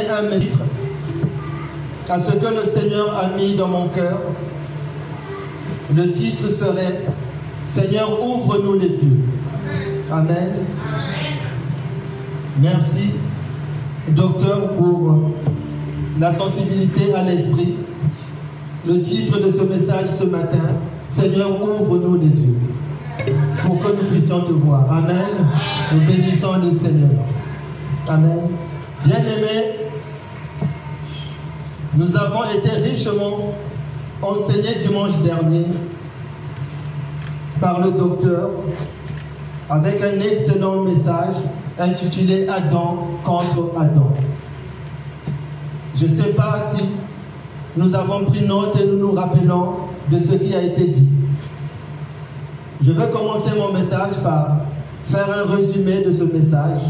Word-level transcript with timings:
un 0.00 0.38
titre 0.38 0.58
à 2.08 2.18
ce 2.18 2.32
que 2.32 2.46
le 2.46 2.62
Seigneur 2.74 3.16
a 3.16 3.36
mis 3.36 3.54
dans 3.54 3.68
mon 3.68 3.88
cœur, 3.88 4.20
le 5.94 6.10
titre 6.10 6.48
serait 6.50 7.02
Seigneur, 7.64 8.22
ouvre-nous 8.22 8.78
les 8.78 8.88
yeux. 8.88 9.20
Amen. 10.10 10.52
Merci, 12.60 13.14
docteur, 14.08 14.74
pour 14.74 15.30
la 16.20 16.32
sensibilité 16.32 17.14
à 17.14 17.22
l'esprit. 17.22 17.74
Le 18.86 19.00
titre 19.00 19.38
de 19.40 19.50
ce 19.50 19.62
message 19.62 20.08
ce 20.08 20.24
matin, 20.24 20.76
Seigneur, 21.08 21.50
ouvre-nous 21.62 22.16
les 22.16 22.44
yeux 22.44 22.58
pour 23.64 23.78
que 23.78 23.88
nous 23.96 24.10
puissions 24.10 24.42
te 24.42 24.52
voir. 24.52 24.86
Amen. 24.90 25.48
Nous 25.92 26.00
bénissons 26.00 26.52
le 26.62 26.70
Seigneur. 26.70 27.10
Amen. 28.08 28.40
Bien-aimés, 29.04 29.73
nous 31.96 32.16
avons 32.16 32.42
été 32.56 32.70
richement 32.70 33.54
enseignés 34.20 34.76
dimanche 34.80 35.16
dernier 35.24 35.66
par 37.60 37.80
le 37.84 37.92
docteur 37.92 38.50
avec 39.70 40.02
un 40.02 40.20
excellent 40.20 40.82
message 40.82 41.36
intitulé 41.78 42.46
Adam 42.48 43.08
contre 43.22 43.72
Adam. 43.78 44.12
Je 45.96 46.06
ne 46.06 46.14
sais 46.14 46.30
pas 46.30 46.58
si 46.74 46.84
nous 47.76 47.94
avons 47.94 48.24
pris 48.24 48.44
note 48.44 48.78
et 48.80 48.86
nous 48.86 48.98
nous 48.98 49.12
rappelons 49.12 49.74
de 50.10 50.18
ce 50.18 50.34
qui 50.34 50.54
a 50.54 50.62
été 50.62 50.86
dit. 50.86 51.08
Je 52.80 52.92
vais 52.92 53.08
commencer 53.10 53.50
mon 53.56 53.72
message 53.72 54.16
par 54.22 54.58
faire 55.04 55.28
un 55.30 55.54
résumé 55.54 56.02
de 56.02 56.12
ce 56.12 56.24
message. 56.24 56.80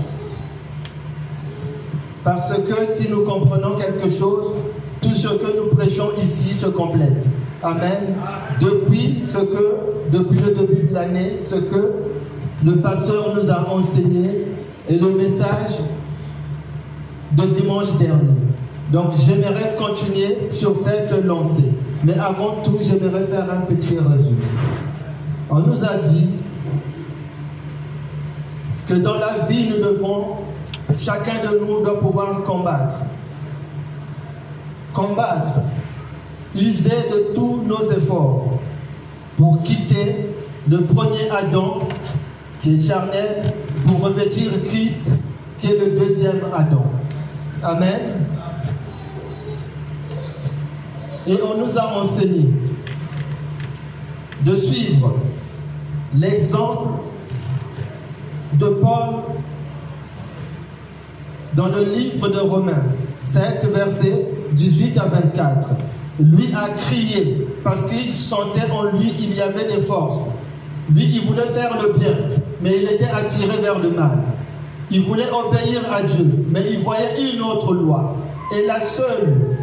Parce 2.25 2.57
que 2.57 2.75
si 2.99 3.09
nous 3.11 3.23
comprenons 3.23 3.77
quelque 3.77 4.11
chose, 4.11 4.55
ce 5.25 5.29
que 5.29 5.57
nous 5.57 5.75
prêchons 5.75 6.11
ici 6.23 6.53
se 6.53 6.67
complète. 6.67 7.25
Amen. 7.63 8.15
Depuis 8.61 9.23
ce 9.25 9.39
que, 9.39 10.13
depuis 10.13 10.39
le 10.39 10.55
début 10.55 10.89
de 10.89 10.95
l'année, 10.95 11.39
ce 11.43 11.55
que 11.55 11.93
le 12.63 12.77
pasteur 12.77 13.35
nous 13.35 13.51
a 13.51 13.71
enseigné 13.71 14.45
et 14.87 14.99
le 14.99 15.11
message 15.13 15.81
de 17.33 17.43
dimanche 17.47 17.97
dernier. 17.99 18.35
Donc 18.93 19.13
j'aimerais 19.19 19.75
continuer 19.79 20.51
sur 20.51 20.77
cette 20.77 21.25
lancée. 21.25 21.73
Mais 22.05 22.19
avant 22.19 22.57
tout, 22.63 22.79
j'aimerais 22.83 23.25
faire 23.25 23.47
un 23.51 23.63
petit 23.63 23.97
résumé. 23.97 24.45
On 25.49 25.61
nous 25.61 25.85
a 25.85 25.97
dit 25.97 26.29
que 28.87 28.95
dans 28.95 29.15
la 29.15 29.47
vie, 29.49 29.71
nous 29.71 29.83
devons, 29.83 30.25
chacun 30.99 31.51
de 31.51 31.59
nous 31.61 31.83
doit 31.83 31.99
pouvoir 31.99 32.43
combattre. 32.43 32.97
Combattre, 34.95 35.61
user 36.55 37.11
de 37.13 37.35
tous 37.35 37.63
nos 37.67 37.91
efforts 37.91 38.61
pour 39.37 39.61
quitter 39.63 40.31
le 40.69 40.83
premier 40.85 41.29
Adam 41.31 41.81
qui 42.63 42.77
est 42.77 42.89
charnel 42.89 43.53
pour 43.85 44.01
revêtir 44.03 44.51
Christ 44.69 45.01
qui 45.59 45.73
est 45.73 45.79
le 45.79 45.99
deuxième 45.99 46.41
Adam. 46.55 46.85
Amen. 47.63 48.25
Et 51.27 51.39
on 51.43 51.59
nous 51.59 51.79
a 51.79 52.03
enseigné 52.03 52.51
de 54.43 54.57
suivre 54.57 55.17
l'exemple 56.15 56.91
de 58.53 58.67
Paul 58.67 59.15
dans 61.55 61.69
le 61.69 61.83
livre 61.97 62.29
de 62.29 62.39
Romains 62.39 62.85
7, 63.21 63.67
versets 63.73 64.34
18 64.53 64.99
à 64.99 65.05
24. 65.07 65.69
Lui 66.21 66.49
a 66.55 66.69
crié 66.79 67.47
parce 67.65 67.85
qu'il 67.87 68.15
sentait 68.15 68.71
en 68.71 68.85
lui 68.97 69.13
il 69.19 69.35
y 69.35 69.41
avait 69.41 69.65
des 69.65 69.83
forces. 69.83 70.29
Lui, 70.91 71.05
il 71.05 71.23
voulait 71.23 71.43
faire 71.55 71.77
le 71.83 71.99
bien, 71.99 72.15
mais 72.61 72.77
il 72.77 72.85
était 72.85 73.11
attiré 73.11 73.57
vers 73.61 73.79
le 73.79 73.91
mal. 73.91 74.19
Il 74.91 75.03
voulait 75.03 75.29
obéir 75.31 75.81
à 75.93 76.03
Dieu, 76.03 76.45
mais 76.51 76.61
il 76.71 76.79
voyait 76.81 77.33
une 77.33 77.43
autre 77.43 77.73
loi. 77.75 78.17
Et 78.55 78.67
la 78.67 78.81
seule, 78.81 79.57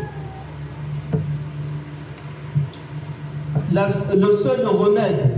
le 3.71 4.37
seul 4.43 4.65
remède 4.65 5.35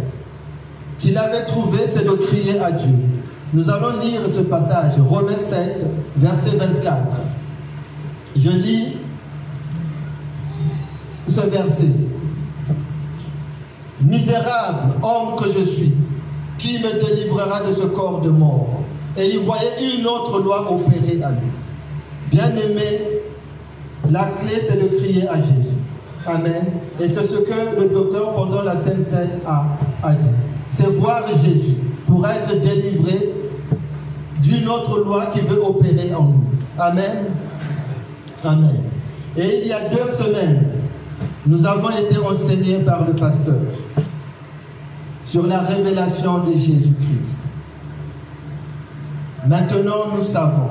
qu'il 1.00 1.18
avait 1.18 1.46
trouvé, 1.46 1.80
c'est 1.94 2.06
de 2.06 2.12
crier 2.12 2.60
à 2.60 2.72
Dieu. 2.72 2.96
Nous 3.54 3.70
allons 3.70 4.00
lire 4.02 4.22
ce 4.34 4.40
passage, 4.42 4.94
Romains 5.08 5.34
7, 5.38 5.86
verset 6.16 6.58
24. 6.58 6.98
Je 8.36 8.50
lis 8.50 8.94
ce 11.28 11.42
verset. 11.42 11.94
Misérable 14.02 14.94
homme 15.02 15.36
que 15.38 15.46
je 15.46 15.64
suis, 15.64 15.94
qui 16.58 16.80
me 16.80 16.92
délivrera 17.00 17.62
de 17.62 17.74
ce 17.74 17.88
corps 17.88 18.22
de 18.22 18.30
mort? 18.30 18.82
Et 19.18 19.30
il 19.30 19.40
voyait 19.40 19.96
une 19.98 20.06
autre 20.08 20.40
loi 20.40 20.72
opérer 20.72 21.22
à 21.24 21.32
lui. 21.32 21.50
Bien-aimé, 22.32 23.22
La 24.10 24.26
clé, 24.26 24.62
c'est 24.68 24.82
de 24.82 24.98
crier 24.98 25.28
à 25.28 25.36
Jésus. 25.38 25.76
Amen. 26.26 26.66
Et 27.00 27.08
c'est 27.08 27.26
ce 27.26 27.38
que 27.38 27.80
le 27.80 27.90
docteur, 27.90 28.34
pendant 28.34 28.62
la 28.62 28.76
Sainte 28.76 29.04
Seine, 29.04 29.40
a, 29.46 29.66
a 30.04 30.14
dit. 30.14 30.28
C'est 30.70 30.88
voir 30.88 31.24
Jésus 31.44 31.76
pour 32.06 32.28
être 32.28 32.60
délivré 32.60 33.34
d'une 34.42 34.68
autre 34.68 35.00
loi 35.00 35.28
qui 35.28 35.40
veut 35.40 35.62
opérer 35.64 36.14
en 36.14 36.24
nous. 36.24 36.44
Amen. 36.78 37.26
Amen. 38.44 38.82
Et 39.38 39.62
il 39.62 39.68
y 39.68 39.74
a 39.74 39.88
deux 39.90 40.14
semaines, 40.22 40.66
nous 41.46 41.66
avons 41.66 41.90
été 41.90 42.18
enseignés 42.18 42.80
par 42.80 43.06
le 43.06 43.14
pasteur 43.14 43.56
sur 45.26 45.46
la 45.46 45.60
révélation 45.60 46.40
de 46.46 46.54
Jésus-Christ. 46.54 47.38
Maintenant, 49.46 50.06
nous 50.16 50.22
savons 50.22 50.70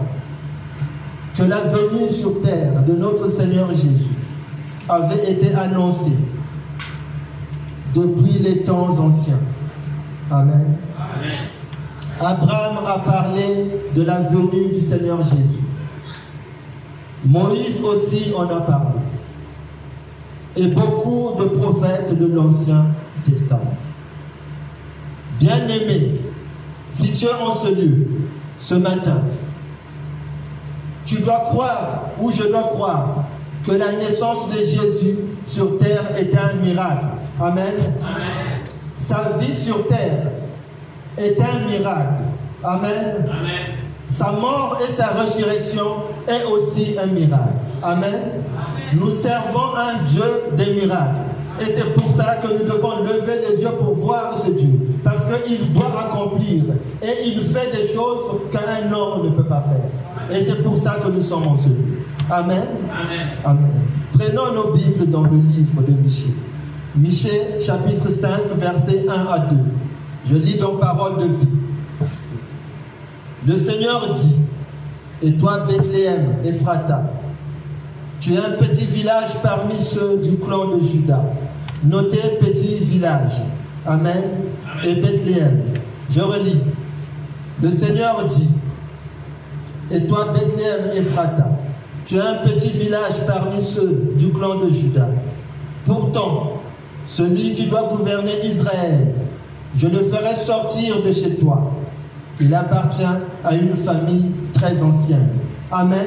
que 1.36 1.42
la 1.42 1.60
venue 1.60 2.08
sur 2.08 2.40
terre 2.40 2.82
de 2.84 2.94
notre 2.94 3.28
Seigneur 3.30 3.70
Jésus 3.70 4.14
avait 4.88 5.32
été 5.32 5.54
annoncée 5.54 6.18
depuis 7.94 8.38
les 8.38 8.62
temps 8.62 8.98
anciens. 8.98 9.40
Amen. 10.30 10.76
Abraham 12.20 12.78
a 12.86 12.98
parlé 12.98 13.80
de 13.94 14.02
la 14.02 14.20
venue 14.20 14.72
du 14.72 14.80
Seigneur 14.80 15.22
Jésus. 15.22 15.62
Moïse 17.24 17.80
aussi 17.82 18.32
en 18.36 18.44
a 18.44 18.60
parlé. 18.60 19.01
Et 20.56 20.66
beaucoup 20.66 21.34
de 21.40 21.44
prophètes 21.46 22.18
de 22.18 22.26
l'Ancien 22.26 22.86
Testament. 23.28 23.76
Bien-aimé, 25.40 26.20
si 26.90 27.12
tu 27.12 27.24
es 27.24 27.32
en 27.32 27.54
ce 27.54 27.74
lieu 27.74 28.06
ce 28.58 28.74
matin, 28.74 29.22
tu 31.06 31.20
dois 31.22 31.40
croire, 31.50 32.10
ou 32.20 32.30
je 32.30 32.44
dois 32.44 32.62
croire, 32.64 33.24
que 33.66 33.72
la 33.72 33.92
naissance 33.92 34.50
de 34.50 34.58
Jésus 34.58 35.16
sur 35.46 35.78
terre 35.78 36.04
était 36.18 36.38
un 36.38 36.54
miracle. 36.62 37.06
Amen. 37.40 37.74
Amen. 38.02 38.60
Sa 38.98 39.36
vie 39.38 39.54
sur 39.54 39.86
terre 39.86 40.32
est 41.18 41.40
un 41.40 41.68
miracle. 41.68 42.22
Amen. 42.62 43.26
Amen. 43.28 43.74
Sa 44.06 44.32
mort 44.32 44.78
et 44.86 44.92
sa 44.94 45.08
résurrection 45.08 46.04
est 46.28 46.44
aussi 46.44 46.96
un 47.02 47.06
miracle. 47.06 47.54
Amen. 47.82 48.41
Nous 48.94 49.10
servons 49.10 49.74
un 49.76 50.02
Dieu 50.08 50.22
des 50.56 50.80
miracles. 50.80 51.32
Et 51.60 51.64
c'est 51.64 51.94
pour 51.94 52.10
ça 52.10 52.36
que 52.42 52.48
nous 52.48 52.64
devons 52.64 53.02
lever 53.02 53.40
les 53.48 53.62
yeux 53.62 53.70
pour 53.78 53.94
voir 53.94 54.38
ce 54.44 54.50
Dieu. 54.50 54.98
Parce 55.04 55.24
qu'il 55.42 55.72
doit 55.72 55.92
accomplir. 56.06 56.64
Et 57.02 57.26
il 57.26 57.42
fait 57.44 57.70
des 57.72 57.92
choses 57.92 58.40
qu'un 58.50 58.92
homme 58.92 59.26
ne 59.26 59.30
peut 59.30 59.44
pas 59.44 59.62
faire. 59.62 60.36
Et 60.36 60.44
c'est 60.44 60.62
pour 60.62 60.76
ça 60.76 60.96
que 61.04 61.10
nous 61.10 61.22
sommes 61.22 61.46
en 61.46 61.56
ce 61.56 61.68
lieu. 61.68 62.02
Amen. 62.30 62.62
Amen. 62.90 63.26
Amen. 63.44 63.70
Prenons 64.12 64.52
nos 64.54 64.72
Bibles 64.72 65.10
dans 65.10 65.22
le 65.22 65.36
livre 65.36 65.82
de 65.82 65.92
Michée. 65.92 66.34
Michée, 66.94 67.60
chapitre 67.64 68.08
5, 68.10 68.30
versets 68.56 69.04
1 69.08 69.32
à 69.32 69.38
2. 69.38 69.56
Je 70.26 70.34
lis 70.34 70.58
dans 70.58 70.76
Parole 70.76 71.18
de 71.18 71.24
vie. 71.24 71.48
Le 73.46 73.54
Seigneur 73.54 74.12
dit, 74.14 74.36
et 75.22 75.32
toi 75.32 75.66
Bethléem, 75.66 76.36
Ephrata, 76.44 77.10
tu 78.22 78.34
es 78.34 78.38
un 78.38 78.52
petit 78.52 78.86
village 78.86 79.34
parmi 79.42 79.76
ceux 79.80 80.18
du 80.18 80.36
clan 80.36 80.68
de 80.68 80.80
Judas. 80.80 81.24
Notez 81.82 82.38
petit 82.40 82.76
village. 82.76 83.32
Amen. 83.84 84.22
Et 84.84 84.94
Bethléem. 84.94 85.60
Je 86.08 86.20
relis. 86.20 86.60
Le 87.60 87.68
Seigneur 87.68 88.24
dit, 88.26 88.48
et 89.90 90.04
toi 90.04 90.32
Bethléem, 90.32 90.96
Ephrata, 90.96 91.48
tu 92.04 92.16
es 92.16 92.20
un 92.20 92.36
petit 92.46 92.70
village 92.70 93.26
parmi 93.26 93.60
ceux 93.60 94.14
du 94.16 94.30
clan 94.30 94.56
de 94.56 94.70
Judas. 94.70 95.08
Pourtant, 95.84 96.62
celui 97.04 97.54
qui 97.54 97.66
doit 97.66 97.88
gouverner 97.88 98.44
Israël, 98.44 99.14
je 99.76 99.88
le 99.88 99.98
ferai 99.98 100.36
sortir 100.36 101.02
de 101.02 101.12
chez 101.12 101.34
toi. 101.34 101.72
Il 102.40 102.54
appartient 102.54 103.02
à 103.44 103.54
une 103.54 103.74
famille 103.74 104.30
très 104.52 104.80
ancienne. 104.80 105.28
Amen. 105.72 106.06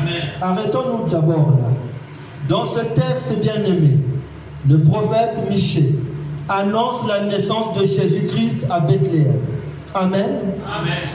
Amen. 0.00 0.22
Arrêtons-nous 0.40 1.08
d'abord 1.08 1.58
là. 1.60 1.68
Dans 2.48 2.66
ce 2.66 2.80
texte 2.80 3.38
bien-aimé, 3.40 3.98
le 4.68 4.82
prophète 4.82 5.48
Michée 5.48 5.94
annonce 6.48 7.06
la 7.06 7.24
naissance 7.24 7.78
de 7.78 7.86
Jésus-Christ 7.86 8.66
à 8.68 8.80
Bethléem. 8.80 9.40
Amen. 9.94 10.40
Amen. 10.66 11.08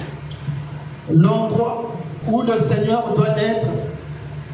L'endroit 1.12 1.94
où 2.26 2.42
le 2.42 2.54
Seigneur 2.54 3.14
doit 3.16 3.38
être, 3.38 3.68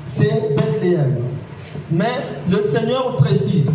c'est 0.06 0.56
Bethléem. 0.56 1.18
Mais 1.92 2.06
le 2.50 2.60
Seigneur 2.62 3.18
précise 3.18 3.72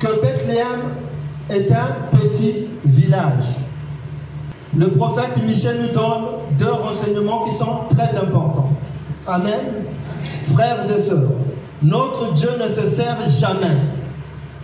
que 0.00 0.08
Bethléem 0.20 0.96
est 1.48 1.70
un 1.70 2.16
petit 2.18 2.66
village. 2.84 3.59
Le 4.76 4.88
prophète 4.88 5.42
Michel 5.44 5.78
nous 5.82 5.92
donne 5.92 6.56
deux 6.56 6.70
renseignements 6.70 7.44
qui 7.44 7.56
sont 7.56 7.88
très 7.88 8.16
importants. 8.16 8.70
Amen. 9.26 9.60
Frères 10.54 10.84
et 10.84 11.02
sœurs, 11.02 11.30
notre 11.82 12.32
Dieu 12.34 12.50
ne 12.56 12.68
se 12.68 12.88
sert 12.88 13.16
jamais 13.40 13.76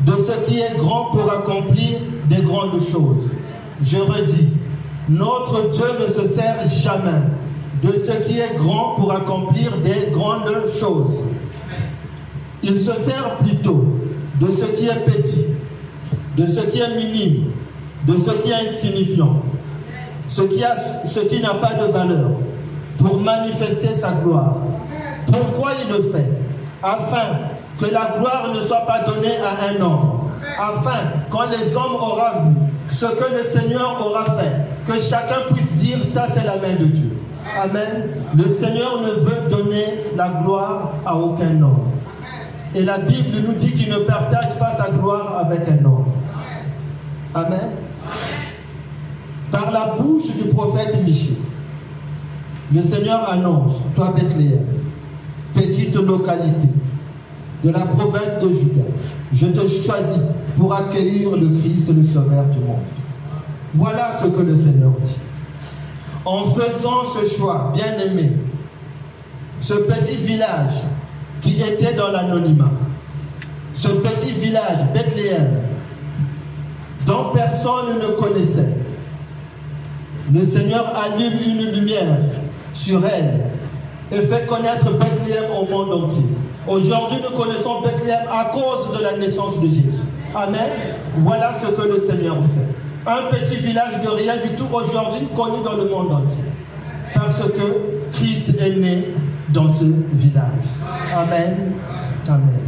de 0.00 0.12
ce 0.12 0.48
qui 0.48 0.60
est 0.60 0.76
grand 0.76 1.10
pour 1.10 1.30
accomplir 1.32 1.98
des 2.28 2.42
grandes 2.42 2.80
choses. 2.80 3.30
Je 3.82 3.96
redis, 3.96 4.48
notre 5.08 5.70
Dieu 5.72 5.86
ne 6.00 6.06
se 6.06 6.34
sert 6.34 6.56
jamais 6.70 7.22
de 7.82 7.92
ce 7.92 8.12
qui 8.28 8.38
est 8.38 8.56
grand 8.56 8.94
pour 8.96 9.12
accomplir 9.12 9.72
des 9.78 10.10
grandes 10.12 10.52
choses. 10.78 11.24
Il 12.62 12.78
se 12.78 12.92
sert 12.92 13.36
plutôt 13.38 13.84
de 14.40 14.46
ce 14.46 14.76
qui 14.76 14.86
est 14.86 15.04
petit, 15.04 15.46
de 16.36 16.46
ce 16.46 16.60
qui 16.66 16.80
est 16.80 16.96
minime, 16.96 17.50
de 18.06 18.14
ce 18.14 18.30
qui 18.42 18.50
est 18.50 18.68
insignifiant, 18.68 19.42
ce 20.26 20.42
qui, 20.42 21.40
n'a 21.40 21.54
pas 21.54 21.74
de 21.74 21.92
valeur, 21.92 22.30
pour 22.98 23.20
manifester 23.20 23.88
sa 23.88 24.12
gloire. 24.12 24.56
Pourquoi 25.26 25.72
il 25.82 25.92
le 25.92 26.10
fait? 26.12 26.30
Afin 26.82 27.50
que 27.78 27.86
la 27.86 28.16
gloire 28.18 28.52
ne 28.54 28.60
soit 28.60 28.86
pas 28.86 29.00
donnée 29.00 29.36
à 29.38 29.70
un 29.70 29.82
homme. 29.82 30.30
Afin, 30.58 30.98
quand 31.30 31.50
les 31.50 31.76
hommes 31.76 31.94
auront 31.94 32.48
vu 32.48 32.56
ce 32.90 33.06
que 33.06 33.24
le 33.32 33.58
Seigneur 33.58 34.04
aura 34.04 34.24
fait, 34.36 34.66
que 34.86 34.98
chacun 35.00 35.52
puisse 35.52 35.72
dire, 35.72 35.98
ça 36.12 36.26
c'est 36.34 36.44
la 36.44 36.56
main 36.56 36.74
de 36.78 36.86
Dieu. 36.86 37.16
Amen. 37.62 38.08
Le 38.36 38.44
Seigneur 38.44 39.00
ne 39.02 39.10
veut 39.10 39.50
donner 39.50 40.04
la 40.16 40.28
gloire 40.28 40.92
à 41.04 41.16
aucun 41.16 41.60
homme. 41.62 41.90
Et 42.74 42.82
la 42.82 42.98
Bible 42.98 43.38
nous 43.46 43.54
dit 43.54 43.72
qu'il 43.72 43.90
ne 43.90 43.98
partage 43.98 44.58
pas 44.58 44.72
sa 44.76 44.90
gloire 44.90 45.44
avec 45.44 45.60
un 45.68 45.84
homme. 45.84 46.04
Amen. 47.34 47.70
Par 49.50 49.70
la 49.70 49.96
bouche 49.98 50.34
du 50.36 50.48
prophète 50.48 51.02
Michée, 51.04 51.38
le 52.74 52.82
Seigneur 52.82 53.28
annonce, 53.30 53.76
toi 53.94 54.12
Bethléem, 54.16 54.66
petite 55.54 55.94
localité 55.94 56.68
de 57.62 57.70
la 57.70 57.80
province 57.80 58.42
de 58.42 58.48
Juda, 58.48 58.82
je 59.32 59.46
te 59.46 59.60
choisis 59.60 60.22
pour 60.56 60.74
accueillir 60.74 61.30
le 61.36 61.48
Christ, 61.50 61.88
le 61.94 62.02
Sauveur 62.02 62.46
du 62.46 62.58
monde. 62.58 62.76
Voilà 63.74 64.18
ce 64.20 64.26
que 64.28 64.42
le 64.42 64.54
Seigneur 64.54 64.90
dit. 65.02 65.18
En 66.24 66.44
faisant 66.46 67.04
ce 67.04 67.36
choix, 67.36 67.72
bien 67.72 67.98
aimé, 68.00 68.32
ce 69.60 69.74
petit 69.74 70.16
village 70.16 70.74
qui 71.40 71.60
était 71.60 71.94
dans 71.94 72.10
l'anonymat, 72.10 72.72
ce 73.74 73.88
petit 73.88 74.32
village, 74.32 74.78
Bethléem, 74.92 75.60
dont 77.06 77.30
personne 77.32 77.98
ne 78.02 78.20
connaissait, 78.20 78.72
le 80.32 80.44
Seigneur 80.44 80.92
allume 80.96 81.38
une 81.44 81.72
lumière 81.72 82.18
sur 82.72 83.00
elle 83.06 83.46
et 84.10 84.26
fait 84.26 84.46
connaître 84.46 84.90
Bethléem 84.92 85.44
au 85.58 85.66
monde 85.66 86.04
entier. 86.04 86.24
Aujourd'hui, 86.66 87.18
nous 87.22 87.36
connaissons 87.36 87.80
Bethléem 87.80 88.24
à 88.30 88.46
cause 88.46 88.96
de 88.98 89.02
la 89.02 89.16
naissance 89.16 89.60
de 89.60 89.66
Jésus. 89.66 90.02
Amen. 90.34 90.68
Voilà 91.18 91.52
ce 91.62 91.70
que 91.70 91.88
le 91.88 92.04
Seigneur 92.06 92.36
fait. 92.36 93.10
Un 93.10 93.30
petit 93.30 93.56
village 93.56 94.00
de 94.04 94.08
rien 94.08 94.34
du 94.36 94.54
tout 94.56 94.66
aujourd'hui 94.72 95.28
connu 95.34 95.62
dans 95.64 95.76
le 95.76 95.88
monde 95.88 96.12
entier. 96.12 96.44
Parce 97.14 97.38
que 97.38 98.12
Christ 98.12 98.50
est 98.60 98.76
né 98.76 99.14
dans 99.50 99.72
ce 99.72 99.84
village. 100.12 100.66
Amen. 101.16 101.72
Amen. 102.28 102.60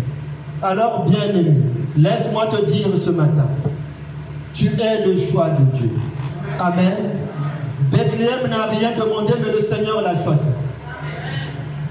Alors, 0.62 1.05
bien-aimé, 1.09 1.57
laisse-moi 1.97 2.47
te 2.47 2.65
dire 2.65 2.88
ce 2.99 3.11
matin, 3.11 3.49
tu 4.55 4.67
es 4.67 5.07
le 5.07 5.19
choix 5.19 5.50
de 5.50 5.77
Dieu. 5.77 5.91
Amen. 6.59 7.27
Bethléem 7.90 8.49
n'a 8.49 8.66
rien 8.66 8.90
demandé, 8.92 9.35
mais 9.40 9.52
le 9.52 9.62
Seigneur 9.62 10.02
l'a 10.02 10.14
choisi. 10.23 10.49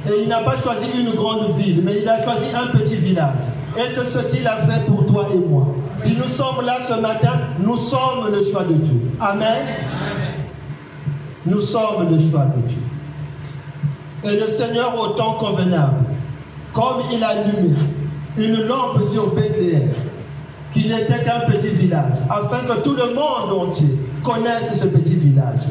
Et 0.07 0.23
il 0.23 0.29
n'a 0.29 0.39
pas 0.39 0.57
choisi 0.57 0.99
une 0.99 1.11
grande 1.11 1.55
ville, 1.57 1.81
mais 1.83 1.99
il 2.01 2.07
a 2.07 2.23
choisi 2.23 2.47
un 2.55 2.77
petit 2.77 2.95
village. 2.95 3.33
Et 3.77 3.81
c'est 3.93 4.05
ce 4.05 4.25
qu'il 4.25 4.47
a 4.47 4.57
fait 4.57 4.85
pour 4.85 5.05
toi 5.05 5.27
et 5.33 5.37
moi. 5.37 5.67
Si 5.97 6.15
nous 6.15 6.29
sommes 6.29 6.65
là 6.65 6.77
ce 6.87 6.99
matin, 6.99 7.33
nous 7.59 7.77
sommes 7.77 8.31
le 8.31 8.43
choix 8.43 8.63
de 8.63 8.73
Dieu. 8.73 9.01
Amen. 9.19 9.65
Nous 11.45 11.61
sommes 11.61 12.09
le 12.09 12.19
choix 12.19 12.45
de 12.45 12.61
Dieu. 12.67 12.81
Et 14.23 14.39
le 14.39 14.45
Seigneur, 14.45 14.93
au 14.99 15.07
temps 15.09 15.33
convenable, 15.33 16.05
comme 16.73 17.01
il 17.11 17.23
a 17.23 17.29
allumé 17.29 17.73
une 18.37 18.63
lampe 18.63 19.01
sur 19.11 19.33
Bethléem, 19.33 19.89
qui 20.73 20.87
n'était 20.89 21.23
qu'un 21.23 21.39
petit 21.51 21.69
village, 21.69 22.17
afin 22.29 22.59
que 22.59 22.81
tout 22.81 22.95
le 22.95 23.13
monde 23.13 23.67
entier 23.67 23.97
connaisse 24.23 24.79
ce 24.79 24.87
petit 24.87 25.15
village. 25.15 25.61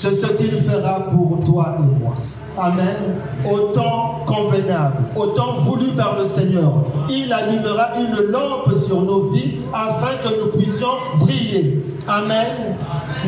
C'est 0.00 0.14
ce 0.14 0.26
qu'il 0.28 0.56
fera 0.62 1.10
pour 1.10 1.40
toi 1.44 1.76
et 1.78 2.00
moi. 2.02 2.14
Amen. 2.56 3.18
Au 3.44 3.68
temps 3.74 4.20
convenable, 4.24 4.96
au 5.14 5.26
temps 5.26 5.56
voulu 5.58 5.88
par 5.88 6.16
le 6.18 6.24
Seigneur, 6.24 6.84
il 7.10 7.30
allumera 7.30 7.98
une 7.98 8.30
lampe 8.30 8.72
sur 8.86 9.02
nos 9.02 9.28
vies 9.28 9.58
afin 9.74 10.16
que 10.24 10.40
nous 10.40 10.58
puissions 10.58 10.86
briller. 11.18 11.84
Amen. 12.08 12.76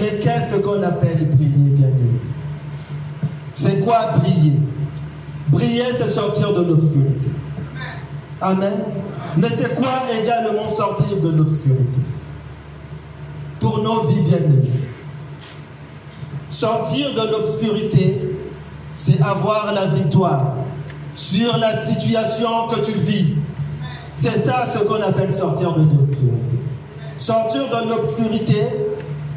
Mais 0.01 0.19
qu'est-ce 0.23 0.61
qu'on 0.61 0.83
appelle 0.83 1.29
briller, 1.37 1.73
bien 1.77 1.89
aimé 1.89 2.19
C'est 3.55 3.81
quoi 3.85 4.13
briller? 4.17 4.61
Briller, 5.49 5.93
c'est 5.99 6.09
sortir 6.09 6.55
de 6.55 6.65
l'obscurité. 6.65 7.29
Amen. 8.41 8.73
Mais 9.37 9.49
c'est 9.59 9.75
quoi 9.75 10.05
également 10.23 10.67
sortir 10.71 11.19
de 11.23 11.37
l'obscurité? 11.37 12.01
Pour 13.61 13.83
nos 13.83 14.05
vies 14.05 14.23
bien-aimées. 14.23 14.82
Sortir 16.53 17.15
de 17.15 17.31
l'obscurité, 17.31 18.21
c'est 18.99 19.19
avoir 19.23 19.73
la 19.73 19.87
victoire 19.87 20.53
sur 21.15 21.57
la 21.57 21.87
situation 21.87 22.69
que 22.69 22.81
tu 22.85 22.93
vis. 22.93 23.37
C'est 24.17 24.45
ça 24.45 24.67
ce 24.71 24.85
qu'on 24.85 25.01
appelle 25.03 25.33
sortir 25.33 25.73
de 25.73 25.81
l'obscurité. 25.81 26.59
Sortir 27.17 27.63
de 27.71 27.89
l'obscurité, 27.89 28.67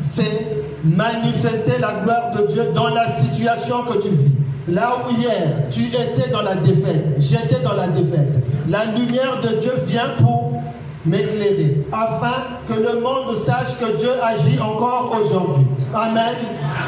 c'est 0.01 0.65
manifester 0.84 1.79
la 1.79 2.01
gloire 2.03 2.34
de 2.36 2.51
Dieu 2.51 2.63
dans 2.75 2.89
la 2.89 3.07
situation 3.24 3.84
que 3.84 3.98
tu 4.00 4.10
vis. 4.10 4.31
Là 4.67 4.98
où 5.07 5.17
hier 5.17 5.69
tu 5.72 5.86
étais 5.86 6.29
dans 6.34 6.41
la 6.41 6.55
défaite, 6.55 7.15
j'étais 7.19 7.62
dans 7.63 7.75
la 7.75 7.88
défaite, 7.88 8.43
la 8.67 8.84
lumière 8.88 9.39
de 9.41 9.62
Dieu 9.62 9.72
vient 9.88 10.10
pour 10.19 10.62
m'éclairer, 11.05 11.86
afin 11.93 12.43
que 12.67 12.74
le 12.74 13.00
monde 13.00 13.34
sache 13.45 13.77
que 13.79 13.95
Dieu 13.98 14.12
agit 14.22 14.60
encore 14.60 15.15
aujourd'hui. 15.24 15.65
Amen. 15.95 16.35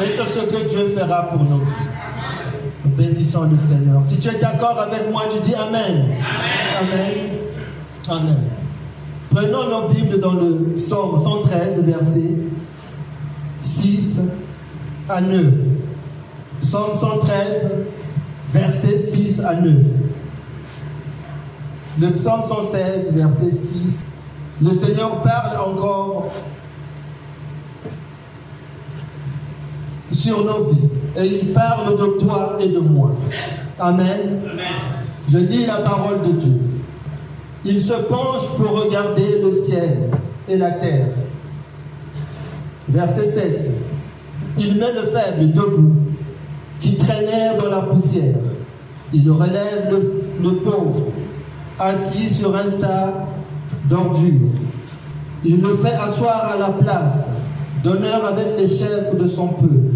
Et 0.01 0.05
c'est 0.05 0.39
ce 0.39 0.45
que 0.45 0.67
Dieu 0.67 0.95
fera 0.97 1.29
pour 1.29 1.43
nous. 1.43 1.65
Bénissons 2.85 3.49
le 3.49 3.57
Seigneur. 3.57 4.01
Si 4.05 4.19
tu 4.19 4.27
es 4.27 4.39
d'accord 4.39 4.77
avec 4.79 5.09
moi, 5.11 5.23
tu 5.31 5.39
dis 5.39 5.55
Amen. 5.55 6.11
Amen. 6.81 7.29
Amen. 8.09 8.43
Prenons 9.29 9.69
nos 9.69 9.87
Bibles 9.89 10.19
dans 10.19 10.33
le 10.33 10.73
Psaume 10.75 11.17
113, 11.17 11.83
verset 11.83 12.31
6 13.61 14.19
à 15.09 15.21
9. 15.21 15.45
Psaume 16.59 16.93
113, 16.99 17.71
verset 18.51 18.99
6 18.99 19.41
à 19.41 19.55
9. 19.55 19.73
Le 21.99 22.11
psaume 22.11 22.43
116, 22.43 23.11
verset 23.11 23.49
6. 23.49 24.05
Le 24.61 24.69
Seigneur 24.69 25.21
parle 25.23 25.57
encore 25.57 26.31
sur 30.11 30.43
nos 30.45 30.65
vies. 30.65 30.89
Et 31.17 31.25
il 31.25 31.53
parle 31.53 31.97
de 31.97 32.05
toi 32.19 32.57
et 32.59 32.67
de 32.67 32.79
moi. 32.79 33.11
Amen. 33.79 34.39
Je 35.29 35.37
lis 35.37 35.65
la 35.65 35.77
parole 35.77 36.21
de 36.21 36.31
Dieu. 36.31 36.61
Il 37.65 37.81
se 37.81 37.93
penche 37.93 38.47
pour 38.57 38.83
regarder 38.83 39.41
le 39.43 39.61
ciel 39.61 40.09
et 40.47 40.57
la 40.57 40.71
terre. 40.71 41.07
Verset 42.87 43.31
7. 43.31 43.71
Il 44.59 44.75
met 44.75 44.93
le 44.93 45.01
faible 45.07 45.51
debout, 45.51 45.95
qui 46.79 46.95
traînait 46.95 47.57
dans 47.59 47.69
la 47.69 47.81
poussière. 47.81 48.35
Il 49.13 49.29
relève 49.29 49.89
le, 49.91 50.23
le 50.41 50.55
pauvre, 50.57 51.07
assis 51.79 52.29
sur 52.29 52.55
un 52.55 52.71
tas 52.79 53.27
d'ordures. 53.89 54.51
Il 55.43 55.61
le 55.61 55.75
fait 55.75 55.93
asseoir 55.93 56.51
à 56.53 56.57
la 56.57 56.69
place 56.69 57.25
d'honneur 57.83 58.25
avec 58.25 58.59
les 58.59 58.67
chefs 58.67 59.15
de 59.17 59.27
son 59.27 59.47
peuple. 59.49 59.86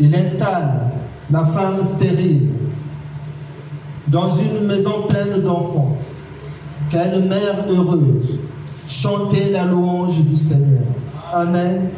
Il 0.00 0.14
installe 0.14 0.90
la 1.30 1.44
femme 1.44 1.76
stérile 1.84 2.48
dans 4.08 4.30
une 4.36 4.66
maison 4.66 5.02
pleine 5.08 5.42
d'enfants. 5.42 5.96
Quelle 6.90 7.24
mère 7.24 7.64
heureuse. 7.68 8.38
Chantez 8.86 9.50
la 9.50 9.64
louange 9.64 10.18
du 10.20 10.36
Seigneur. 10.36 10.82
Amen. 11.32 11.88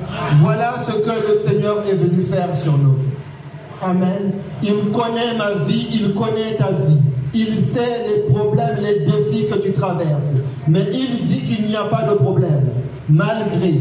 Voilà 0.40 0.76
ce 0.78 0.92
que 0.92 1.10
le 1.10 1.48
Seigneur 1.48 1.84
est 1.90 1.94
venu 1.94 2.22
faire 2.22 2.56
sur 2.56 2.78
nos 2.78 2.92
vies. 2.92 3.08
Amen. 3.82 4.32
Il 4.62 4.90
connaît 4.92 5.36
ma 5.36 5.64
vie, 5.64 5.88
il 5.92 6.14
connaît 6.14 6.56
ta 6.56 6.70
vie. 6.70 7.00
Il 7.34 7.60
sait 7.60 8.06
les 8.06 8.32
problèmes, 8.32 8.78
les 8.80 9.00
défis 9.00 9.46
que 9.50 9.58
tu 9.58 9.72
traverses. 9.72 10.34
Mais 10.68 10.84
il 10.92 11.22
dit 11.22 11.40
qu'il 11.40 11.66
n'y 11.66 11.76
a 11.76 11.84
pas 11.84 12.04
de 12.04 12.14
problème. 12.14 12.68
Malgré 13.08 13.80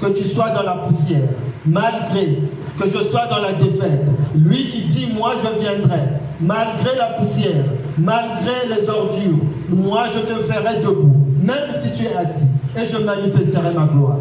que 0.00 0.06
tu 0.08 0.24
sois 0.24 0.50
dans 0.50 0.62
la 0.62 0.74
poussière, 0.86 1.28
malgré 1.64 2.38
que 2.78 2.88
je 2.88 3.04
sois 3.04 3.26
dans 3.26 3.40
la 3.40 3.52
défaite, 3.52 4.04
lui 4.34 4.70
il 4.74 4.86
dit, 4.86 5.08
moi 5.14 5.32
je 5.42 5.60
viendrai. 5.60 6.00
Malgré 6.40 6.96
la 6.98 7.06
poussière, 7.18 7.64
malgré 7.96 8.52
les 8.68 8.88
ordures, 8.90 9.38
moi 9.70 10.04
je 10.14 10.20
te 10.20 10.42
ferai 10.42 10.80
debout, 10.80 11.16
même 11.40 11.70
si 11.82 11.92
tu 11.92 12.04
es 12.04 12.14
assis, 12.14 12.46
et 12.76 12.86
je 12.86 12.98
manifesterai 12.98 13.72
ma 13.74 13.86
gloire. 13.86 14.18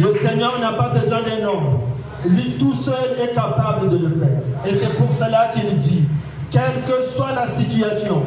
Le 0.00 0.12
Seigneur 0.26 0.58
n'a 0.60 0.72
pas 0.72 0.90
besoin 0.90 1.20
d'un 1.22 1.46
homme. 1.48 1.78
Lui 2.26 2.56
tout 2.58 2.74
seul 2.74 2.94
est 3.22 3.34
capable 3.34 3.88
de 3.88 3.96
le 3.96 4.10
faire. 4.10 4.40
Et 4.66 4.70
c'est 4.70 4.94
pour 4.96 5.08
cela 5.12 5.52
qu'il 5.54 5.76
dit, 5.76 6.04
quelle 6.50 6.82
que 6.86 7.16
soit 7.16 7.32
la 7.34 7.48
situation, 7.48 8.22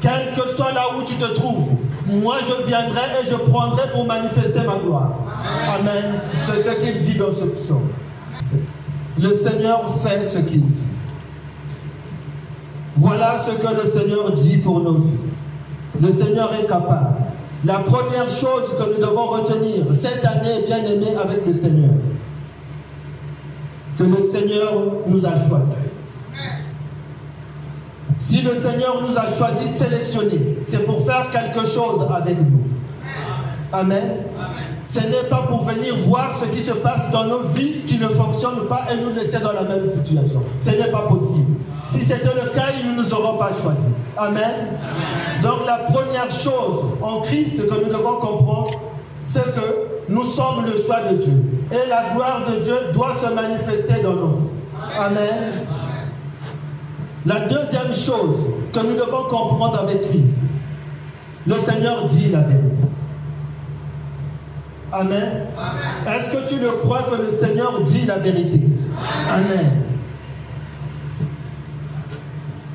quelle 0.00 0.34
que 0.36 0.54
soit 0.54 0.72
là 0.72 0.88
où 0.98 1.02
tu 1.04 1.14
te 1.14 1.34
trouves, 1.34 1.70
moi 2.06 2.36
je 2.40 2.66
viendrai 2.66 3.00
et 3.22 3.30
je 3.30 3.34
prendrai 3.34 3.88
pour 3.92 4.04
manifester 4.06 4.60
ma 4.66 4.78
gloire. 4.78 5.14
Amen. 5.74 6.20
C'est 6.42 6.62
ce 6.62 6.76
qu'il 6.82 7.00
dit 7.00 7.14
dans 7.14 7.32
ce 7.32 7.44
psaume. 7.44 7.88
Le 9.20 9.28
Seigneur 9.34 9.94
fait 9.98 10.24
ce 10.24 10.38
qu'il 10.38 10.60
fait. 10.60 10.92
Voilà 12.96 13.36
ce 13.38 13.50
que 13.52 13.74
le 13.74 13.90
Seigneur 13.90 14.30
dit 14.32 14.58
pour 14.58 14.80
nos 14.80 14.94
vies. 14.94 15.18
Le 16.00 16.08
Seigneur 16.08 16.52
est 16.54 16.66
capable. 16.66 17.16
La 17.64 17.78
première 17.78 18.28
chose 18.28 18.74
que 18.78 18.94
nous 18.94 19.06
devons 19.06 19.26
retenir 19.26 19.84
cette 19.94 20.24
année, 20.24 20.64
bien 20.66 20.78
aimée 20.78 21.14
avec 21.22 21.46
le 21.46 21.52
Seigneur, 21.52 21.94
que 23.98 24.04
le 24.04 24.30
Seigneur 24.32 24.72
nous 25.06 25.24
a 25.24 25.30
choisis. 25.30 25.82
Si 28.18 28.40
le 28.42 28.52
Seigneur 28.54 29.02
nous 29.02 29.16
a 29.16 29.26
choisis, 29.36 29.76
sélectionnés, 29.76 30.58
c'est 30.66 30.84
pour 30.84 31.04
faire 31.04 31.30
quelque 31.30 31.66
chose 31.66 32.06
avec 32.14 32.38
nous. 32.38 32.62
Amen. 33.72 34.16
Ce 34.92 34.98
n'est 34.98 35.26
pas 35.30 35.46
pour 35.48 35.64
venir 35.64 35.96
voir 36.06 36.36
ce 36.38 36.44
qui 36.50 36.62
se 36.62 36.72
passe 36.72 37.10
dans 37.10 37.24
nos 37.24 37.44
vies 37.54 37.80
qui 37.86 37.96
ne 37.98 38.08
fonctionnent 38.08 38.66
pas 38.68 38.82
et 38.92 39.00
nous 39.02 39.14
laisser 39.14 39.42
dans 39.42 39.52
la 39.52 39.62
même 39.62 39.90
situation. 39.90 40.42
Ce 40.60 40.68
n'est 40.68 40.90
pas 40.90 41.06
possible. 41.08 41.56
Si 41.88 42.00
c'était 42.00 42.16
le 42.24 42.50
cas, 42.50 42.66
ils 42.78 42.90
ne 42.90 43.02
nous 43.02 43.14
auront 43.14 43.38
pas 43.38 43.52
choisis. 43.62 43.86
Amen. 44.18 44.76
Donc 45.42 45.64
la 45.64 45.90
première 45.90 46.30
chose 46.30 46.84
en 47.00 47.22
Christ 47.22 47.66
que 47.66 47.74
nous 47.86 47.90
devons 47.90 48.18
comprendre, 48.20 48.70
c'est 49.24 49.54
que 49.54 50.10
nous 50.10 50.26
sommes 50.26 50.66
le 50.66 50.76
choix 50.76 51.00
de 51.10 51.16
Dieu. 51.16 51.42
Et 51.70 51.88
la 51.88 52.10
gloire 52.14 52.42
de 52.50 52.62
Dieu 52.62 52.76
doit 52.92 53.14
se 53.14 53.32
manifester 53.32 54.02
dans 54.02 54.12
nos 54.12 54.28
vies. 54.28 54.48
Amen. 54.98 55.52
La 57.24 57.40
deuxième 57.40 57.94
chose 57.94 58.44
que 58.74 58.80
nous 58.80 58.96
devons 58.96 59.22
comprendre 59.30 59.80
avec 59.84 60.02
Christ, 60.02 60.34
le 61.46 61.54
Seigneur 61.66 62.04
dit 62.04 62.28
la 62.28 62.40
vérité. 62.40 62.91
Amen. 64.92 65.46
Est-ce 66.06 66.30
que 66.30 66.48
tu 66.48 66.60
le 66.60 66.70
crois 66.70 67.04
que 67.04 67.16
le 67.16 67.38
Seigneur 67.38 67.80
dit 67.80 68.04
la 68.04 68.18
vérité? 68.18 68.60
Amen. 69.30 69.82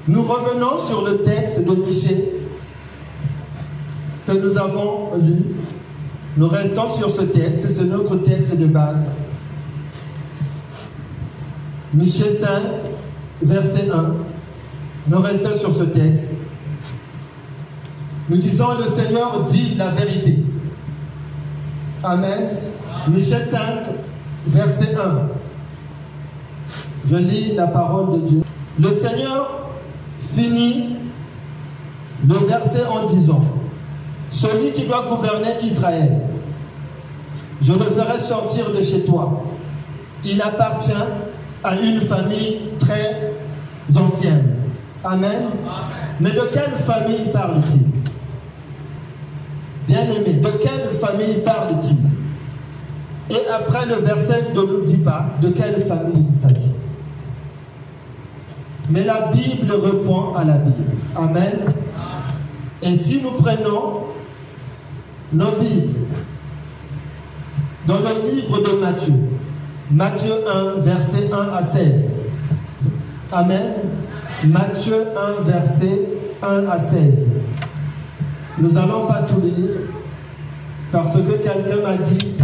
Nous 0.08 0.24
revenons 0.24 0.80
sur 0.80 1.06
le 1.06 1.18
texte 1.18 1.64
de 1.64 1.76
Michée 1.76 2.34
que 4.26 4.32
nous 4.32 4.58
avons 4.58 5.16
lu. 5.18 5.44
Nous 6.38 6.48
restons 6.48 6.90
sur 6.98 7.12
ce 7.12 7.24
texte, 7.24 7.68
c'est 7.68 7.86
notre 7.86 8.16
texte 8.18 8.58
de 8.58 8.66
base. 8.66 9.08
Michée 11.94 12.38
5, 12.40 12.50
verset 13.42 13.90
1. 13.92 14.14
Nous 15.08 15.20
restons 15.20 15.58
sur 15.58 15.74
ce 15.74 15.84
texte. 15.84 16.32
Nous 18.30 18.38
disons, 18.38 18.68
le 18.78 19.02
Seigneur 19.02 19.44
dit 19.44 19.76
la 19.76 19.92
vérité. 19.92 20.44
Amen. 22.04 22.50
Michel 23.08 23.48
5, 23.50 23.60
verset 24.48 24.96
1. 24.96 25.30
Je 27.10 27.16
lis 27.16 27.56
la 27.56 27.68
parole 27.68 28.14
de 28.14 28.28
Dieu. 28.28 28.42
Le 28.80 28.90
Seigneur 28.90 29.70
finit 30.20 30.98
le 32.28 32.36
verset 32.36 32.86
en 32.86 33.06
disant, 33.06 33.44
celui 34.30 34.74
qui 34.74 34.86
doit 34.86 35.06
gouverner 35.10 35.50
Israël, 35.64 36.22
je 37.62 37.74
le 37.74 37.80
ferai 37.80 38.20
sortir 38.20 38.72
de 38.72 38.84
chez 38.84 39.02
toi. 39.02 39.44
Il 40.24 40.42
appartient 40.42 40.92
à 41.64 41.76
une 41.76 42.02
famille 42.02 42.60
très 42.80 43.34
ancienne. 43.96 44.56
Amen. 45.04 45.50
Mais 46.20 46.32
de 46.32 46.42
quelle 46.54 46.74
famille 46.74 47.32
parle-t-il? 47.32 47.97
Bien-aimé, 49.88 50.34
de 50.34 50.50
quelle 50.62 51.00
famille 51.00 51.40
parle-t-il? 51.46 51.98
Et 53.30 53.48
après 53.50 53.86
le 53.86 53.96
verset 53.96 54.50
ne 54.54 54.62
nous 54.62 54.82
dit 54.82 54.98
pas 54.98 55.26
de 55.42 55.50
quelle 55.50 55.86
famille 55.86 56.26
il 56.30 56.36
s'agit. 56.36 56.72
Mais 58.90 59.04
la 59.04 59.32
Bible 59.34 59.74
répond 59.74 60.34
à 60.34 60.44
la 60.44 60.58
Bible. 60.58 60.92
Amen. 61.16 61.60
Et 62.82 62.96
si 62.96 63.22
nous 63.22 63.32
prenons 63.32 64.04
nos 65.34 65.52
Bibles 65.60 66.06
dans 67.86 68.00
le 68.00 68.32
livre 68.32 68.60
de 68.60 68.82
Matthieu, 68.82 69.14
Matthieu 69.90 70.34
1, 70.78 70.80
verset 70.82 71.30
1 71.32 71.38
à 71.56 71.66
16. 71.66 72.10
Amen. 73.32 73.74
Matthieu 74.46 75.06
1, 75.40 75.44
verset 75.50 76.02
1 76.42 76.66
à 76.70 76.80
16. 76.80 77.26
Nous 78.60 78.72
n'allons 78.72 79.06
pas 79.06 79.22
tout 79.22 79.40
lire 79.42 79.70
parce 80.92 81.14
que 81.14 81.32
quelqu'un 81.32 81.82
m'a 81.84 81.98
dit, 81.98 82.36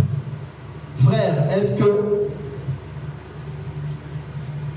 frère, 0.98 1.48
est-ce 1.56 1.74
que 1.74 2.30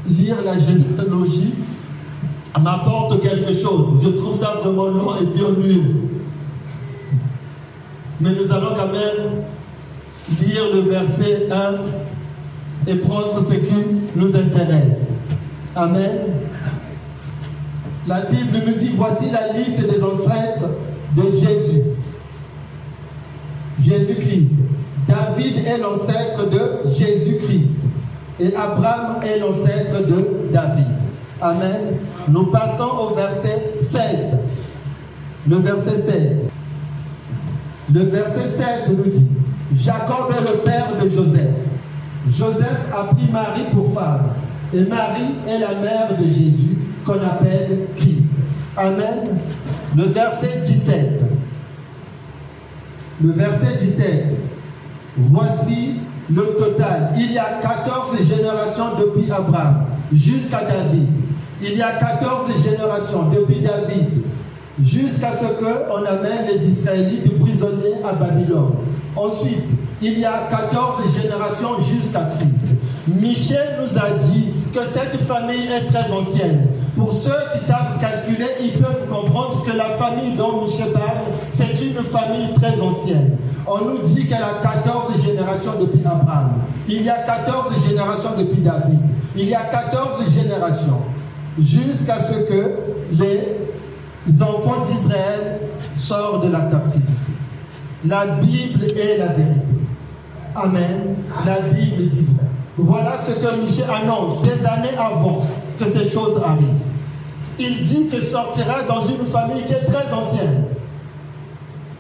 lire 0.07 0.37
la 0.45 0.59
généalogie 0.59 1.55
m'apporte 2.59 3.21
quelque 3.21 3.53
chose? 3.53 4.01
Je 4.03 4.09
trouve 4.11 4.35
ça 4.35 4.61
vraiment 4.63 4.87
long 4.87 5.17
et 5.21 5.27
bien 5.27 5.51
nul. 5.51 5.97
Mais 8.21 8.31
nous 8.31 8.51
allons 8.51 8.75
quand 8.75 8.87
même 8.87 9.43
lire 10.41 10.63
le 10.73 10.81
verset 10.81 11.49
1 11.53 12.91
et 12.91 12.97
prendre 12.97 13.39
ce 13.41 13.55
qui 13.55 13.75
nous 14.15 14.35
intéresse. 14.35 15.09
Amen. 15.75 16.17
La 18.07 18.23
Bible 18.23 18.63
nous 18.67 18.75
dit, 18.75 18.93
voici 18.97 19.31
la 19.31 19.53
liste 19.53 19.81
des 19.83 20.03
ancêtres 20.03 20.71
de 21.17 21.23
Jésus. 21.23 21.83
Jésus-Christ. 23.81 24.51
David 25.09 25.67
est 25.67 25.79
l'ancêtre 25.79 26.51
de 26.51 26.91
Jésus-Christ. 26.91 27.79
Et 28.39 28.55
Abraham 28.55 29.23
est 29.23 29.39
l'ancêtre 29.39 30.07
de 30.07 30.53
David. 30.53 30.87
Amen. 31.41 31.97
Nous 32.29 32.47
passons 32.47 32.91
au 33.01 33.15
verset 33.15 33.77
16. 33.81 34.01
Le 35.49 35.57
verset 35.57 36.03
16. 36.07 36.45
Le 37.95 38.01
verset 38.01 38.51
16 38.87 38.97
nous 38.97 39.11
dit, 39.11 39.27
Jacob 39.75 40.33
est 40.37 40.41
le 40.41 40.59
père 40.59 40.89
de 41.03 41.09
Joseph. 41.09 41.55
Joseph 42.29 42.81
a 42.93 43.15
pris 43.15 43.31
Marie 43.31 43.67
pour 43.73 43.93
femme. 43.93 44.33
Et 44.75 44.83
Marie 44.85 45.35
est 45.47 45.61
la 45.61 45.75
mère 45.81 46.17
de 46.19 46.25
Jésus 46.25 46.77
qu'on 47.05 47.15
appelle 47.15 47.87
Christ. 47.97 48.33
Amen. 48.77 49.39
Le 49.95 50.05
verset 50.05 50.61
17. 50.65 51.21
Le 53.23 53.33
verset 53.33 53.77
17. 53.79 54.25
Voici 55.19 56.01
le 56.31 56.43
total. 56.59 57.13
Il 57.17 57.33
y 57.33 57.39
a 57.39 57.61
14 57.63 58.17
générations 58.23 58.97
depuis 58.99 59.31
Abraham 59.31 59.87
jusqu'à 60.13 60.63
David. 60.65 61.09
Il 61.63 61.77
y 61.77 61.83
a 61.83 61.93
14 61.93 62.51
générations 62.63 63.31
depuis 63.31 63.61
David 63.61 64.09
jusqu'à 64.83 65.33
ce 65.33 65.47
qu'on 65.55 66.05
amène 66.05 66.47
les 66.53 66.69
Israélites 66.69 67.39
prisonniers 67.39 68.03
à 68.05 68.13
Babylone. 68.13 68.73
Ensuite, 69.15 69.65
il 70.03 70.19
y 70.19 70.25
a 70.25 70.49
14 70.51 71.23
générations 71.23 71.79
jusqu'à 71.79 72.29
Christ. 72.37 72.65
Michel 73.09 73.79
nous 73.81 73.99
a 73.99 74.11
dit 74.11 74.49
que 74.73 74.81
cette 74.81 75.21
famille 75.23 75.69
est 75.73 75.87
très 75.87 76.11
ancienne. 76.13 76.67
Pour 76.97 77.13
ceux 77.13 77.37
qui 77.53 77.65
savent 77.67 78.01
calculer, 78.01 78.49
ils 78.59 78.73
peuvent 78.73 79.07
comprendre 79.11 79.63
que 79.65 79.77
la 79.77 79.91
famille 79.97 80.35
dont 80.35 80.63
Michel 80.63 80.93
parle, 80.93 81.27
c'est 81.53 81.73
une 81.83 82.03
famille 82.03 82.55
très 82.55 82.81
ancienne. 82.81 83.37
On 83.67 83.85
nous 83.85 83.99
dit 83.99 84.27
qu'elle 84.27 84.43
a 84.43 84.63
14 84.63 85.23
générations 85.23 85.73
depuis 85.79 86.01
Abraham. 86.07 86.55
Il 86.89 87.03
y 87.03 87.11
a 87.11 87.19
14 87.19 87.87
générations 87.87 88.31
depuis 88.39 88.63
David. 88.63 89.01
Il 89.37 89.47
y 89.47 89.55
a 89.55 89.65
14 89.65 90.33
générations. 90.33 91.01
Jusqu'à 91.59 92.19
ce 92.19 92.33
que 92.33 92.77
les 93.13 94.43
enfants 94.43 94.83
d'Israël 94.87 95.61
sortent 95.95 96.47
de 96.47 96.53
la 96.53 96.61
captivité. 96.61 97.13
La 98.07 98.25
Bible 98.27 98.85
est 98.85 99.19
la 99.19 99.29
vérité. 99.29 99.61
Amen. 100.55 101.17
La 101.45 101.61
Bible 101.61 102.09
dit 102.09 102.25
vrai. 102.37 102.47
Voilà 102.79 103.17
ce 103.19 103.33
que 103.33 103.61
Michel 103.61 103.87
annonce 103.91 104.43
des 104.43 104.65
années 104.65 104.97
avant 104.99 105.45
que 105.79 105.85
ces 105.85 106.09
choses 106.09 106.41
arrivent. 106.43 106.86
Il 107.59 107.83
dit 107.83 108.09
que 108.09 108.21
sortira 108.21 108.83
dans 108.83 109.07
une 109.07 109.25
famille 109.27 109.65
qui 109.67 109.73
est 109.73 109.85
très 109.87 110.13
ancienne. 110.13 110.65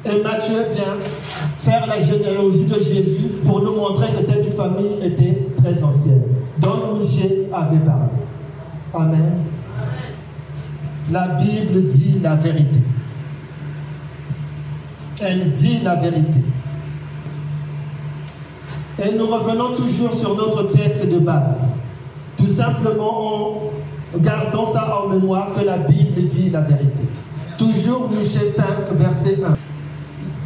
Et 0.04 0.22
Matthieu 0.22 0.66
vient 0.74 0.96
faire 1.58 1.86
la 1.86 2.00
généalogie 2.00 2.64
de 2.64 2.78
Jésus 2.78 3.28
pour 3.44 3.62
nous 3.62 3.74
montrer 3.74 4.08
que 4.12 4.30
cette 4.30 4.56
famille 4.56 4.98
était 5.02 5.48
très 5.56 5.82
ancienne, 5.82 6.22
dont 6.58 6.96
Michel 6.98 7.48
avait 7.52 7.78
parlé. 7.78 8.10
Amen. 8.94 9.38
La 11.10 11.28
Bible 11.28 11.86
dit 11.86 12.18
la 12.22 12.36
vérité. 12.36 12.80
Elle 15.20 15.52
dit 15.52 15.80
la 15.82 15.96
vérité. 15.96 16.40
Et 19.04 19.14
nous 19.16 19.26
revenons 19.26 19.74
toujours 19.74 20.12
sur 20.12 20.36
notre 20.36 20.70
texte 20.70 21.08
de 21.08 21.18
base. 21.18 21.64
Tout 22.36 22.46
simplement 22.46 23.26
en 23.26 23.60
gardant 24.20 24.72
ça 24.72 25.02
en 25.02 25.08
mémoire 25.08 25.48
que 25.54 25.64
la 25.64 25.78
Bible 25.78 26.26
dit 26.26 26.50
la 26.50 26.62
vérité. 26.62 27.04
Toujours 27.58 28.10
Michée 28.10 28.50
5, 28.54 28.64
verset 28.92 29.38
1. 29.44 29.56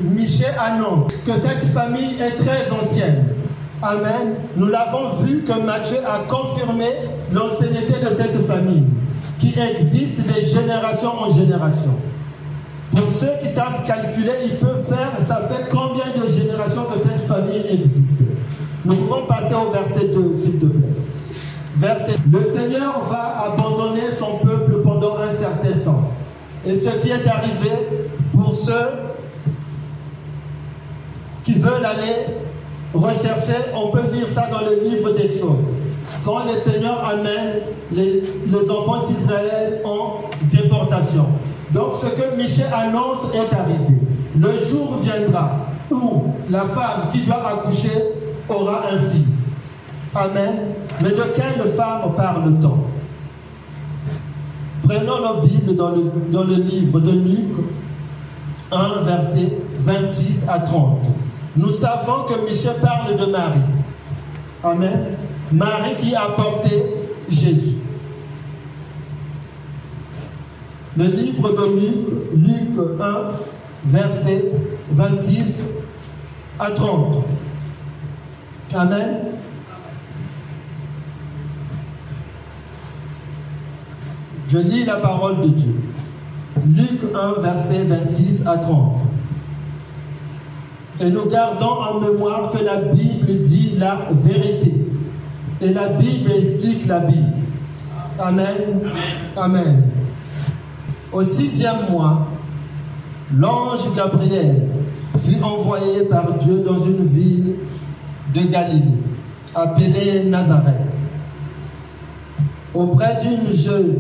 Michée 0.02 0.46
annonce 0.58 1.08
que 1.26 1.32
cette 1.32 1.64
famille 1.72 2.16
est 2.20 2.42
très 2.42 2.70
ancienne. 2.70 3.34
Amen. 3.82 4.36
Nous 4.56 4.66
l'avons 4.66 5.22
vu 5.22 5.42
que 5.42 5.52
Matthieu 5.64 5.98
a 6.06 6.20
confirmé 6.28 6.86
l'ancienneté 7.32 7.94
de 7.94 8.08
cette 8.16 8.46
famille 8.46 8.84
qui 9.38 9.54
existe 9.58 10.26
de 10.26 10.44
génération 10.44 11.10
en 11.18 11.32
génération. 11.32 11.94
Pour 12.90 13.10
ceux 13.10 13.30
qui 13.42 13.48
savent 13.48 13.84
calculer, 13.86 14.32
ils 14.44 14.58
peuvent 14.58 14.84
faire, 14.88 15.12
ça 15.26 15.48
fait 15.50 15.68
combien 15.70 16.04
de 16.22 16.30
générations 16.30 16.84
que 16.84 16.98
cette 16.98 17.26
famille 17.26 17.64
existe? 17.70 18.18
Nous 18.84 18.94
pouvons 18.94 19.26
passer 19.26 19.54
au 19.54 19.70
verset 19.70 20.08
2, 20.08 20.34
s'il 20.42 20.58
te 20.58 20.59
plaît. 20.59 20.59
Le 21.80 22.58
Seigneur 22.58 23.08
va 23.08 23.52
abandonner 23.52 24.12
son 24.18 24.46
peuple 24.46 24.82
pendant 24.82 25.16
un 25.16 25.32
certain 25.32 25.78
temps. 25.82 26.10
Et 26.66 26.74
ce 26.74 26.90
qui 26.98 27.08
est 27.08 27.26
arrivé 27.26 27.70
pour 28.34 28.52
ceux 28.52 28.74
qui 31.42 31.54
veulent 31.54 31.84
aller 31.84 32.36
rechercher, 32.92 33.54
on 33.74 33.90
peut 33.90 34.02
lire 34.12 34.26
ça 34.28 34.48
dans 34.52 34.60
le 34.60 34.90
livre 34.90 35.12
d'Exode. 35.12 35.64
Quand 36.22 36.40
le 36.44 36.70
Seigneur 36.70 37.02
amène 37.02 37.62
les 37.92 38.70
enfants 38.70 39.04
d'Israël 39.04 39.80
en 39.82 40.20
déportation. 40.52 41.28
Donc 41.70 41.94
ce 41.94 42.06
que 42.10 42.36
Michel 42.36 42.66
annonce 42.74 43.32
est 43.32 43.54
arrivé. 43.54 44.00
Le 44.38 44.52
jour 44.62 44.98
viendra 45.02 45.66
où 45.90 46.24
la 46.50 46.64
femme 46.64 47.08
qui 47.10 47.20
doit 47.20 47.42
accoucher 47.48 48.02
aura 48.50 48.82
un 48.92 48.98
fils. 49.10 49.49
Amen. 50.14 50.74
Mais 51.00 51.10
de 51.10 51.22
quelle 51.36 51.72
femme 51.76 52.14
parle-t-on? 52.16 52.78
Prenons 54.86 55.20
nos 55.20 55.46
Bibles 55.46 55.76
dans 55.76 55.90
le, 55.90 56.12
dans 56.32 56.44
le 56.44 56.54
livre 56.54 57.00
de 57.00 57.12
Luc 57.12 57.64
1, 58.72 59.02
verset 59.02 59.52
26 59.78 60.46
à 60.48 60.58
30. 60.60 60.98
Nous 61.56 61.72
savons 61.72 62.24
que 62.24 62.48
Michel 62.48 62.74
parle 62.82 63.16
de 63.16 63.26
Marie. 63.26 63.60
Amen. 64.64 65.16
Marie 65.52 65.94
qui 66.00 66.14
a 66.14 66.28
porté 66.36 66.84
Jésus. 67.28 67.76
Le 70.96 71.04
livre 71.04 71.50
de 71.50 71.80
Luc, 71.80 72.48
Luc 72.48 73.00
1, 73.00 73.30
verset 73.84 74.52
26 74.90 75.62
à 76.58 76.70
30. 76.70 77.24
Amen. 78.74 79.30
Je 84.50 84.58
lis 84.58 84.84
la 84.84 84.96
parole 84.96 85.42
de 85.42 85.48
Dieu. 85.48 85.74
Luc 86.66 87.00
1, 87.14 87.40
verset 87.40 87.84
26 87.84 88.46
à 88.46 88.56
30. 88.58 89.00
Et 91.00 91.10
nous 91.10 91.26
gardons 91.26 91.66
en 91.66 92.00
mémoire 92.00 92.50
que 92.50 92.64
la 92.64 92.76
Bible 92.76 93.40
dit 93.40 93.74
la 93.78 94.08
vérité. 94.10 94.74
Et 95.60 95.72
la 95.72 95.88
Bible 95.90 96.32
explique 96.32 96.86
la 96.88 97.00
Bible. 97.00 97.32
Amen. 98.18 98.80
Amen. 99.36 99.84
Au 101.12 101.22
sixième 101.22 101.90
mois, 101.90 102.26
l'ange 103.36 103.94
Gabriel 103.96 104.68
fut 105.18 105.42
envoyé 105.42 106.02
par 106.04 106.34
Dieu 106.38 106.64
dans 106.66 106.84
une 106.84 107.04
ville 107.04 107.54
de 108.34 108.40
Galilée, 108.50 108.98
appelée 109.54 110.24
Nazareth, 110.24 110.74
auprès 112.74 113.18
d'une 113.22 113.56
jeune 113.56 113.96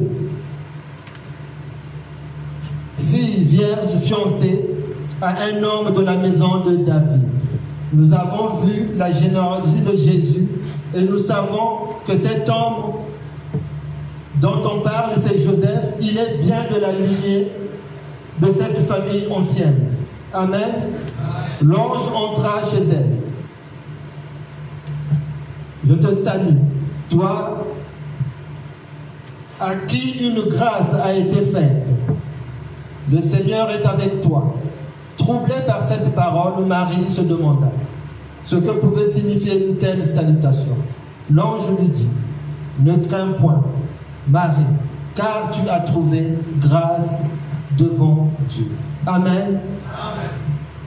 vierge 3.38 3.98
fiancée 4.02 4.68
à 5.20 5.30
un 5.30 5.62
homme 5.62 5.92
de 5.94 6.02
la 6.02 6.16
maison 6.16 6.60
de 6.60 6.76
David. 6.76 7.28
Nous 7.92 8.12
avons 8.14 8.60
vu 8.62 8.90
la 8.96 9.12
généalogie 9.12 9.80
de 9.80 9.96
Jésus 9.96 10.48
et 10.94 11.02
nous 11.02 11.18
savons 11.18 11.94
que 12.06 12.16
cet 12.16 12.48
homme 12.48 12.94
dont 14.36 14.62
on 14.64 14.80
parle, 14.80 15.12
c'est 15.24 15.40
Joseph, 15.40 15.94
il 16.00 16.16
est 16.16 16.38
bien 16.42 16.64
de 16.74 16.80
la 16.80 16.92
lignée 16.92 17.52
de 18.40 18.46
cette 18.46 18.86
famille 18.86 19.26
ancienne. 19.30 19.88
Amen. 20.32 20.72
L'ange 21.62 22.08
entra 22.14 22.60
chez 22.64 22.84
elle. 22.90 23.16
Je 25.86 25.94
te 25.94 26.14
salue, 26.24 26.56
toi 27.10 27.66
à 29.60 29.74
qui 29.74 30.26
une 30.26 30.40
grâce 30.48 30.94
a 30.94 31.12
été 31.12 31.42
faite. 31.42 31.86
Le 33.10 33.20
Seigneur 33.20 33.68
est 33.70 33.86
avec 33.86 34.20
toi. 34.20 34.54
Troublé 35.16 35.54
par 35.66 35.82
cette 35.82 36.14
parole, 36.14 36.64
Marie 36.64 37.10
se 37.10 37.20
demanda 37.20 37.70
ce 38.44 38.56
que 38.56 38.70
pouvait 38.70 39.10
signifier 39.10 39.68
une 39.68 39.76
telle 39.76 40.04
salutation? 40.04 40.76
L'ange 41.30 41.68
lui 41.78 41.88
dit, 41.88 42.08
ne 42.80 42.96
crains 42.96 43.32
point, 43.32 43.62
Marie, 44.28 44.64
car 45.14 45.50
tu 45.50 45.68
as 45.68 45.80
trouvé 45.80 46.34
grâce 46.58 47.18
devant 47.78 48.28
Dieu. 48.48 48.66
Amen. 49.06 49.60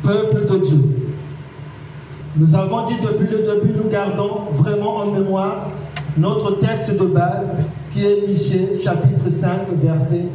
Peuple 0.01 0.45
de 0.51 0.57
Dieu. 0.65 1.13
Nous 2.35 2.55
avons 2.55 2.85
dit 2.87 2.95
depuis 3.01 3.27
le 3.27 3.37
début, 3.37 3.73
nous 3.81 3.89
gardons 3.89 4.47
vraiment 4.55 4.97
en 4.97 5.05
mémoire 5.11 5.69
notre 6.17 6.59
texte 6.59 6.97
de 6.97 7.05
base 7.05 7.53
qui 7.93 8.05
est 8.05 8.27
Michée 8.27 8.81
chapitre 8.83 9.29
5 9.29 9.67
verset 9.81 10.27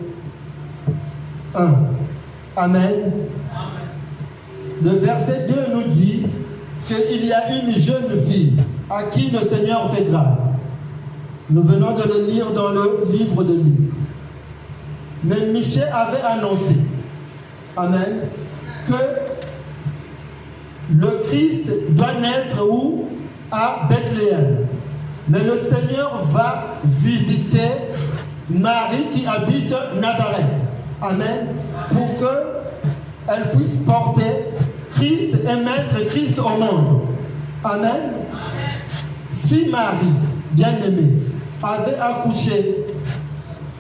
1. 1.55 1.75
Amen. 2.57 3.13
Le 4.83 4.91
verset 4.91 5.47
2 5.49 5.75
nous 5.75 5.89
dit 5.89 6.27
qu'il 6.87 7.27
y 7.27 7.33
a 7.33 7.57
une 7.57 7.73
jeune 7.73 8.11
fille 8.29 8.57
à 8.91 9.05
qui 9.05 9.31
le 9.31 9.39
Seigneur 9.41 9.93
fait 9.95 10.05
grâce. 10.05 10.49
Nous 11.51 11.63
venons 11.63 11.95
de 11.95 12.03
le 12.03 12.31
lire 12.31 12.51
dans 12.53 12.71
le 12.71 13.05
livre 13.11 13.43
de 13.43 13.55
Luc. 13.55 13.93
Mais 15.25 15.47
Michel 15.53 15.89
avait 15.93 16.23
annoncé, 16.23 16.77
Amen, 17.77 18.21
que 18.87 18.93
le 20.95 21.23
Christ 21.27 21.71
doit 21.91 22.15
naître 22.21 22.65
où? 22.69 23.07
À 23.51 23.89
Bethléem. 23.89 24.67
Mais 25.29 25.41
le 25.43 25.55
Seigneur 25.59 26.23
va 26.27 26.77
visiter 26.85 27.71
Marie 28.51 29.07
qui 29.15 29.27
habite 29.27 29.75
Nazareth. 30.01 30.68
Amen. 31.01 31.49
Pour 31.91 32.09
qu'elle 32.19 33.51
puisse 33.57 33.77
porter 33.79 34.51
Christ 34.93 35.35
et 35.35 35.57
mettre 35.65 36.07
Christ 36.11 36.39
au 36.39 36.49
monde. 36.59 37.03
Amen. 37.65 38.13
Si 39.31 39.69
Marie, 39.71 40.13
bien-aimée, 40.53 41.15
avait 41.63 41.99
accouché 41.99 42.87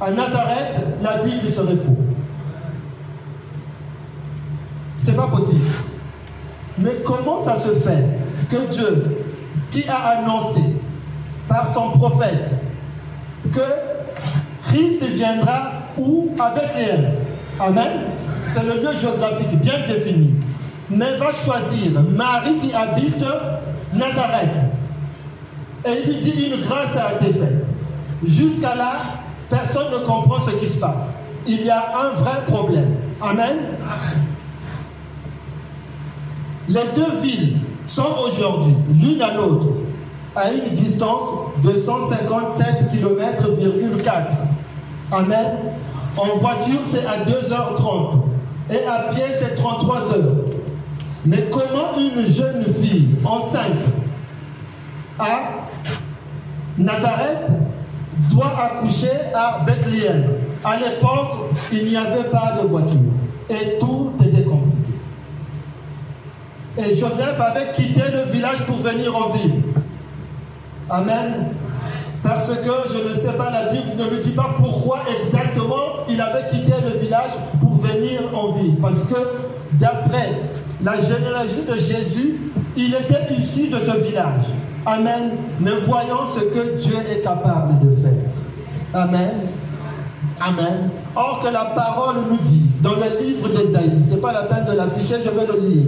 à 0.00 0.10
Nazareth, 0.10 0.74
la 1.02 1.18
Bible 1.18 1.46
serait 1.48 1.76
faux. 1.76 1.96
C'est 4.96 5.16
pas 5.16 5.28
possible. 5.28 5.64
Mais 6.78 6.96
comment 7.04 7.42
ça 7.42 7.56
se 7.56 7.70
fait 7.80 8.04
que 8.48 8.72
Dieu, 8.72 9.24
qui 9.70 9.84
a 9.88 10.18
annoncé 10.18 10.60
par 11.48 11.68
son 11.68 11.90
prophète 11.90 12.54
que 13.52 13.60
Christ 14.62 15.02
viendra 15.02 15.77
où 15.98 16.28
À 16.38 16.50
Bethléem. 16.50 17.12
Amen. 17.60 17.90
C'est 18.48 18.64
le 18.64 18.80
lieu 18.80 18.96
géographique 18.98 19.60
bien 19.60 19.74
défini. 19.86 20.34
Mais 20.90 21.16
va 21.18 21.32
choisir 21.32 22.02
Marie 22.14 22.56
qui 22.62 22.72
habite 22.74 23.24
Nazareth. 23.92 24.50
Et 25.84 25.90
il 26.04 26.12
lui 26.12 26.16
dit 26.20 26.46
une 26.46 26.64
grâce 26.64 26.96
a 26.96 27.14
été 27.14 27.38
faite. 27.38 27.64
Jusqu'à 28.26 28.74
là, 28.74 28.92
personne 29.50 29.92
ne 29.92 29.98
comprend 29.98 30.40
ce 30.40 30.52
qui 30.52 30.66
se 30.66 30.78
passe. 30.78 31.10
Il 31.46 31.64
y 31.64 31.70
a 31.70 31.92
un 31.96 32.20
vrai 32.20 32.40
problème. 32.46 32.96
Amen. 33.20 33.56
Les 36.68 36.84
deux 36.94 37.20
villes 37.22 37.60
sont 37.86 38.14
aujourd'hui 38.26 38.74
l'une 38.92 39.22
à 39.22 39.34
l'autre 39.34 39.66
à 40.36 40.52
une 40.52 40.68
distance 40.70 41.28
de 41.64 41.80
157 41.80 42.92
km,4. 42.92 44.12
Amen. 45.10 45.46
En 46.16 46.38
voiture, 46.38 46.80
c'est 46.92 47.06
à 47.06 47.24
2h30. 47.24 48.22
Et 48.70 48.86
à 48.86 49.12
pied, 49.12 49.24
c'est 49.40 49.54
33 49.54 49.96
heures. 50.14 50.34
Mais 51.24 51.48
comment 51.50 51.98
une 51.98 52.26
jeune 52.26 52.64
fille 52.82 53.16
enceinte 53.24 53.84
à 55.18 55.66
Nazareth 56.76 57.48
doit 58.30 58.52
accoucher 58.62 59.10
à 59.34 59.64
Bethléem? 59.66 60.24
À 60.64 60.76
l'époque, 60.76 61.50
il 61.72 61.88
n'y 61.88 61.96
avait 61.96 62.28
pas 62.30 62.58
de 62.60 62.66
voiture. 62.66 62.98
Et 63.50 63.78
tout 63.78 64.12
était 64.20 64.42
compliqué. 64.42 64.92
Et 66.76 66.96
Joseph 66.96 67.40
avait 67.40 67.72
quitté 67.74 68.02
le 68.12 68.30
village 68.32 68.64
pour 68.66 68.78
venir 68.78 69.16
en 69.16 69.30
ville. 69.30 69.62
Amen. 70.90 71.52
Parce 72.22 72.48
que 72.48 72.70
je 72.92 73.08
ne 73.08 73.14
sais 73.14 73.36
pas, 73.36 73.50
la 73.50 73.72
Bible 73.72 73.96
ne 73.96 74.16
me 74.16 74.20
dit 74.20 74.32
pas 74.32 74.54
pourquoi 74.56 75.00
exactement 75.20 76.04
il 76.08 76.20
avait 76.20 76.48
quitté 76.50 76.72
le 76.84 76.98
village 76.98 77.32
pour 77.60 77.76
venir 77.76 78.20
en 78.34 78.52
ville. 78.52 78.76
Parce 78.80 79.00
que 79.00 79.16
d'après 79.74 80.32
la 80.82 81.00
généalogie 81.00 81.64
de 81.66 81.74
Jésus, 81.74 82.40
il 82.76 82.94
était 82.94 83.34
issu 83.34 83.68
de 83.68 83.78
ce 83.78 83.98
village. 84.04 84.46
Amen. 84.86 85.32
Mais 85.60 85.72
voyons 85.86 86.26
ce 86.26 86.40
que 86.40 86.78
Dieu 86.78 86.96
est 87.10 87.20
capable 87.20 87.80
de 87.80 87.90
faire. 87.96 88.30
Amen. 88.94 89.32
Amen. 90.40 90.90
Or 91.14 91.40
que 91.44 91.52
la 91.52 91.66
parole 91.66 92.16
nous 92.30 92.38
dit 92.38 92.62
dans 92.80 92.94
le 92.94 93.26
livre 93.26 93.48
d'Ésaïe, 93.48 93.90
ce 94.08 94.14
n'est 94.14 94.20
pas 94.20 94.32
la 94.32 94.42
peine 94.44 94.64
de 94.64 94.76
l'afficher, 94.76 95.16
je 95.24 95.30
vais 95.30 95.46
le 95.46 95.68
lire. 95.68 95.86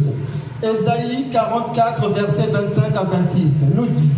Ésaïe 0.63 1.31
44, 1.31 2.11
verset 2.11 2.49
25 2.53 2.97
à 2.97 3.05
26, 3.05 3.43
nous 3.75 3.87
dit 3.87 4.11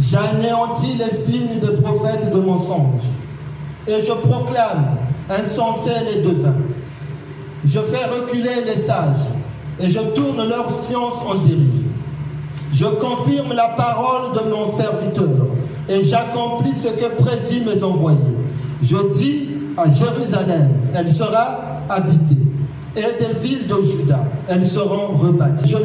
J'anéantis 0.00 0.94
les 0.98 1.16
signes 1.16 1.60
des 1.60 1.80
prophètes 1.80 2.32
de 2.34 2.40
mensonges, 2.40 3.02
et 3.86 4.02
je 4.04 4.12
proclame 4.12 4.96
insensés 5.30 5.90
les 6.12 6.22
devins. 6.22 6.56
Je 7.64 7.78
fais 7.78 8.04
reculer 8.06 8.64
les 8.66 8.80
sages, 8.82 9.30
et 9.80 9.88
je 9.88 10.00
tourne 10.00 10.48
leur 10.48 10.68
science 10.68 11.14
en 11.26 11.36
dérive. 11.36 11.84
Je 12.72 12.86
confirme 12.86 13.52
la 13.54 13.68
parole 13.68 14.32
de 14.32 14.50
mon 14.50 14.66
serviteur, 14.68 15.46
et 15.88 16.02
j'accomplis 16.02 16.74
ce 16.74 16.88
que 16.88 17.22
prédit 17.22 17.60
mes 17.60 17.84
envoyés. 17.84 18.18
Je 18.82 18.96
dis 19.16 19.48
à 19.76 19.84
Jérusalem, 19.92 20.70
elle 20.92 21.08
sera 21.08 21.82
habitée, 21.88 22.42
et 22.96 23.00
des 23.00 23.38
villes 23.40 23.68
de 23.68 23.76
Juda, 23.82 24.24
elles 24.48 24.66
seront 24.66 25.16
rebâties. 25.16 25.68
Je, 25.68 25.76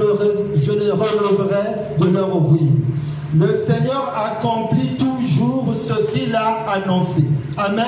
je 0.59 0.71
les 0.71 0.91
releverai 0.91 1.75
de 1.99 2.07
leur 2.07 2.33
ruine 2.49 2.81
le 3.35 3.47
Seigneur 3.47 4.13
accomplit 4.15 4.97
toujours 4.97 5.73
ce 5.75 6.11
qu'il 6.11 6.35
a 6.35 6.65
annoncé. 6.73 7.23
Amen. 7.57 7.85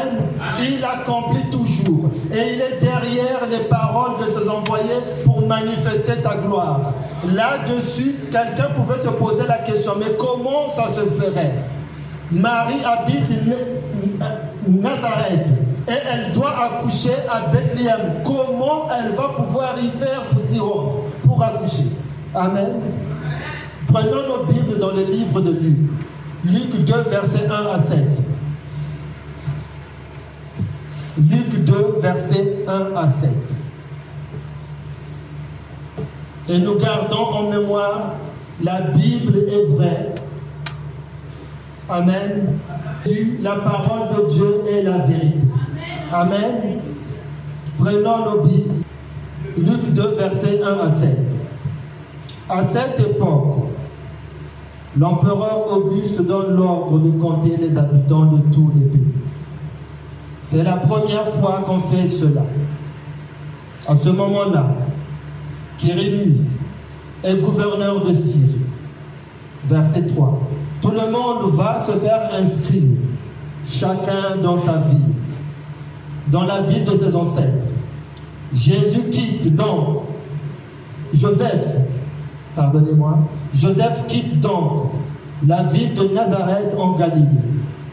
Il 0.59 0.83
accomplit 0.83 1.49
toujours. 1.49 2.09
Et 2.31 2.53
il 2.53 2.61
est 2.61 2.79
derrière 2.81 3.41
les 3.49 3.65
paroles 3.65 4.19
de 4.19 4.25
ses 4.25 4.47
envoyés 4.47 4.99
pour 5.25 5.45
manifester 5.47 6.13
sa 6.23 6.35
gloire. 6.35 6.93
Là-dessus, 7.25 8.15
quelqu'un 8.31 8.69
pouvait 8.75 8.99
se 8.99 9.09
poser 9.09 9.47
la 9.47 9.59
question, 9.59 9.93
mais 9.97 10.11
comment 10.19 10.67
ça 10.69 10.89
se 10.89 11.01
ferait? 11.01 11.55
Marie 12.31 12.83
habite 12.85 13.29
Nazareth 14.67 15.47
et 15.87 15.93
elle 16.13 16.33
doit 16.33 16.53
accoucher 16.63 17.15
à 17.29 17.47
Bethléem. 17.49 18.23
Comment 18.23 18.87
elle 18.89 19.13
va 19.15 19.29
pouvoir 19.37 19.75
y 19.81 19.89
faire 19.89 20.21
pour 20.31 20.55
y 20.55 20.59
rendre, 20.59 21.01
pour 21.25 21.43
accoucher? 21.43 21.87
Amen. 22.33 22.79
Prenons 23.91 24.25
nos 24.25 24.45
Bibles 24.45 24.79
dans 24.79 24.91
le 24.91 25.03
livre 25.03 25.41
de 25.41 25.51
Luc. 25.51 25.89
Luc 26.45 26.85
2, 26.85 26.93
verset 27.09 27.47
1 27.47 27.51
à 27.51 27.77
7. 27.77 27.99
Luc 31.17 31.65
2, 31.65 31.99
verset 31.99 32.63
1 32.69 32.95
à 32.95 33.09
7. 33.09 33.29
Et 36.47 36.57
nous 36.59 36.77
gardons 36.77 37.17
en 37.17 37.49
mémoire, 37.49 38.13
la 38.63 38.79
Bible 38.79 39.39
est 39.39 39.75
vraie. 39.75 40.15
Amen. 41.89 42.59
La 43.41 43.55
parole 43.55 44.07
de 44.15 44.29
Dieu 44.29 44.61
est 44.71 44.83
la 44.83 44.99
vérité. 44.99 45.41
Amen. 46.13 46.79
Prenons 47.77 48.25
nos 48.25 48.41
Bibles. 48.41 48.83
Luc 49.57 49.93
2, 49.93 50.15
verset 50.17 50.61
1 50.63 50.79
à 50.79 50.89
7. 50.89 51.17
À 52.47 52.63
cette 52.63 52.99
époque, 53.01 53.70
L'empereur 54.97 55.71
Auguste 55.71 56.21
donne 56.21 56.55
l'ordre 56.55 56.99
de 56.99 57.11
compter 57.11 57.55
les 57.57 57.77
habitants 57.77 58.25
de 58.25 58.39
tous 58.53 58.71
les 58.75 58.85
pays. 58.85 59.07
C'est 60.41 60.63
la 60.63 60.77
première 60.77 61.25
fois 61.25 61.63
qu'on 61.65 61.79
fait 61.79 62.09
cela. 62.09 62.41
À 63.87 63.95
ce 63.95 64.09
moment-là, 64.09 64.75
Kérémus 65.77 66.41
est 67.23 67.35
gouverneur 67.35 68.03
de 68.03 68.13
Syrie. 68.13 68.61
Verset 69.65 70.07
3. 70.07 70.39
Tout 70.81 70.91
le 70.91 71.11
monde 71.11 71.53
va 71.53 71.85
se 71.85 71.91
faire 71.93 72.29
inscrire, 72.33 72.97
chacun 73.67 74.37
dans 74.43 74.57
sa 74.57 74.77
ville, 74.77 75.13
dans 76.27 76.43
la 76.43 76.61
ville 76.63 76.83
de 76.83 76.97
ses 76.97 77.15
ancêtres. 77.15 77.67
Jésus 78.53 79.03
quitte 79.11 79.55
donc, 79.55 80.01
Joseph, 81.13 81.63
pardonnez-moi, 82.55 83.19
Joseph 83.53 84.07
quitte 84.07 84.39
donc 84.39 84.91
la 85.45 85.63
ville 85.63 85.93
de 85.93 86.13
Nazareth 86.13 86.75
en 86.77 86.93
Galilée 86.93 87.27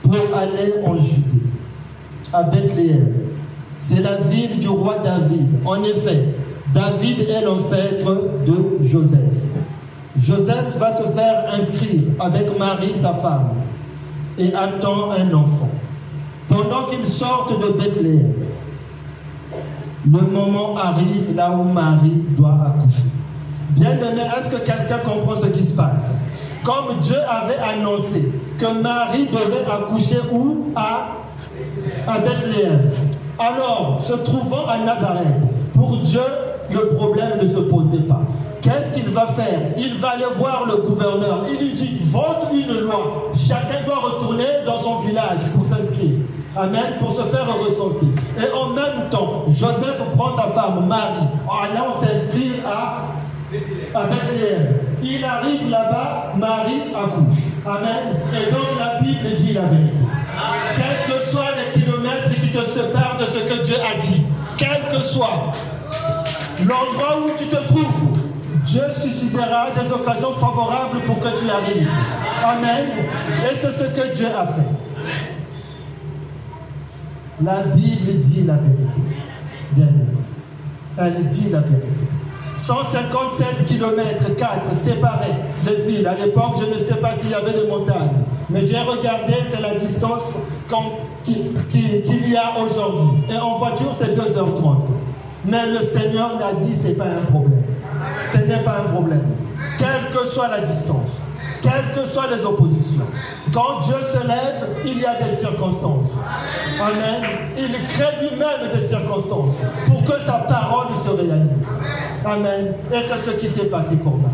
pour 0.02 0.14
aller 0.36 0.74
en 0.86 0.96
Judée, 0.96 1.42
à 2.32 2.44
Bethléem. 2.44 3.12
C'est 3.78 4.02
la 4.02 4.16
ville 4.16 4.58
du 4.58 4.68
roi 4.68 4.96
David. 5.02 5.48
En 5.64 5.82
effet, 5.82 6.34
David 6.74 7.20
est 7.28 7.44
l'ancêtre 7.44 8.28
de 8.46 8.86
Joseph. 8.86 9.20
Joseph 10.16 10.76
va 10.78 10.92
se 10.92 11.04
faire 11.04 11.44
inscrire 11.54 12.02
avec 12.18 12.58
Marie, 12.58 12.92
sa 12.94 13.12
femme, 13.14 13.50
et 14.36 14.52
attend 14.52 15.12
un 15.12 15.32
enfant. 15.32 15.70
Pendant 16.48 16.86
qu'ils 16.90 17.06
sortent 17.06 17.60
de 17.60 17.72
Bethléem, 17.72 18.32
le 20.04 20.20
moment 20.20 20.76
arrive 20.76 21.34
là 21.34 21.50
où 21.52 21.64
Marie 21.64 22.22
doit 22.36 22.58
accoucher. 22.66 23.02
Bien 23.70 23.92
aimé, 23.92 24.22
est-ce 24.38 24.50
que 24.50 24.64
quelqu'un 24.64 24.98
comprend 24.98 25.36
ce 25.36 25.46
qui 25.46 25.64
se 25.64 25.74
passe? 25.74 26.10
Comme 26.64 26.98
Dieu 27.00 27.18
avait 27.28 27.58
annoncé 27.58 28.32
que 28.58 28.80
Marie 28.80 29.26
devait 29.26 29.64
accoucher 29.70 30.18
où? 30.32 30.72
À, 30.74 31.16
à 32.06 32.18
Bethléem. 32.18 32.90
Alors, 33.38 33.98
se 34.00 34.14
trouvant 34.14 34.66
à 34.66 34.78
Nazareth, 34.78 35.26
pour 35.74 35.96
Dieu, 35.98 36.20
le 36.70 36.88
problème 36.96 37.38
ne 37.40 37.46
se 37.46 37.60
posait 37.60 38.02
pas. 38.08 38.20
Qu'est-ce 38.60 38.94
qu'il 38.94 39.10
va 39.10 39.26
faire? 39.26 39.60
Il 39.76 39.98
va 39.98 40.10
aller 40.10 40.24
voir 40.36 40.66
le 40.66 40.76
gouverneur. 40.82 41.44
Il 41.50 41.58
lui 41.58 41.74
dit, 41.74 42.00
vote 42.02 42.48
une 42.52 42.80
loi. 42.80 43.30
Chacun 43.34 43.84
doit 43.86 44.00
retourner 44.00 44.64
dans 44.66 44.80
son 44.80 44.98
village 45.00 45.38
pour 45.54 45.64
s'inscrire. 45.64 46.18
Amen, 46.56 46.94
pour 46.98 47.12
se 47.12 47.22
faire 47.22 47.46
ressentir. 47.46 48.08
Et 48.36 48.52
en 48.52 48.70
même 48.70 49.08
temps, 49.10 49.44
Joseph 49.48 50.02
prend 50.16 50.34
sa 50.34 50.48
femme, 50.48 50.86
Marie, 50.88 51.28
en 51.46 51.76
allant 51.76 51.94
s'inscrire 52.00 52.54
à, 52.66 53.02
à 53.94 54.06
Bethléem. 54.06 54.66
Il 55.02 55.24
arrive 55.24 55.70
là-bas, 55.70 56.32
Marie 56.36 56.82
accouche. 56.94 57.38
Amen. 57.64 58.20
Et 58.32 58.50
donc 58.50 58.78
la 58.78 59.00
Bible 59.00 59.34
dit 59.36 59.52
la 59.52 59.62
vérité. 59.62 59.92
Quels 60.76 61.14
que 61.14 61.30
soient 61.30 61.50
les 61.56 61.80
kilomètres 61.80 62.28
qui 62.30 62.48
te 62.48 62.60
séparent 62.70 63.16
de 63.18 63.24
ce 63.24 63.38
que 63.40 63.64
Dieu 63.64 63.76
a 63.76 63.98
dit, 63.98 64.22
quel 64.56 64.82
que 64.92 65.00
soit 65.00 65.52
l'endroit 66.60 67.18
où 67.24 67.30
tu 67.36 67.46
te 67.46 67.56
trouves, 67.56 68.18
Dieu 68.64 68.82
suscitera 69.00 69.70
des 69.70 69.92
occasions 69.92 70.32
favorables 70.32 71.00
pour 71.06 71.20
que 71.20 71.28
tu 71.28 71.48
arrives. 71.50 71.88
Amen. 72.44 72.86
Et 73.44 73.56
c'est 73.60 73.72
ce 73.72 73.84
que 73.84 74.14
Dieu 74.14 74.26
a 74.26 74.46
fait. 74.46 74.68
La 77.42 77.62
Bible 77.62 78.18
dit 78.18 78.44
la 78.44 78.54
vérité. 78.54 79.00
Bien 79.72 79.86
Elle 80.98 81.26
dit 81.28 81.50
la 81.50 81.60
vérité. 81.60 81.88
157 82.58 83.66
km 83.66 84.36
4 84.36 84.50
séparés 84.82 85.34
de 85.64 85.74
villes. 85.82 86.06
À 86.06 86.14
l'époque, 86.14 86.56
je 86.60 86.66
ne 86.66 86.78
sais 86.78 86.96
pas 86.96 87.12
s'il 87.18 87.30
y 87.30 87.34
avait 87.34 87.52
des 87.52 87.68
montagnes. 87.68 88.10
Mais 88.50 88.64
j'ai 88.64 88.78
regardé, 88.78 89.34
c'est 89.52 89.60
la 89.62 89.74
distance 89.74 90.22
qu'il 91.24 92.32
y 92.32 92.36
a 92.36 92.60
aujourd'hui. 92.60 93.22
Et 93.30 93.38
en 93.38 93.58
voiture, 93.58 93.94
c'est 93.98 94.16
2h30. 94.16 94.86
Mais 95.44 95.66
le 95.66 95.78
Seigneur 95.78 96.32
l'a 96.38 96.52
dit, 96.52 96.74
ce 96.74 96.88
n'est 96.88 96.94
pas 96.94 97.04
un 97.04 97.24
problème. 97.30 97.62
Ce 98.26 98.38
n'est 98.38 98.62
pas 98.64 98.78
un 98.78 98.92
problème. 98.92 99.26
Quelle 99.78 100.10
que 100.12 100.26
soit 100.26 100.48
la 100.48 100.60
distance, 100.60 101.20
quelles 101.62 101.92
que 101.94 102.08
soient 102.08 102.28
les 102.30 102.44
oppositions, 102.44 103.06
quand 103.52 103.80
Dieu 103.80 103.96
se 104.12 104.26
lève, 104.26 104.68
il 104.84 105.00
y 105.00 105.04
a 105.04 105.14
des 105.22 105.36
circonstances. 105.36 106.12
Amen. 106.80 107.22
Il 107.56 107.86
crée 107.88 108.14
lui-même 108.20 108.70
des 108.72 108.88
circonstances 108.88 109.54
pour 109.86 110.04
que 110.04 110.12
sa 110.24 110.38
parole 110.40 110.88
se 111.04 111.10
réalise. 111.10 111.66
Amen. 112.24 112.74
Et 112.92 112.98
c'est 113.08 113.30
ce 113.30 113.36
qui 113.36 113.48
s'est 113.48 113.66
passé 113.66 113.96
pour 113.96 114.16
moi. 114.16 114.30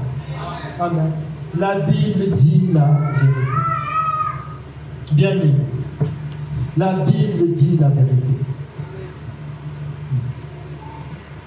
Amen. 0.81 1.13
La 1.57 1.81
Bible 1.81 2.31
dit 2.33 2.71
la 2.73 2.87
vérité. 3.13 3.41
Bien 5.13 5.31
aimé. 5.31 5.55
La 6.77 6.93
Bible 6.93 7.53
dit 7.53 7.79
la 7.81 7.89
vérité. 7.89 8.35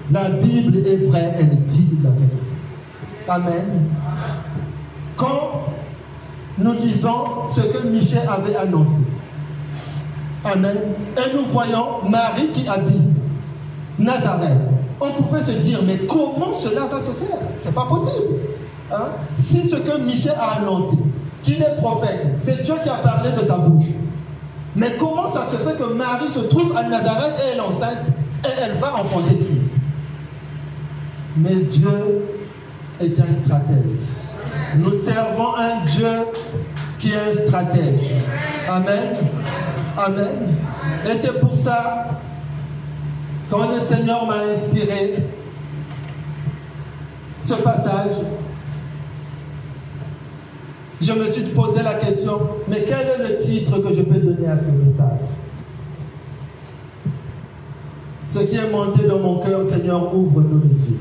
La 0.10 0.30
Bible 0.30 0.78
est 0.78 1.08
vraie, 1.08 1.34
elle 1.38 1.64
dit 1.64 1.98
la 2.02 2.12
vérité. 2.12 2.38
Amen. 3.28 3.90
Quand 5.18 5.64
nous 6.60 6.74
lisons 6.74 7.50
ce 7.50 7.62
que 7.62 7.88
Michel 7.88 8.28
avait 8.30 8.56
annoncé, 8.56 9.02
Amen, 10.46 10.78
et 11.18 11.36
nous 11.36 11.46
voyons 11.46 12.04
Marie 12.08 12.50
qui 12.54 12.68
habite 12.70 13.18
Nazareth, 14.00 14.60
on 15.02 15.10
pouvait 15.24 15.44
se 15.44 15.52
dire, 15.52 15.80
mais 15.86 15.98
comment 16.08 16.54
cela 16.54 16.82
va 16.86 17.00
se 17.00 17.12
faire? 17.12 17.40
C'est 17.58 17.74
pas 17.74 17.86
possible. 17.86 18.36
Hein? 18.92 19.10
Si 19.38 19.68
ce 19.68 19.76
que 19.76 19.98
Michel 20.00 20.36
a 20.40 20.60
annoncé, 20.62 20.98
qu'il 21.44 21.62
est 21.62 21.76
prophète, 21.82 22.26
c'est 22.40 22.62
Dieu 22.64 22.76
qui 22.84 22.90
a 22.90 22.98
parlé 22.98 23.32
de 23.32 23.46
sa 23.46 23.58
bouche. 23.58 23.88
Mais 24.76 24.96
comment 25.00 25.32
ça 25.32 25.44
se 25.46 25.56
fait 25.58 25.76
que 25.76 25.94
Marie 25.94 26.30
se 26.30 26.40
trouve 26.42 26.76
à 26.78 26.84
Nazareth 26.84 27.34
et 27.40 27.52
elle 27.54 27.58
est 27.58 27.62
enceinte 27.62 28.08
et 28.46 28.50
elle 28.64 28.78
va 28.78 28.96
enfanter 28.96 29.36
Christ? 29.36 29.72
Mais 31.36 31.56
Dieu 31.56 32.28
est 33.02 33.20
un 33.20 33.34
stratège. 33.44 34.08
Nous 34.78 34.92
servons 34.92 35.56
un 35.56 35.86
Dieu 35.86 36.26
qui 37.00 37.12
est 37.12 37.16
un 37.16 37.46
stratège. 37.46 38.16
Amen. 38.70 39.16
Amen. 39.98 40.56
Et 41.06 41.18
c'est 41.22 41.40
pour 41.40 41.56
ça, 41.56 42.20
quand 43.50 43.70
le 43.72 43.80
Seigneur 43.80 44.26
m'a 44.26 44.40
inspiré 44.54 45.16
ce 47.42 47.54
passage, 47.54 48.12
je 51.00 51.14
me 51.14 51.26
suis 51.26 51.44
posé 51.44 51.84
la 51.84 51.94
question, 51.94 52.40
mais 52.68 52.86
quel 52.88 53.08
est 53.08 53.30
le 53.30 53.38
titre 53.38 53.80
que 53.80 53.94
je 53.94 54.02
peux 54.02 54.20
donner 54.20 54.48
à 54.48 54.58
ce 54.58 54.72
message? 54.72 55.20
Ce 58.28 58.40
qui 58.40 58.56
est 58.56 58.70
monté 58.72 59.08
dans 59.08 59.20
mon 59.20 59.40
cœur, 59.40 59.64
Seigneur, 59.64 60.14
ouvre-nous 60.14 60.64
les 60.70 60.90
yeux. 60.90 61.00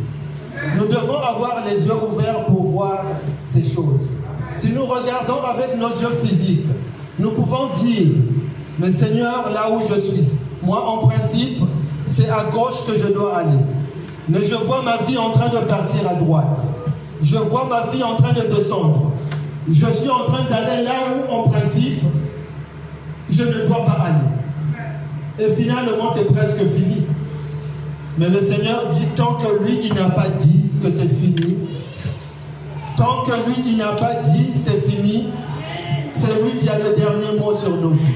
Nous 0.77 0.87
devons 0.87 1.19
avoir 1.19 1.65
les 1.67 1.85
yeux 1.85 1.93
ouverts 2.11 2.47
pour 2.47 2.65
voir 2.65 3.05
ces 3.47 3.63
choses. 3.63 4.09
Si 4.57 4.73
nous 4.73 4.87
regardons 4.87 5.43
avec 5.45 5.77
nos 5.79 5.89
yeux 5.89 6.17
physiques, 6.25 6.67
nous 7.19 7.31
pouvons 7.31 7.75
dire, 7.75 8.09
mais 8.79 8.93
Seigneur, 8.93 9.51
là 9.53 9.71
où 9.71 9.81
je 9.89 10.01
suis, 10.01 10.25
moi 10.63 10.85
en 10.87 11.07
principe, 11.07 11.63
c'est 12.09 12.29
à 12.29 12.45
gauche 12.45 12.87
que 12.87 12.99
je 12.99 13.13
dois 13.13 13.39
aller. 13.39 13.59
Mais 14.29 14.45
je 14.45 14.55
vois 14.55 14.83
ma 14.83 14.99
vie 14.99 15.19
en 15.19 15.31
train 15.31 15.49
de 15.49 15.59
partir 15.67 16.09
à 16.09 16.15
droite. 16.15 16.59
Je 17.23 17.37
vois 17.39 17.67
ma 17.67 17.91
vie 17.91 18.03
en 18.03 18.17
train 18.17 18.33
de 18.33 18.43
descendre. 18.43 19.13
Je 19.69 19.87
suis 19.87 20.09
en 20.09 20.25
train 20.25 20.45
d'aller 20.49 20.85
là 20.85 20.93
où, 21.15 21.33
en 21.33 21.49
principe, 21.49 22.03
je 23.31 23.43
ne 23.45 23.67
dois 23.67 23.85
pas 23.85 23.99
aller. 24.05 25.47
Et 25.47 25.55
finalement, 25.55 26.13
c'est 26.15 26.33
presque 26.33 26.59
fini. 26.59 27.03
Mais 28.19 28.29
le 28.29 28.41
Seigneur 28.41 28.87
dit 28.87 29.07
tant 29.15 29.35
que 29.35 29.63
lui, 29.63 29.79
il 29.85 29.95
n'a 29.95 30.09
pas 30.09 30.29
dit 30.29 30.71
que 30.83 30.89
c'est 30.91 31.09
fini, 31.09 31.57
tant 32.97 33.25
que 33.25 33.33
lui, 33.47 33.63
il 33.67 33.77
n'a 33.77 33.93
pas 33.93 34.15
dit 34.25 34.53
c'est 34.65 34.89
fini, 34.89 35.29
c'est 36.15 36.43
lui 36.43 36.59
qui 36.61 36.69
a 36.69 36.79
le 36.79 36.95
dernier 36.97 37.39
mot 37.39 37.55
sur 37.55 37.77
nos 37.77 37.91
vies. 37.91 38.15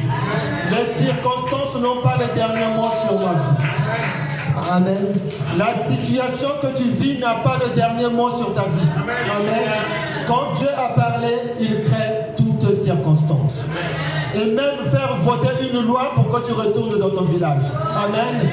Les 0.71 1.05
circonstances 1.05 1.83
n'ont 1.83 2.01
pas 2.03 2.17
le 2.19 2.35
dernier 2.35 2.75
mot 2.75 2.89
sur 3.07 3.19
ma 3.19 3.35
vie. 3.35 3.71
Amen. 4.71 4.97
La 5.59 5.75
situation 5.95 6.49
que 6.63 6.77
tu 6.77 6.85
vis 6.85 7.19
n'a 7.19 7.35
pas 7.43 7.59
le 7.63 7.75
dernier 7.75 8.09
mot 8.09 8.31
sur 8.31 8.55
ta 8.55 8.63
vie. 8.63 8.89
Amen. 8.97 9.71
Quand 10.27 10.55
Dieu 10.57 10.69
a 10.69 10.95
parlé, 10.95 11.29
il 11.61 11.83
crée 11.83 12.35
toutes 12.37 12.85
circonstances. 12.85 13.63
Et 14.35 14.47
même 14.47 14.91
faire 14.91 15.17
voter 15.23 15.71
une 15.73 15.85
loi 15.87 16.13
pour 16.15 16.29
que 16.31 16.47
tu 16.47 16.53
retournes 16.53 16.99
dans 16.99 17.11
ton 17.11 17.25
village. 17.25 17.65
Amen. 17.97 18.51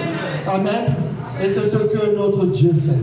Amen. 0.48 1.07
Et 1.44 1.50
c'est 1.50 1.70
ce 1.70 1.78
que 1.78 2.16
notre 2.18 2.46
Dieu 2.48 2.72
fait. 2.74 3.02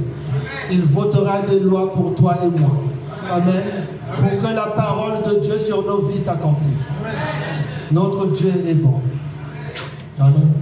Il 0.71 0.83
votera 0.83 1.43
des 1.43 1.61
lois 1.61 1.93
pour 1.93 2.15
toi 2.15 2.37
et 2.43 2.61
moi. 2.61 2.71
Amen. 3.31 3.87
Pour 4.17 4.49
que 4.49 4.55
la 4.55 4.67
parole 4.69 5.23
de 5.23 5.41
Dieu 5.41 5.59
sur 5.59 5.85
nos 5.85 6.03
vies 6.03 6.21
s'accomplisse. 6.21 6.91
Notre 7.91 8.27
Dieu 8.27 8.53
est 8.69 8.75
bon. 8.75 9.01
Amen. 10.19 10.53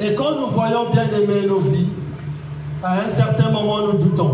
Et 0.00 0.14
quand 0.14 0.40
nous 0.40 0.48
voyons 0.48 0.90
bien 0.90 1.04
aimer 1.04 1.46
nos 1.46 1.60
vies, 1.60 1.88
à 2.82 3.00
un 3.00 3.08
certain 3.14 3.50
moment 3.50 3.86
nous 3.86 3.98
doutons. 3.98 4.32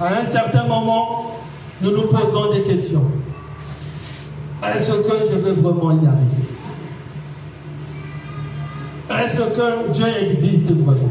À 0.00 0.06
un 0.20 0.24
certain 0.24 0.64
moment, 0.64 1.38
nous 1.82 1.90
nous 1.90 2.06
posons 2.06 2.52
des 2.52 2.62
questions. 2.62 3.04
Est-ce 4.62 4.92
que 4.92 5.32
je 5.32 5.38
vais 5.38 5.52
vraiment 5.52 5.90
y 5.90 6.06
arriver? 6.06 6.47
Est-ce 9.10 9.40
que 9.40 9.90
Dieu 9.90 10.06
existe 10.22 10.70
vraiment? 10.72 11.08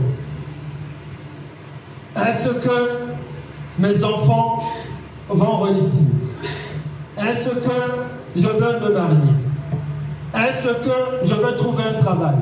Est-ce 2.15 2.49
que 2.49 2.89
mes 3.79 4.03
enfants 4.03 4.63
vont 5.29 5.59
réussir? 5.59 6.07
Est-ce 7.17 7.49
que 7.49 7.79
je 8.35 8.47
veux 8.47 8.79
me 8.79 8.93
marier? 8.93 9.17
Est-ce 10.35 10.67
que 10.67 11.27
je 11.27 11.33
veux 11.33 11.57
trouver 11.57 11.83
un 11.83 12.01
travail? 12.01 12.35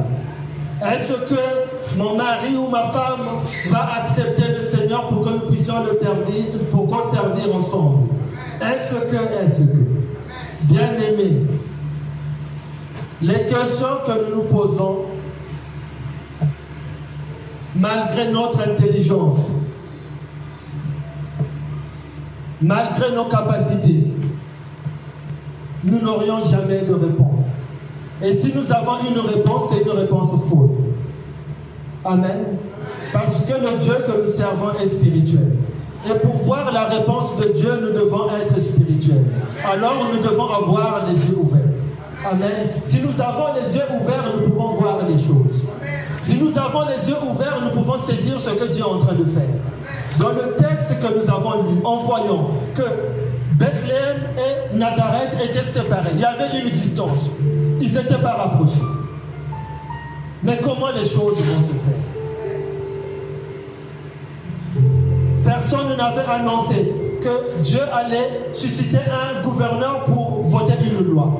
Est-ce 0.81 1.13
que 1.13 1.97
mon 1.97 2.17
mari 2.17 2.55
ou 2.57 2.69
ma 2.69 2.89
femme 2.89 3.21
va 3.69 4.01
accepter 4.01 4.51
le 4.51 4.77
Seigneur 4.77 5.07
pour 5.07 5.21
que 5.21 5.29
nous 5.29 5.49
puissions 5.51 5.83
le 5.83 5.97
servir, 5.97 6.45
pour 6.71 6.87
qu'on 6.87 7.13
servir 7.15 7.55
ensemble? 7.55 8.09
Est-ce 8.61 8.95
que, 8.95 9.15
est-ce 9.15 9.61
que? 9.61 9.85
Bien 10.63 10.93
aimé, 10.93 11.45
les 13.21 13.45
questions 13.45 14.01
que 14.05 14.29
nous 14.29 14.35
nous 14.37 14.43
posons, 14.43 15.05
malgré 17.75 18.31
notre 18.31 18.61
intelligence, 18.67 19.49
malgré 22.61 23.11
nos 23.13 23.25
capacités, 23.25 24.07
nous 25.83 25.99
n'aurions 25.99 26.45
jamais 26.49 26.81
de 26.81 26.93
réponse. 26.93 27.43
Et 28.23 28.39
si 28.39 28.53
nous 28.55 28.71
avons 28.71 28.97
une 29.09 29.19
réponse, 29.19 29.71
c'est 29.71 29.83
une 29.83 29.97
réponse 29.97 30.31
fausse. 30.49 30.85
Amen. 32.03 32.45
Parce 33.11 33.41
que 33.41 33.53
le 33.53 33.79
Dieu 33.81 33.93
que 34.07 34.21
nous 34.21 34.31
servons 34.31 34.71
est 34.81 34.89
spirituel. 34.89 35.55
Et 36.05 36.19
pour 36.19 36.37
voir 36.37 36.71
la 36.71 36.85
réponse 36.85 37.35
de 37.37 37.53
Dieu, 37.53 37.71
nous 37.81 37.91
devons 37.99 38.27
être 38.29 38.59
spirituels. 38.59 39.25
Alors 39.63 40.07
nous 40.13 40.21
devons 40.21 40.49
avoir 40.49 41.05
les 41.07 41.13
yeux 41.13 41.37
ouverts. 41.37 41.61
Amen. 42.25 42.69
Si 42.83 42.99
nous 43.01 43.21
avons 43.21 43.53
les 43.55 43.75
yeux 43.75 43.83
ouverts, 43.99 44.33
nous 44.35 44.49
pouvons 44.49 44.73
voir 44.75 44.99
les 45.07 45.17
choses. 45.17 45.44
Si 46.25 46.39
nous 46.39 46.57
avons 46.57 46.87
les 46.87 47.07
yeux 47.07 47.17
ouverts, 47.29 47.59
nous 47.63 47.79
pouvons 47.79 48.03
saisir 48.03 48.39
ce 48.39 48.49
que 48.49 48.65
Dieu 48.73 48.79
est 48.79 48.83
en 48.83 48.97
train 48.97 49.13
de 49.13 49.25
faire. 49.25 49.43
Dans 50.19 50.29
le 50.29 50.55
texte 50.55 50.95
que 50.99 51.19
nous 51.19 51.31
avons 51.31 51.69
lu, 51.69 51.77
en 51.83 51.97
voyant 51.97 52.49
que 52.73 52.81
Bethléem 53.53 54.23
et 54.35 54.75
Nazareth 54.75 55.37
étaient 55.43 55.59
séparés, 55.59 56.09
il 56.15 56.19
y 56.21 56.25
avait 56.25 56.59
une 56.63 56.71
distance. 56.71 57.29
Ils 57.79 57.93
n'étaient 57.93 58.23
pas 58.23 58.31
rapprochés. 58.31 58.81
Mais 60.41 60.59
comment 60.63 60.87
les 60.95 61.07
choses 61.07 61.37
vont 61.37 61.61
se 61.61 61.73
faire? 61.73 62.01
Personne 65.45 65.95
n'avait 65.95 66.27
annoncé 66.27 66.91
que 67.21 67.61
Dieu 67.61 67.81
allait 67.93 68.49
susciter 68.51 68.97
un 68.97 69.47
gouverneur 69.47 70.05
pour 70.05 70.41
voter 70.45 70.73
une 70.89 71.05
loi. 71.05 71.39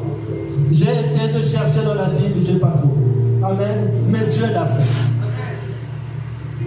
J'ai 0.72 0.84
essayé 0.84 1.34
de 1.34 1.41
chercher 1.41 1.84
dans 1.84 1.95
la 1.95 2.05
Bible, 2.05 2.45
je 2.45 2.51
n'ai 2.51 2.60
pas 2.60 2.76
trouvé. 2.78 3.05
Amen. 3.46 3.91
Mais 4.08 4.26
Dieu 4.26 4.48
l'a 4.52 4.66
fait. 4.66 4.84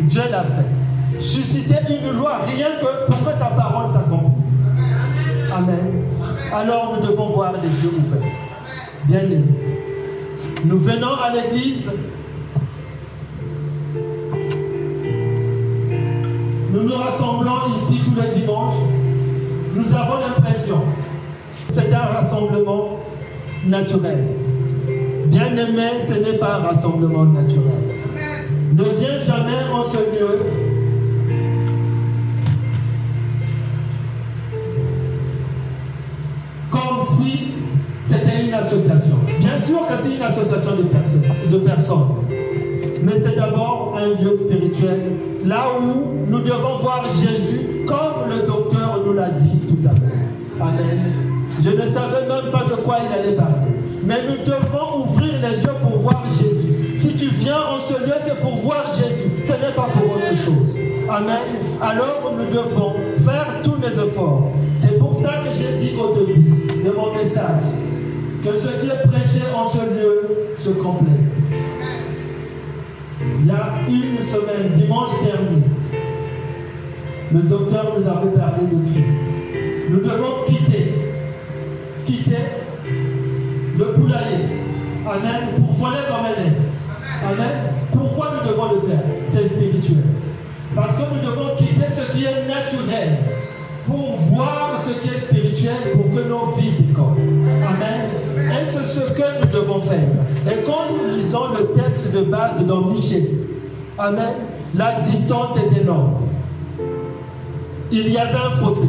Dieu 0.00 0.22
l'a 0.30 0.42
fait. 0.42 1.20
Susciter 1.20 1.74
une 1.90 2.16
loi, 2.16 2.38
rien 2.56 2.68
que 2.80 3.10
pour 3.10 3.24
que 3.24 3.38
sa 3.38 3.46
parole 3.46 3.92
s'accomplisse. 3.92 4.58
Amen. 5.52 6.04
Alors 6.52 6.96
nous 6.96 7.06
devons 7.06 7.30
voir 7.30 7.54
les 7.54 7.68
yeux 7.68 7.94
ouverts. 7.98 8.30
Bien 9.04 9.20
aimé. 9.20 9.44
Nous 10.64 10.78
venons 10.78 11.14
à 11.14 11.32
l'église. 11.32 11.90
Nous 16.70 16.82
nous 16.82 16.94
rassemblons 16.94 17.74
ici 17.74 18.00
tous 18.04 18.20
les 18.20 18.40
dimanches. 18.40 18.74
Nous 19.74 19.94
avons 19.94 20.20
l'impression 20.20 20.82
c'est 21.68 21.92
un 21.92 21.98
rassemblement 21.98 22.98
naturel. 23.66 24.47
Bien 25.28 25.54
aimé, 25.56 25.82
ce 26.08 26.18
n'est 26.18 26.38
pas 26.38 26.56
un 26.56 26.68
rassemblement 26.68 27.24
naturel. 27.24 27.64
Ne 28.72 28.82
viens 28.82 29.18
jamais 29.22 29.58
en 29.72 29.84
ce 29.84 29.98
lieu 29.98 30.38
comme 36.70 37.06
si 37.06 37.48
c'était 38.06 38.46
une 38.46 38.54
association. 38.54 39.16
Bien 39.38 39.60
sûr 39.60 39.86
que 39.86 39.94
c'est 40.02 40.16
une 40.16 40.22
association 40.22 40.76
de 40.76 40.82
personnes, 40.84 41.22
de 41.50 41.58
personnes. 41.58 42.06
Mais 43.02 43.12
c'est 43.22 43.36
d'abord 43.36 43.98
un 43.98 44.22
lieu 44.22 44.34
spirituel, 44.36 45.12
là 45.44 45.64
où 45.78 46.26
nous 46.30 46.40
devons 46.40 46.78
voir 46.80 47.04
Jésus, 47.20 47.84
comme 47.86 48.30
le 48.30 48.46
docteur 48.46 49.02
nous 49.04 49.12
l'a 49.12 49.28
dit 49.30 49.58
tout 49.68 49.78
à 49.86 49.92
l'heure. 49.92 50.68
Amen. 50.68 51.12
Je 51.62 51.70
ne 51.70 51.92
savais 51.92 52.26
même 52.28 52.50
pas 52.50 52.64
de 52.64 52.80
quoi 52.82 52.96
il 53.06 53.12
allait 53.12 53.36
parler. 53.36 53.77
Mais 54.08 54.22
nous 54.26 54.42
devons 54.42 55.04
ouvrir 55.04 55.34
les 55.42 55.60
yeux 55.60 55.76
pour 55.82 55.98
voir 55.98 56.24
Jésus. 56.40 56.96
Si 56.96 57.14
tu 57.14 57.26
viens 57.26 57.58
en 57.58 57.78
ce 57.78 57.92
lieu, 57.92 58.14
c'est 58.26 58.40
pour 58.40 58.56
voir 58.56 58.82
Jésus. 58.96 59.30
Ce 59.44 59.52
n'est 59.52 59.74
pas 59.76 59.86
pour 59.92 60.16
autre 60.16 60.34
chose. 60.34 60.74
Amen. 61.10 61.36
Alors 61.82 62.32
nous 62.34 62.46
devons 62.46 62.94
faire 63.18 63.60
tous 63.62 63.76
les 63.82 63.92
efforts. 64.02 64.50
C'est 64.78 64.98
pour 64.98 65.20
ça 65.20 65.42
que 65.44 65.50
j'ai 65.54 65.76
dit 65.76 65.94
au 66.00 66.14
début 66.14 66.82
de 66.82 66.90
mon 66.90 67.12
message 67.12 67.64
que 68.42 68.50
ce 68.50 68.80
qui 68.80 68.86
est 68.86 69.08
prêché 69.08 69.42
en 69.54 69.68
ce 69.68 69.84
lieu 69.84 70.54
se 70.56 70.70
complète. 70.70 71.12
Il 73.20 73.46
y 73.46 73.50
a 73.50 73.80
une 73.88 74.24
semaine, 74.24 74.72
dimanche 74.72 75.10
dernier, 75.22 75.64
le 77.30 77.40
docteur 77.40 77.94
nous 77.94 78.08
avait 78.08 78.38
parlé 78.38 78.64
de 78.64 78.90
Christ. 78.90 79.18
Nous 79.90 80.00
devons 80.00 80.46
quitter, 80.46 80.94
quitter. 82.06 82.57
Amen. 85.08 85.48
Pour 85.56 85.86
voler 85.86 86.02
comme 86.08 86.26
elle 86.26 86.46
est. 86.46 86.56
Amen. 87.26 87.72
Pourquoi 87.92 88.32
nous 88.34 88.50
devons 88.50 88.74
le 88.74 88.88
faire? 88.88 89.02
C'est 89.26 89.48
spirituel. 89.48 90.04
Parce 90.74 90.96
que 90.96 91.02
nous 91.14 91.20
devons 91.20 91.56
quitter 91.56 91.86
ce 91.96 92.12
qui 92.12 92.24
est 92.24 92.46
naturel 92.46 93.18
pour 93.86 94.16
voir 94.16 94.78
ce 94.86 94.92
qui 95.00 95.08
est 95.08 95.20
spirituel 95.20 95.92
pour 95.94 96.10
que 96.14 96.28
nos 96.28 96.52
vies 96.56 96.72
décollent. 96.78 97.16
Amen. 97.66 98.10
Et 98.36 98.70
c'est 98.70 98.84
ce 98.84 99.12
que 99.12 99.22
nous 99.40 99.52
devons 99.52 99.80
faire? 99.80 99.98
Et 100.46 100.62
quand 100.64 100.92
nous 100.92 101.16
lisons 101.16 101.48
le 101.58 101.72
texte 101.72 102.12
de 102.12 102.22
base 102.22 102.64
dans 102.66 102.82
Michel, 102.82 103.24
Amen, 103.98 104.34
la 104.74 104.92
distance 105.00 105.56
est 105.56 105.80
énorme. 105.80 106.18
Il 107.90 108.12
y 108.12 108.18
avait 108.18 108.36
un 108.36 108.50
fossé. 108.50 108.88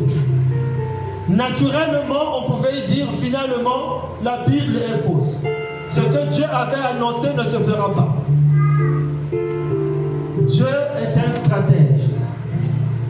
Naturellement, 1.30 2.39
on 2.39 2.51
pouvait 2.51 2.82
dire 2.86 3.07
finalement, 3.20 4.09
la 4.24 4.43
Bible 4.45 4.78
est 4.78 5.07
fausse. 5.07 5.38
Ce 5.90 6.02
que 6.02 6.30
Dieu 6.32 6.46
avait 6.46 6.96
annoncé 6.96 7.30
ne 7.36 7.44
se 7.44 7.58
fera 7.64 7.94
pas. 7.94 8.16
Dieu 10.48 10.68
est 10.98 11.18
un 11.18 11.46
stratège. 11.46 12.10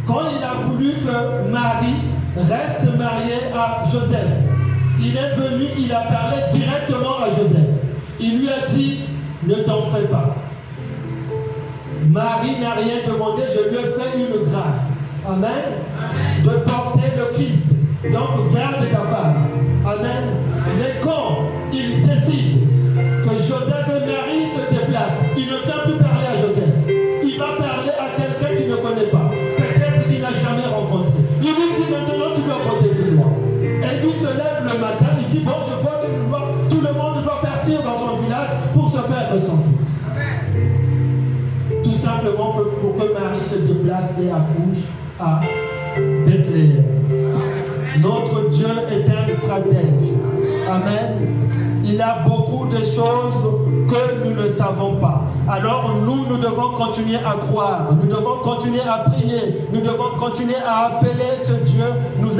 Quand 0.08 0.22
il 0.38 0.44
a 0.44 0.66
voulu 0.66 0.94
que 0.94 1.52
Marie 1.52 2.02
reste 2.36 2.98
mariée 2.98 3.54
à 3.54 3.84
Joseph, 3.92 4.50
il 5.00 5.16
est 5.16 5.36
venu, 5.36 5.66
il 5.78 5.92
a 5.92 6.02
parlé 6.02 6.38
directement 6.52 7.20
à 7.22 7.30
Joseph. 7.30 7.70
Il 8.20 8.40
lui 8.40 8.50
a 8.50 8.66
dit, 8.68 9.02
ne 9.44 9.56
t'en 9.56 9.84
fais 9.92 10.08
pas. 10.08 10.36
Marie 12.10 12.60
n'a 12.60 12.72
rien 12.72 12.96
demandé, 13.08 13.44
je 13.54 13.70
lui 13.70 13.78
ai 13.78 13.82
fait 13.82 14.18
une 14.18 14.52
grâce. 14.52 14.90
Amen. 15.28 15.52
De 16.44 16.50
porter 16.50 17.12
le 17.18 17.26
Christ. 17.34 17.66
Donc 18.04 18.54
garde 18.54 18.90
ta 18.90 19.00
femme. 19.00 19.48
Amen. 19.86 20.24
Mais 20.78 20.96
quand 21.04 21.39
que 43.00 43.14
Marie 43.14 43.46
se 43.50 43.56
déplace 43.60 44.12
et 44.22 44.30
accouche 44.30 44.84
à 45.20 45.42
Bethléem. 46.26 46.84
Notre 48.02 48.50
Dieu 48.50 48.68
est 48.92 49.10
un 49.10 49.38
stratège. 49.42 50.16
Amen. 50.70 51.30
Il 51.86 52.02
a 52.02 52.24
beaucoup 52.28 52.68
de 52.68 52.78
choses 52.78 53.70
que 53.88 54.26
nous 54.26 54.36
ne 54.36 54.48
savons 54.48 54.98
pas. 54.98 55.24
Alors 55.50 55.96
nous, 56.06 56.26
nous 56.28 56.38
devons 56.38 56.74
continuer 56.76 57.18
à 57.18 57.36
croire, 57.48 57.90
nous 58.00 58.08
devons 58.08 58.40
continuer 58.44 58.82
à 58.82 59.10
prier, 59.10 59.66
nous 59.74 59.82
devons 59.82 60.18
continuer 60.20 60.58
à 60.68 60.88
appeler 60.88 61.32
ce 61.44 61.54
Dieu. 61.54 61.86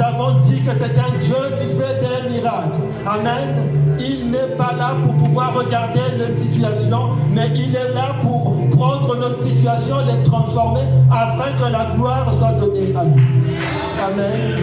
Avons 0.02 0.38
dit 0.40 0.60
que 0.62 0.70
c'est 0.70 0.98
un 0.98 1.18
Dieu 1.20 1.36
qui 1.60 1.66
fait 1.78 2.00
des 2.00 2.34
miracles. 2.34 2.80
Amen. 3.06 3.70
Il 3.98 4.30
n'est 4.30 4.56
pas 4.56 4.74
là 4.78 4.94
pour 5.04 5.14
pouvoir 5.14 5.54
regarder 5.54 6.00
les 6.18 6.42
situations, 6.42 7.10
mais 7.34 7.48
il 7.54 7.74
est 7.74 7.94
là 7.94 8.14
pour 8.22 8.56
prendre 8.70 9.16
nos 9.16 9.46
situations, 9.46 9.96
les 10.06 10.22
transformer 10.24 10.80
afin 11.10 11.52
que 11.58 11.70
la 11.70 11.94
gloire 11.96 12.32
soit 12.38 12.52
donnée 12.52 12.94
à 12.96 13.04
lui. 13.04 13.22
Amen. 14.02 14.56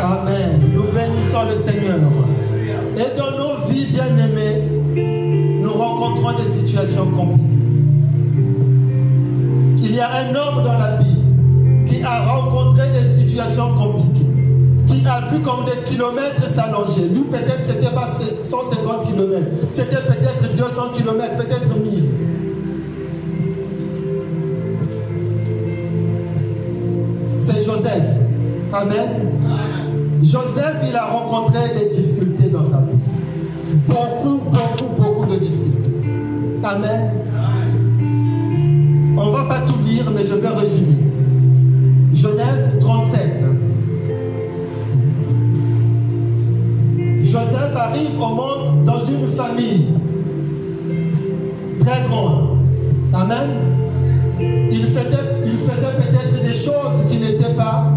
Amen. 0.00 0.70
Nous 0.72 0.84
bénissons 0.84 1.44
le 1.46 1.70
Seigneur. 1.70 1.98
Et 2.96 3.16
dans 3.18 3.32
nos 3.32 3.66
vies 3.68 3.86
bien-aimées, 3.86 5.60
nous 5.62 5.72
rencontrons 5.72 6.32
des 6.32 6.60
situations 6.60 7.06
compliquées. 7.06 7.44
Il 9.80 9.94
y 9.94 10.00
a 10.00 10.08
un 10.08 10.34
homme 10.34 10.64
dans 10.64 10.78
la 10.78 10.96
Bible 10.98 11.07
a 12.04 12.32
rencontré 12.32 12.84
des 12.90 13.22
situations 13.22 13.74
compliquées, 13.74 14.26
qui 14.86 15.06
a 15.06 15.20
vu 15.30 15.40
comme 15.40 15.64
des 15.64 15.88
kilomètres 15.88 16.48
s'allonger. 16.54 17.08
Lui, 17.12 17.22
peut-être, 17.30 17.64
c'était 17.66 17.94
pas 17.94 18.08
150 18.42 19.06
kilomètres, 19.06 19.46
c'était 19.72 19.96
peut-être 19.96 20.54
200 20.56 20.82
kilomètres, 20.96 21.36
peut-être 21.36 21.76
1000. 21.76 22.04
C'est 27.38 27.64
Joseph. 27.64 28.04
Amen. 28.72 29.08
Joseph, 30.22 30.76
il 30.88 30.94
a 30.96 31.06
rencontré 31.06 31.60
des 31.78 31.96
difficultés 31.96 32.50
dans 32.50 32.64
sa 32.64 32.78
vie. 32.78 32.98
Beaucoup, 33.86 34.42
beaucoup, 34.50 34.94
beaucoup 34.96 35.26
de 35.26 35.38
difficultés. 35.38 35.78
Amen. 36.62 37.12
On 39.16 39.26
ne 39.26 39.30
va 39.30 39.44
pas 39.44 39.60
tout 39.66 39.78
lire, 39.86 40.04
mais 40.14 40.24
je 40.24 40.34
vais 40.34 40.48
résumer. 40.48 41.07
Genèse 42.20 42.80
37. 42.80 43.44
Joseph 47.22 47.76
arrive 47.76 48.20
au 48.20 48.34
monde 48.34 48.84
dans 48.84 48.98
une 49.04 49.24
famille 49.24 49.86
très 51.78 52.02
grande. 52.08 52.58
Amen. 53.14 53.50
Il 54.40 54.84
faisait, 54.86 55.04
peut-être 55.04 56.42
des 56.42 56.54
choses 56.56 57.06
qui 57.08 57.18
n'étaient 57.18 57.54
pas 57.54 57.92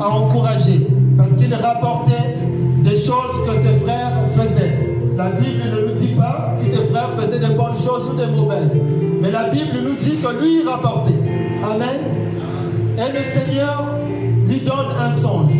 à 0.00 0.08
encourager 0.08 0.88
parce 1.16 1.36
qu'il 1.36 1.54
rapportait 1.54 2.34
des 2.82 2.96
choses 2.96 3.46
que 3.46 3.52
ses 3.52 3.76
frères 3.84 4.14
faisaient. 4.32 4.96
La 5.16 5.30
Bible 5.30 5.62
ne 5.76 5.88
nous 5.88 5.94
dit 5.94 6.14
pas 6.18 6.50
si 6.56 6.72
ses 6.72 6.82
frères 6.86 7.10
faisaient 7.16 7.38
des 7.38 7.54
bonnes 7.54 7.76
choses 7.76 8.10
ou 8.12 8.16
des 8.16 8.26
mauvaises. 8.36 8.80
Mais 9.22 9.30
la 9.30 9.48
Bible 9.50 9.78
nous 9.84 9.94
dit 9.94 10.16
que 10.16 10.42
lui, 10.42 10.68
rapportait. 10.68 11.14
Amen. 11.62 12.17
Et 12.98 13.12
le 13.12 13.20
Seigneur 13.20 13.94
lui 14.48 14.58
donne 14.58 14.90
un 15.00 15.14
songe. 15.14 15.54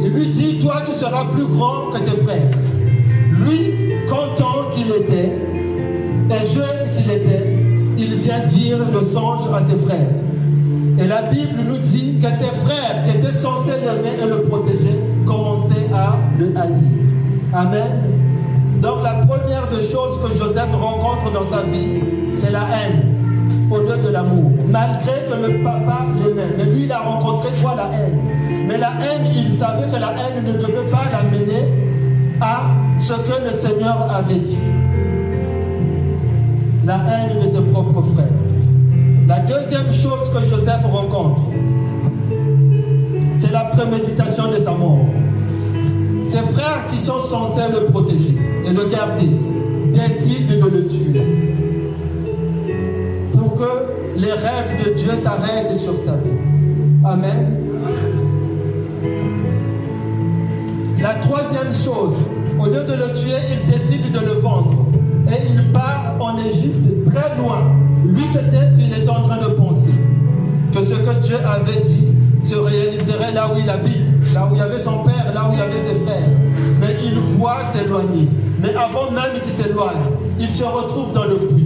Il 0.00 0.12
lui 0.12 0.26
dit, 0.26 0.58
toi, 0.58 0.82
tu 0.84 0.92
seras 0.92 1.24
plus 1.26 1.46
grand 1.46 1.92
que 1.92 1.98
tes 1.98 2.24
frères. 2.24 2.50
Lui, 3.38 3.72
content 4.08 4.70
qu'il 4.74 4.88
était, 4.88 5.30
et 6.28 6.46
jeune 6.52 6.90
qu'il 6.96 7.12
était, 7.12 7.56
il 7.96 8.14
vient 8.16 8.44
dire 8.46 8.78
le 8.92 9.00
songe 9.12 9.46
à 9.54 9.62
ses 9.62 9.76
frères. 9.76 10.10
Et 10.98 11.06
la 11.06 11.22
Bible 11.22 11.60
nous 11.68 11.78
dit 11.78 12.18
que 12.20 12.28
ses 12.28 12.52
frères 12.64 13.04
qui 13.04 13.16
étaient 13.16 13.38
censés 13.38 13.78
l'aimer 13.84 14.16
et 14.20 14.26
le 14.26 14.42
protéger 14.42 14.98
commençaient 15.24 15.88
à 15.94 16.16
le 16.36 16.46
haïr. 16.56 16.96
Amen. 17.52 18.02
Donc 18.82 19.04
la 19.04 19.24
première 19.24 19.68
des 19.68 19.86
choses 19.86 20.18
que 20.22 20.36
Joseph 20.36 20.74
rencontre 20.74 21.32
dans 21.32 21.44
sa 21.44 21.62
vie, 21.62 22.00
c'est 22.34 22.50
la 22.50 22.60
haine 22.60 23.15
de 23.84 24.12
l'amour. 24.12 24.52
Malgré 24.68 25.12
que 25.28 25.46
le 25.46 25.62
papa 25.62 26.06
l'aimait. 26.22 26.54
Mais 26.56 26.64
lui, 26.64 26.84
il 26.84 26.92
a 26.92 26.98
rencontré 26.98 27.50
quoi 27.62 27.74
la 27.76 27.90
haine? 27.96 28.20
Mais 28.68 28.78
la 28.78 28.88
haine, 28.88 29.26
il 29.34 29.52
savait 29.52 29.88
que 29.88 30.00
la 30.00 30.12
haine 30.12 30.44
ne 30.46 30.52
devait 30.52 30.90
pas 30.90 31.04
l'amener 31.12 31.64
à 32.40 32.70
ce 32.98 33.12
que 33.12 33.44
le 33.44 33.50
Seigneur 33.50 34.08
avait 34.10 34.40
dit. 34.40 34.58
La 36.84 36.96
haine 36.96 37.42
de 37.42 37.48
ses 37.48 37.62
propres 37.72 38.02
frères. 38.14 38.26
La 39.26 39.40
deuxième 39.40 39.92
chose 39.92 40.30
que 40.32 40.48
Joseph 40.48 40.84
rencontre, 40.84 41.42
c'est 43.34 43.52
la 43.52 43.64
préméditation 43.64 44.50
de 44.50 44.56
sa 44.56 44.70
mort. 44.70 45.04
Ses 46.22 46.38
frères 46.38 46.86
qui 46.90 46.96
sont 46.96 47.20
censés 47.22 47.72
le 47.72 47.86
protéger 47.86 48.36
et 48.64 48.70
le 48.70 48.88
garder 48.88 49.30
décident 49.92 50.66
de 50.66 50.70
le 50.70 50.86
tuer 50.86 51.45
rêves 54.46 54.84
de 54.84 54.94
Dieu 54.94 55.10
s'arrêtent 55.22 55.76
sur 55.76 55.96
sa 55.96 56.12
vie. 56.12 56.38
Amen. 57.04 57.56
La 61.00 61.14
troisième 61.14 61.72
chose, 61.72 62.14
au 62.58 62.66
lieu 62.66 62.84
de 62.84 62.92
le 62.92 63.12
tuer, 63.14 63.38
il 63.52 63.70
décide 63.70 64.12
de 64.12 64.20
le 64.20 64.40
vendre. 64.40 64.86
Et 65.28 65.52
il 65.52 65.72
part 65.72 66.14
en 66.20 66.38
Égypte, 66.38 67.04
très 67.06 67.36
loin. 67.36 67.72
Lui 68.04 68.22
peut-être, 68.32 68.74
il 68.78 68.92
est 68.92 69.08
en 69.08 69.22
train 69.22 69.38
de 69.38 69.54
penser 69.54 69.94
que 70.72 70.78
ce 70.84 70.94
que 70.94 71.22
Dieu 71.22 71.36
avait 71.44 71.82
dit 71.82 72.08
se 72.42 72.54
réaliserait 72.54 73.32
là 73.32 73.48
où 73.52 73.58
il 73.58 73.68
habite, 73.68 74.32
là 74.32 74.48
où 74.50 74.54
il 74.54 74.58
y 74.58 74.62
avait 74.62 74.80
son 74.80 75.02
père, 75.02 75.32
là 75.34 75.48
où 75.48 75.54
il 75.54 75.58
y 75.58 75.62
avait 75.62 75.88
ses 75.88 76.04
frères. 76.04 76.30
Mais 76.80 76.96
il 77.04 77.18
voit 77.18 77.58
s'éloigner. 77.74 78.28
Mais 78.62 78.70
avant 78.74 79.10
même 79.10 79.40
qu'il 79.42 79.52
s'éloigne, 79.52 79.96
il 80.38 80.52
se 80.52 80.64
retrouve 80.64 81.12
dans 81.12 81.24
le 81.24 81.36
puits. 81.36 81.65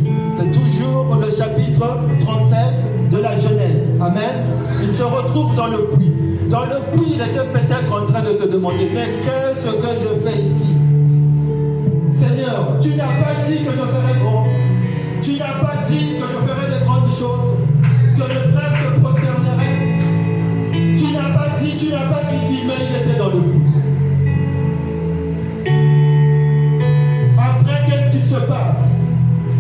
Le 0.83 1.37
chapitre 1.37 1.87
37 2.21 3.11
de 3.11 3.19
la 3.19 3.39
Genèse. 3.39 3.91
Amen. 4.01 4.47
Il 4.83 4.91
se 4.95 5.03
retrouve 5.03 5.55
dans 5.55 5.67
le 5.67 5.91
puits. 5.91 6.13
Dans 6.49 6.65
le 6.65 6.81
puits, 6.91 7.17
il 7.17 7.21
était 7.21 7.45
peut-être 7.53 7.93
en 7.93 8.07
train 8.07 8.23
de 8.23 8.29
se 8.29 8.49
demander, 8.49 8.89
mais 8.95 9.07
qu'est-ce 9.23 9.75
que 9.75 9.89
je 10.01 10.27
fais 10.27 10.41
ici? 10.41 10.75
Seigneur, 12.11 12.79
tu 12.81 12.95
n'as 12.97 13.05
pas 13.05 13.35
dit 13.47 13.63
que 13.63 13.71
je 13.71 13.77
serais 13.77 14.19
grand. 14.23 14.47
Tu 15.23 15.33
n'as 15.33 15.61
pas 15.61 15.83
dit 15.87 16.15
que 16.19 16.23
je 16.23 16.39
ferais 16.49 16.71
de 16.79 16.85
grandes 16.87 17.11
choses, 17.11 17.59
que 18.17 18.23
mes 18.23 18.55
frères 18.55 18.75
se 18.83 19.01
prosterneraient. 19.01 19.79
Tu 20.97 21.13
n'as 21.13 21.37
pas 21.37 21.51
dit, 21.59 21.77
tu 21.77 21.93
n'as 21.93 22.09
pas 22.09 22.23
dit, 22.31 22.63
mais 22.67 22.81
il 22.89 22.97
était 23.03 23.19
dans 23.19 23.29
le 23.29 23.43
puits. 23.43 23.61
Après, 27.39 27.79
qu'est-ce 27.87 28.11
qu'il 28.13 28.25
se 28.25 28.41
passe? 28.47 28.90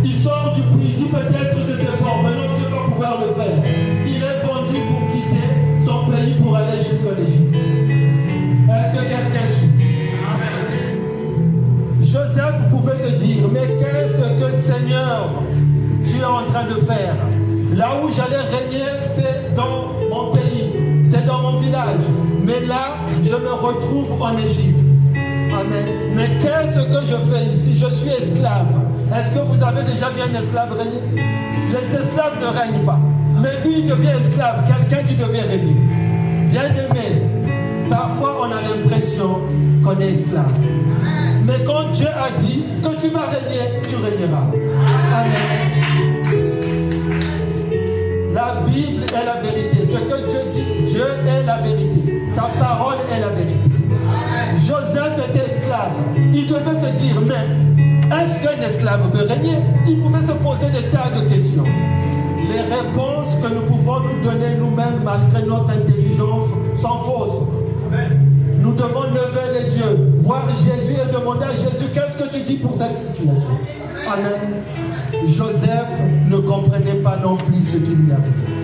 Il 0.03 0.14
sort 0.14 0.53
du 0.55 0.62
puits, 0.62 0.88
il 0.90 0.94
dit 0.94 1.05
peut-être 1.05 1.66
que 1.66 1.74
c'est 1.76 2.03
bon, 2.03 2.22
maintenant 2.22 2.55
tu 2.55 2.64
vas 2.72 2.84
pouvoir 2.90 3.20
le 3.20 3.28
faire. 3.40 3.59
Il 4.07 4.22
est 4.22 4.40
vendu 4.46 4.78
pour 4.88 5.03
quitter 5.12 5.48
son 5.78 6.11
pays 6.11 6.34
pour 6.42 6.57
aller 6.57 6.78
jusqu'en 6.78 7.16
Égypte. 7.20 7.55
Est-ce 8.70 8.92
que 8.92 9.03
quelqu'un 9.03 9.46
suit? 9.59 9.70
Joseph 12.01 12.57
pouvait 12.70 12.98
se 12.98 13.11
dire, 13.24 13.44
mais 13.53 13.66
qu'est-ce 13.78 14.18
que 14.18 14.51
Seigneur, 14.72 15.42
tu 16.05 16.18
es 16.18 16.24
en 16.24 16.44
train 16.51 16.64
de 16.64 16.80
faire? 16.80 17.14
Là 17.74 17.90
où 18.03 18.09
j'allais 18.09 18.36
régner, 18.36 18.90
c'est 19.14 19.55
dans 19.55 19.92
mon 20.11 20.32
pays, 20.32 20.72
c'est 21.05 21.24
dans 21.26 21.40
mon 21.42 21.61
village. 21.61 22.07
Mais 22.42 22.66
là, 22.66 22.96
je 23.22 23.34
me 23.34 23.53
retrouve 23.53 24.20
en 24.20 24.36
Égypte. 24.38 24.90
Amen. 25.14 26.14
Mais 26.14 26.28
qu'est-ce 26.40 26.80
que 26.86 27.01
je 27.07 27.16
fais 27.30 27.44
ici? 27.53 27.74
Je 27.74 27.86
suis 27.86 28.09
esclave. 28.09 28.80
Est-ce 29.13 29.35
que 29.35 29.41
vous 29.41 29.63
avez 29.63 29.83
déjà 29.83 30.09
vu 30.11 30.21
un 30.23 30.39
esclave 30.39 30.73
régner? 30.79 31.03
Les 31.71 31.97
esclaves 31.97 32.39
ne 32.41 32.47
règnent 32.47 32.85
pas. 32.85 33.01
Mais 33.43 33.49
lui, 33.65 33.81
il 33.81 33.87
devient 33.89 34.11
esclave, 34.11 34.65
quelqu'un 34.67 35.05
qui 35.05 35.15
devient 35.17 35.47
régner. 35.51 35.75
Bien 36.51 36.67
aimé, 36.67 37.23
parfois 37.91 38.43
on 38.43 38.53
a 38.53 38.61
l'impression 38.63 39.41
qu'on 39.83 40.01
est 40.01 40.13
esclave. 40.13 40.53
Mais 41.45 41.65
quand 41.67 41.91
Dieu 41.93 42.07
a 42.07 42.31
dit 42.39 42.65
que 42.83 43.01
tu 43.01 43.09
vas 43.09 43.27
régner, 43.27 43.83
tu 43.89 43.97
régneras. 43.97 44.47
Amen. 45.13 45.81
La 48.33 48.63
Bible 48.67 49.03
est 49.05 49.27
la 49.27 49.41
vérité. 49.41 49.89
Ce 49.93 49.99
que 49.99 50.31
Dieu 50.31 50.41
dit, 50.51 50.93
Dieu 50.93 51.07
est 51.27 51.47
la 51.47 51.57
vérité. 51.59 52.23
Sa 52.31 52.43
parole 52.61 52.99
est 53.13 53.21
la 53.21 53.29
vérité. 53.29 53.59
Joseph 54.57 55.19
était 55.29 55.53
esclave. 55.53 55.93
Il 56.33 56.47
devait 56.47 56.87
se 56.87 56.93
dire, 57.03 57.21
mais 57.27 57.60
est-ce 58.13 58.43
qu'un 58.43 58.61
esclave 58.63 59.11
peut 59.11 59.27
régner? 59.27 59.59
Il 59.87 59.99
pouvait 60.01 60.27
se 60.27 60.33
poser 60.33 60.71
des 60.71 60.89
tas 60.91 61.11
de 61.15 61.29
questions. 61.29 61.65
Les 61.65 62.63
réponses 62.63 63.35
que 63.43 63.55
nous 63.55 63.63
pouvons 63.63 64.01
nous 64.01 64.21
donner 64.23 64.55
nous-mêmes 64.59 65.01
malgré 65.05 65.47
notre 65.47 65.71
intelligence 65.71 66.49
sont 66.75 66.99
fausses. 66.99 67.49
Nous 68.59 68.73
devons 68.75 69.05
lever 69.05 69.59
les 69.59 69.79
yeux, 69.79 70.13
voir 70.19 70.47
Jésus 70.65 70.95
et 70.95 71.13
demander 71.13 71.45
à 71.45 71.53
Jésus, 71.53 71.87
qu'est-ce 71.95 72.23
que 72.23 72.37
tu 72.37 72.43
dis 72.43 72.57
pour 72.57 72.73
cette 72.77 72.97
situation? 72.97 73.57
Amen. 74.13 74.63
Joseph 75.27 75.89
ne 76.29 76.37
comprenait 76.39 77.03
pas 77.03 77.17
non 77.23 77.37
plus 77.37 77.65
ce 77.65 77.77
qui 77.77 77.91
lui 77.91 78.13
arrivait. 78.13 78.61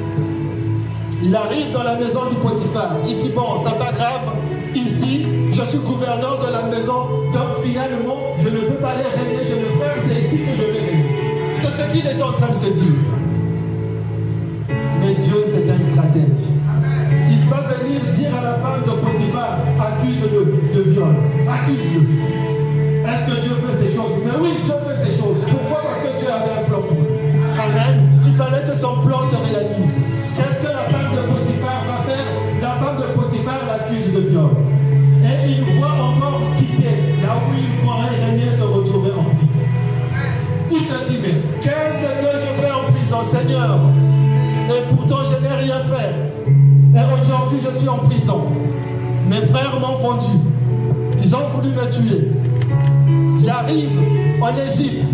Il 1.23 1.35
arrive 1.35 1.73
dans 1.73 1.83
la 1.83 1.95
maison 1.95 2.27
du 2.31 2.37
Potiphar. 2.37 2.99
Il 3.09 3.17
dit, 3.17 3.31
bon, 3.35 3.65
c'est 3.65 3.79
pas 3.79 3.93
grave, 3.93 4.33
ici, 4.75 5.06
je 5.57 5.63
suis 5.63 5.79
gouverneur 5.79 6.39
de 6.39 6.53
la 6.53 6.65
maison, 6.65 7.33
donc 7.33 7.65
finalement, 7.65 8.37
je 8.39 8.51
ne 8.51 8.59
veux 8.59 8.77
pas 8.77 8.91
aller 8.91 9.09
régner 9.09 9.41
chez 9.41 9.57
mes 9.57 9.73
frères, 9.81 9.97
c'est 10.07 10.21
ici 10.21 10.45
que 10.45 10.53
je 10.53 10.61
vais 10.61 10.81
régner. 10.85 11.57
C'est 11.57 11.73
ce 11.73 11.91
qu'il 11.93 12.07
est 12.07 12.23
en 12.23 12.33
train 12.33 12.49
de 12.49 12.55
se 12.55 12.69
dire. 12.69 13.01
Mais 15.01 15.15
Dieu, 15.15 15.37
c'est 15.55 15.71
un 15.71 15.81
stratège. 15.81 16.45
Il 17.31 17.49
va 17.49 17.61
venir 17.73 18.01
dire 18.13 18.37
à 18.37 18.43
la 18.45 18.55
femme 18.61 18.83
de 18.85 19.01
Potiphar, 19.01 19.61
accuse-le 19.81 20.75
de 20.77 20.91
viol, 20.91 21.17
accuse-le. 21.49 22.03
Est-ce 23.09 23.25
que 23.25 23.41
Dieu 23.41 23.57
fait 23.57 23.89
ces 23.89 23.97
choses? 23.97 24.21
Mais 24.27 24.37
oui, 24.39 24.51
Dieu 24.63 24.75
fait 24.75 25.07
ces 25.07 25.17
choses. 25.17 25.41
Pourquoi? 25.49 25.81
Parce 25.89 26.01
que 26.03 26.19
Dieu 26.19 26.29
avait 26.29 26.61
un 26.61 26.65
plan 26.69 26.83
pour 26.83 27.01
lui. 27.01 27.09
Amen. 27.57 28.05
Il 28.27 28.35
fallait 28.35 28.71
que 28.71 28.77
son 28.77 29.01
plan 29.01 29.21
se 29.25 29.37
réalise. 29.49 30.06
Pourtant, 44.95 45.19
je 45.25 45.43
n'ai 45.43 45.55
rien 45.55 45.81
fait. 45.85 46.15
Et 46.95 47.21
aujourd'hui, 47.21 47.59
je 47.63 47.79
suis 47.79 47.89
en 47.89 47.99
prison. 47.99 48.47
Mes 49.27 49.41
frères 49.47 49.79
m'ont 49.81 49.97
vendu. 49.97 50.39
Ils 51.23 51.35
ont 51.35 51.49
voulu 51.55 51.71
me 51.71 51.91
tuer. 51.91 52.31
J'arrive 53.45 53.99
en 54.41 54.49
Égypte. 54.57 55.11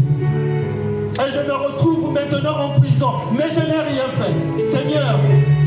Et 1.14 1.28
je 1.32 1.46
me 1.46 1.54
retrouve 1.54 2.12
maintenant 2.12 2.56
en 2.64 2.80
prison. 2.80 3.12
Mais 3.36 3.48
je 3.50 3.60
n'ai 3.60 3.80
rien 3.90 4.08
fait. 4.18 4.66
Seigneur, 4.66 5.18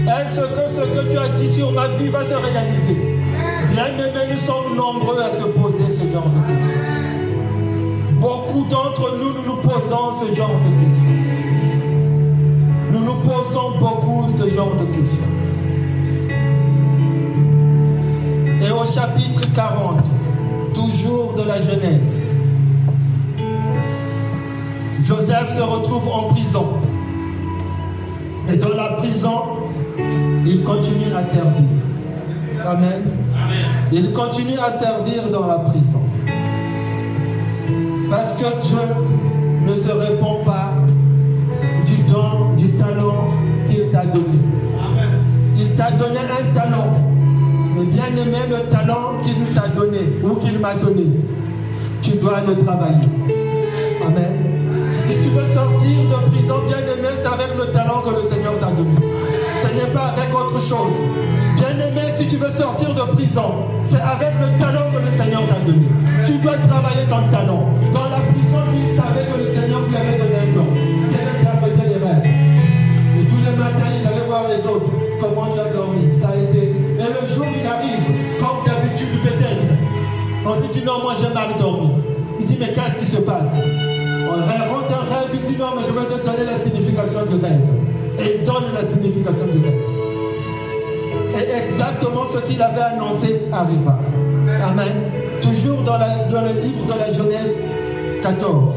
est-ce 0.05 0.41
que 0.41 0.69
ce 0.69 0.85
que 0.87 1.11
tu 1.11 1.17
as 1.17 1.29
dit 1.29 1.49
sur 1.49 1.71
ma 1.71 1.87
vie 1.87 2.09
va 2.09 2.21
se 2.21 2.35
réaliser? 2.35 3.19
Bien 3.71 3.87
aimés, 3.87 4.31
nous 4.31 4.39
sommes 4.39 4.75
nombreux 4.77 5.19
à 5.19 5.29
se 5.31 5.47
poser 5.47 5.89
ce 5.89 6.13
genre 6.13 6.29
de 6.29 6.53
questions. 6.53 6.73
Beaucoup 8.19 8.65
d'entre 8.69 9.17
nous, 9.17 9.33
nous 9.33 9.45
nous 9.45 9.61
posons 9.61 10.13
ce 10.21 10.35
genre 10.35 10.59
de 10.63 10.83
questions. 10.83 11.54
Posons 13.55 13.77
beaucoup 13.79 14.25
ce 14.37 14.49
genre 14.53 14.75
de 14.75 14.83
questions. 14.93 15.23
Et 18.61 18.69
au 18.69 18.85
chapitre 18.85 19.49
40, 19.53 20.03
toujours 20.73 21.35
de 21.37 21.47
la 21.47 21.61
Genèse, 21.61 22.19
Joseph 25.03 25.55
se 25.57 25.61
retrouve 25.61 26.05
en 26.09 26.23
prison. 26.33 26.65
Et 28.51 28.57
dans 28.57 28.75
la 28.75 28.97
prison, 28.97 29.41
il 30.45 30.61
continue 30.63 31.13
à 31.15 31.23
servir. 31.23 31.69
Amen. 32.65 33.03
Il 33.93 34.11
continue 34.11 34.57
à 34.59 34.69
servir 34.69 35.29
dans 35.31 35.47
la 35.47 35.59
prison. 35.59 36.01
Parce 38.09 38.33
que 38.33 38.67
Dieu 38.67 38.79
ne 39.65 39.75
se 39.75 39.91
répand 39.91 40.43
Mais 47.75 47.83
bien 47.85 48.05
aimé, 48.05 48.37
le 48.49 48.71
talent 48.71 49.19
qu'il 49.23 49.53
t'a 49.53 49.67
donné 49.67 49.99
ou 50.23 50.35
qu'il 50.35 50.59
m'a 50.59 50.75
donné, 50.75 51.07
tu 52.01 52.11
dois 52.11 52.39
le 52.47 52.63
travailler. 52.63 53.09
Amen. 54.05 54.33
Si 55.03 55.13
tu 55.15 55.29
veux 55.29 55.53
sortir 55.53 55.99
de 56.07 56.31
prison, 56.31 56.55
bien 56.67 56.77
aimé, 56.77 57.09
c'est 57.21 57.27
avec 57.27 57.51
le 57.57 57.71
talent 57.73 58.01
que 58.01 58.11
le 58.11 58.29
Seigneur 58.29 58.57
t'a 58.59 58.71
donné. 58.71 58.95
Ce 59.61 59.67
n'est 59.73 59.91
pas 59.93 60.13
avec 60.15 60.33
autre 60.33 60.61
chose. 60.61 60.95
Bien 61.57 61.75
aimé, 61.85 62.13
si 62.15 62.27
tu 62.27 62.37
veux 62.37 62.49
sortir 62.49 62.93
de 62.93 63.01
prison, 63.13 63.67
c'est 63.83 64.01
avec 64.01 64.31
le 64.39 64.57
talent 64.57 64.91
que 64.93 64.99
le 64.99 65.21
Seigneur 65.21 65.45
t'a 65.47 65.59
donné. 65.59 65.87
Tu 66.25 66.37
dois 66.37 66.55
travailler 66.55 67.05
ton 67.09 67.27
talent. 67.29 67.69
Dans 67.93 68.09
la 68.09 68.23
prison, 68.31 68.71
lui, 68.71 68.79
il 68.87 68.95
savait 68.95 69.27
que 69.27 69.37
le 69.37 69.53
Seigneur 69.53 69.81
lui 69.87 69.97
avait 69.97 70.17
donné 70.17 70.37
un 70.47 70.55
don. 70.55 70.67
C'est 71.07 71.25
d'interpréter 71.25 71.89
les 71.89 71.99
rêves. 71.99 72.25
Et 73.19 73.25
tous 73.25 73.41
les 73.43 73.57
matins, 73.57 73.91
ils 73.91 74.07
allaient 74.07 74.27
voir 74.27 74.45
les 74.47 74.65
autres. 74.65 74.91
Comment 75.19 75.47
tu 75.51 75.59
as 75.59 75.73
dormi? 75.73 76.19
Ça 76.21 76.29
a 76.29 76.35
été. 76.35 76.74
Le 77.21 77.27
jour, 77.27 77.45
il 77.47 77.65
arrive, 77.65 78.39
comme 78.39 78.65
d'habitude 78.65 79.21
peut-être. 79.23 79.75
On 80.45 80.59
dit, 80.59 80.83
non, 80.85 81.01
moi 81.01 81.13
j'ai 81.19 81.33
mal 81.33 81.49
dormi. 81.59 81.91
Il 82.39 82.45
dit, 82.45 82.57
mais 82.59 82.67
qu'est-ce 82.67 82.97
qui 82.99 83.11
se 83.11 83.21
passe? 83.21 83.53
On 83.55 84.31
raconte 84.31 84.91
un 84.91 85.13
rêve, 85.13 85.29
il 85.33 85.41
dit, 85.41 85.57
non, 85.57 85.67
mais 85.75 85.83
je 85.87 85.91
vais 85.91 86.05
te 86.05 86.25
donner 86.25 86.45
la 86.45 86.57
signification 86.57 87.25
du 87.25 87.35
rêve. 87.43 87.61
Et 88.19 88.39
il 88.39 88.43
donne 88.43 88.73
la 88.73 88.81
signification 88.91 89.45
du 89.47 89.63
rêve. 89.63 89.81
Et 91.35 91.65
exactement 91.65 92.25
ce 92.31 92.39
qu'il 92.39 92.61
avait 92.61 92.81
annoncé 92.81 93.41
arriva. 93.51 93.99
Amen. 94.69 94.93
Toujours 95.41 95.81
dans, 95.81 95.97
le 95.97 96.61
livre 96.61 96.85
de 96.85 96.99
la 96.99 97.11
Genèse 97.11 97.55
14. 98.21 98.75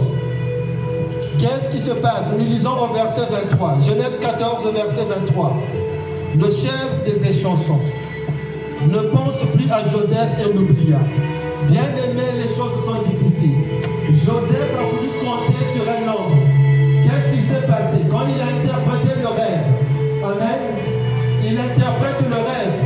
Qu'est-ce 1.38 1.70
qui 1.70 1.78
se 1.78 1.92
passe? 1.92 2.32
Nous 2.36 2.44
lisons 2.44 2.72
au 2.82 2.92
verset 2.94 3.28
23. 3.30 3.78
Genèse 3.86 4.18
14, 4.20 4.72
verset 4.72 5.06
23. 5.08 5.56
Le 6.36 6.44
chef 6.44 7.04
des 7.04 7.30
échansons 7.30 7.80
ne 8.88 9.08
pense 9.08 9.44
plus 9.54 9.70
à 9.70 9.80
Joseph 9.88 10.32
et 10.40 10.52
l'oublia. 10.52 11.00
Bien 11.68 11.88
aimé, 12.04 12.26
les 12.42 12.48
choses 12.54 12.84
sont 12.84 13.02
difficiles. 13.02 13.58
Joseph 14.10 14.72
a 14.78 14.84
voulu 14.84 15.10
compter 15.20 15.62
sur 15.74 15.84
un 15.88 16.08
homme. 16.08 16.38
Qu'est-ce 17.04 17.34
qui 17.34 17.42
s'est 17.46 17.66
passé? 17.66 18.04
Quand 18.10 18.26
il 18.26 18.40
a 18.40 18.48
interprété 18.48 19.20
le 19.20 19.28
rêve, 19.28 19.68
Amen, 20.24 20.60
il 21.44 21.58
interprète 21.58 22.20
le 22.28 22.36
rêve 22.36 22.76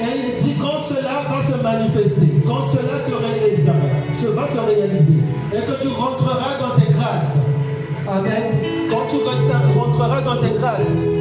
et 0.00 0.28
il 0.28 0.42
dit 0.42 0.54
quand 0.60 0.78
cela 0.78 1.24
va 1.28 1.42
se 1.42 1.62
manifester, 1.62 2.28
quand 2.46 2.62
cela 2.62 2.98
se 3.06 3.14
réalisera, 3.14 3.74
ce 4.12 4.26
va 4.28 4.46
se 4.46 4.58
réaliser, 4.58 5.20
et 5.52 5.58
que 5.58 5.82
tu 5.82 5.88
rentreras 5.88 6.58
dans 6.60 6.80
tes 6.80 6.92
grâces. 6.92 7.38
Amen. 8.08 8.88
Quand 8.90 9.06
tu 9.08 9.16
rentreras 9.78 10.20
dans 10.22 10.36
tes 10.40 10.54
grâces, 10.58 11.19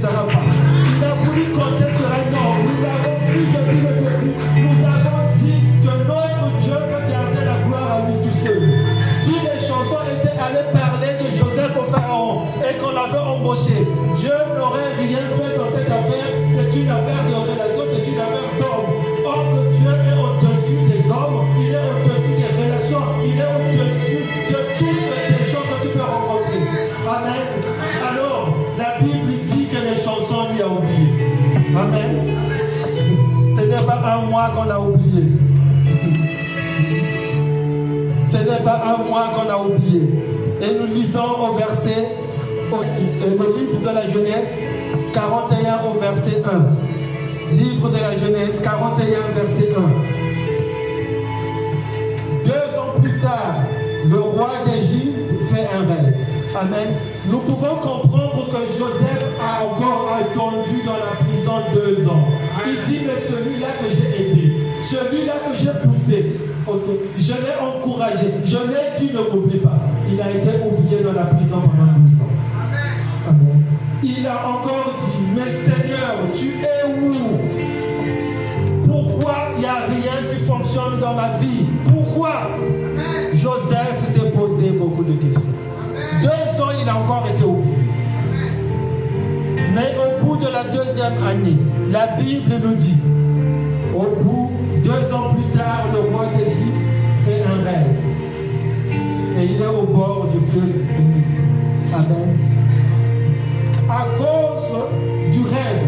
Il 0.00 1.04
a 1.04 1.14
voulu 1.24 1.44
compter 1.52 1.90
sur 1.96 2.06
un 2.06 2.30
homme. 2.30 2.62
Nous 2.66 2.82
l'avons 2.84 3.18
vu 3.26 3.46
depuis 3.50 3.80
le 3.80 3.94
début. 3.98 4.34
Nous 4.62 4.78
avons 4.86 5.32
dit 5.34 5.60
que 5.82 5.92
notre 6.06 6.58
Dieu 6.60 6.72
veut 6.72 7.10
garder 7.10 7.44
la 7.44 7.66
gloire 7.66 7.92
à 7.92 8.00
lui 8.06 8.16
tout 8.22 8.46
seul. 8.46 8.62
Si 9.24 9.32
les 9.32 9.60
chansons 9.60 10.04
étaient 10.06 10.38
allées 10.38 10.70
parler 10.72 11.14
de 11.18 11.36
Joseph 11.36 11.76
au 11.76 11.82
Pharaon 11.82 12.42
et 12.62 12.78
qu'on 12.78 12.92
l'avait 12.92 13.18
embauché, 13.18 13.88
Dieu 14.14 14.34
n'aurait 14.56 14.87
qu'on 34.46 34.70
a 34.70 34.78
oublié. 34.78 35.24
Ce 38.26 38.36
n'est 38.36 38.62
pas 38.64 38.80
un 38.84 38.98
mois 39.08 39.30
qu'on 39.34 39.50
a 39.50 39.58
oublié. 39.58 40.02
Et 40.62 40.78
nous 40.78 40.86
lisons 40.86 41.48
au 41.48 41.54
verset, 41.54 42.14
au, 42.70 42.82
le 42.82 43.58
livre 43.58 43.80
de 43.80 43.94
la 43.94 44.02
Genèse 44.02 44.54
41 45.12 45.80
au 45.90 45.98
verset 45.98 46.42
1. 46.44 47.56
Livre 47.56 47.88
de 47.88 47.96
la 47.96 48.12
Genèse 48.16 48.60
41 48.62 49.32
verset 49.34 49.70
1. 49.76 49.80
Deux 52.44 52.78
ans 52.78 53.00
plus 53.02 53.18
tard, 53.18 53.64
le 54.08 54.20
roi 54.20 54.50
d'Égypte 54.66 55.42
fait 55.50 55.66
un 55.76 55.80
rêve. 55.86 56.14
Amen. 56.60 56.96
Nous 57.30 57.38
pouvons 57.40 57.76
comprendre 57.76 58.48
que 58.50 58.78
Joseph 58.78 59.24
a 59.40 59.64
encore 59.64 60.12
attendu 60.18 60.82
dans 60.84 60.92
la 60.92 61.16
prison 61.24 61.56
deux 61.74 62.08
ans. 62.08 62.37
Il 62.70 62.76
dit, 62.84 63.00
mais 63.06 63.18
celui-là 63.20 63.68
que 63.80 63.88
j'ai 63.94 64.10
aidé, 64.22 64.44
celui-là 64.80 65.34
que 65.46 65.56
j'ai 65.56 65.74
poussé, 65.82 66.18
je 67.16 67.32
l'ai 67.32 67.56
encouragé, 67.60 68.26
je 68.44 68.58
l'ai 68.58 68.88
dit, 68.98 69.10
ne 69.14 69.20
m'oublie 69.34 69.58
pas. 69.58 69.78
Il 70.10 70.20
a 70.20 70.30
été 70.30 70.50
oublié 70.64 71.02
dans 71.02 71.12
la 71.12 71.26
prison 71.26 71.60
pendant 71.60 71.92
12 71.92 72.20
ans. 72.20 72.34
Amen. 73.28 73.62
Il 74.02 74.26
a 74.26 74.48
encore 74.48 74.96
dit, 75.00 75.24
mais 75.34 75.50
Seigneur, 75.64 76.14
tu 76.34 76.48
es 76.62 76.84
où? 77.00 77.12
Pourquoi 78.86 79.34
il 79.56 79.60
n'y 79.60 79.66
a 79.66 79.78
rien 79.86 80.18
qui 80.30 80.38
fonctionne 80.44 80.98
dans 81.00 81.14
ma 81.14 81.38
vie? 81.38 81.66
Pourquoi? 81.84 82.50
Joseph 83.34 84.12
s'est 84.12 84.30
posé 84.30 84.70
beaucoup 84.70 85.04
de 85.04 85.12
questions. 85.12 85.54
Deux 86.20 86.62
ans, 86.62 86.72
il 86.80 86.88
a 86.88 86.96
encore 86.96 87.26
été 87.34 87.44
oublié. 87.44 87.76
Mais 89.74 89.94
au 89.96 90.17
bout 90.28 90.36
de 90.36 90.52
la 90.52 90.64
deuxième 90.64 91.22
année, 91.26 91.56
la 91.90 92.08
Bible 92.18 92.52
nous 92.62 92.74
dit, 92.74 92.98
au 93.94 94.22
bout, 94.22 94.50
deux 94.84 95.14
ans 95.14 95.32
plus 95.34 95.58
tard, 95.58 95.86
le 95.92 96.00
roi 96.00 96.26
d'Égypte 96.36 96.76
fait 97.24 97.42
un 97.44 97.64
rêve. 97.64 97.96
Et 99.40 99.44
il 99.54 99.62
est 99.62 99.66
au 99.66 99.86
bord 99.86 100.28
du 100.32 100.38
fleuve 100.50 100.84
Amen. 101.94 102.38
À 103.88 104.04
cause 104.18 105.32
du 105.32 105.40
rêve 105.40 105.84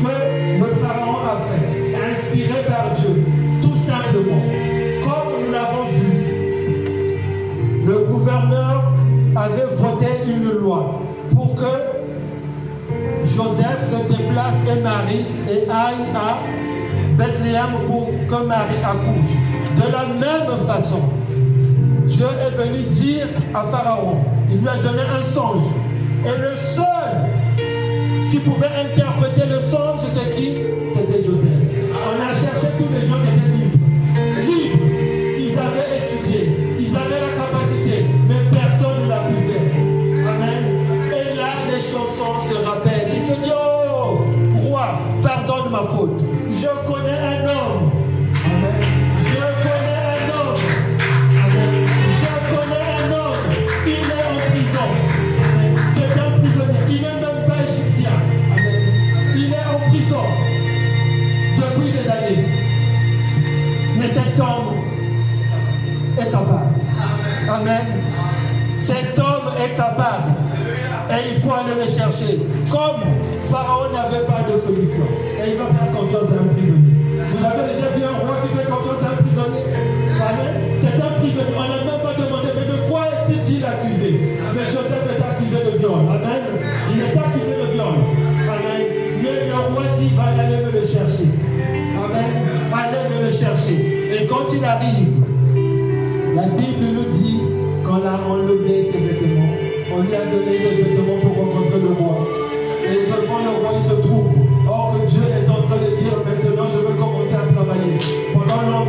que 0.00 0.60
le 0.60 0.66
Pharaon 0.80 1.18
a 1.26 1.36
fait, 1.48 1.66
inspiré 1.96 2.62
par 2.68 2.86
Dieu, 2.94 3.24
tout 3.60 3.76
simplement, 3.88 4.44
comme 5.02 5.44
nous 5.44 5.52
l'avons 5.52 5.86
vu, 5.98 6.12
le 7.86 7.96
gouverneur 8.06 8.92
avait 9.34 9.74
voté 9.74 10.06
une 10.28 10.60
loi 10.60 11.00
pour 11.34 11.56
que 11.56 11.83
Joseph 13.36 13.90
se 13.90 13.96
déplace 14.16 14.54
et 14.70 14.80
Marie 14.80 15.24
et 15.50 15.68
aille 15.68 16.06
à 16.14 16.38
Bethléem 17.16 17.84
pour 17.88 18.08
que 18.28 18.46
Marie 18.46 18.76
accouche. 18.84 19.34
De 19.76 19.90
la 19.90 20.06
même 20.06 20.66
façon, 20.68 21.00
Dieu 22.06 22.26
est 22.26 22.56
venu 22.56 22.84
dire 22.90 23.26
à 23.52 23.64
Pharaon, 23.64 24.24
il 24.48 24.58
lui 24.58 24.68
a 24.68 24.76
donné 24.76 25.00
un 25.00 25.34
songe. 25.34 25.66
Et 26.24 26.40
le 26.40 26.54
seul 26.76 28.30
qui 28.30 28.38
pouvait 28.38 28.66
interpréter 28.66 29.48
le 29.48 29.58
songe, 29.68 30.02
c'est 30.14 30.23
depuis 61.74 61.90
des 61.90 62.08
années. 62.08 62.44
Mais 63.96 64.08
cet 64.08 64.38
homme 64.40 64.74
est 66.18 66.30
capable. 66.30 66.74
Amen. 67.48 67.86
Cet 68.78 69.18
homme 69.18 69.52
est 69.62 69.76
capable. 69.76 70.32
Et 71.10 71.34
il 71.34 71.40
faut 71.40 71.52
aller 71.52 71.74
le 71.74 71.90
chercher. 71.90 72.38
Comme 72.70 73.00
Pharaon 73.42 73.92
n'avait 73.92 74.24
pas 74.24 74.42
de 74.50 74.58
solution. 74.58 75.06
Et 75.42 75.50
il 75.50 75.56
va 75.56 75.66
faire 75.66 75.92
confiance 75.92 76.30
à 76.30 76.42
un 76.42 76.46
prisonnier. 76.48 76.94
Vous 77.30 77.44
avez 77.44 77.72
déjà 77.72 77.88
vu 77.90 78.02
chercher. 93.34 94.10
Et 94.12 94.26
quand 94.26 94.46
il 94.54 94.64
arrive, 94.64 95.18
la 96.36 96.46
Bible 96.54 96.86
nous 96.94 97.10
dit 97.10 97.40
qu'on 97.84 98.06
a 98.06 98.28
enlevé 98.28 98.90
ses 98.92 98.98
vêtements. 98.98 99.54
On 99.92 100.02
lui 100.02 100.14
a 100.14 100.24
donné 100.26 100.58
des 100.58 100.82
vêtements 100.82 101.20
pour 101.20 101.34
rencontrer 101.44 101.80
le 101.80 101.92
roi. 101.98 102.28
Et 102.86 103.10
devant 103.10 103.42
le 103.42 103.50
roi, 103.60 103.70
il 103.82 103.88
se 103.90 103.96
trouve. 104.06 104.32
Or 104.68 104.94
que 104.94 105.06
Dieu 105.10 105.22
est 105.22 105.50
en 105.50 105.62
train 105.66 105.76
de 105.76 105.90
dire, 105.98 106.16
maintenant 106.24 106.68
je 106.72 106.78
veux 106.78 106.94
commencer 106.94 107.34
à 107.34 107.52
travailler. 107.52 107.98
Pendant 108.32 108.62
longtemps, 108.70 108.83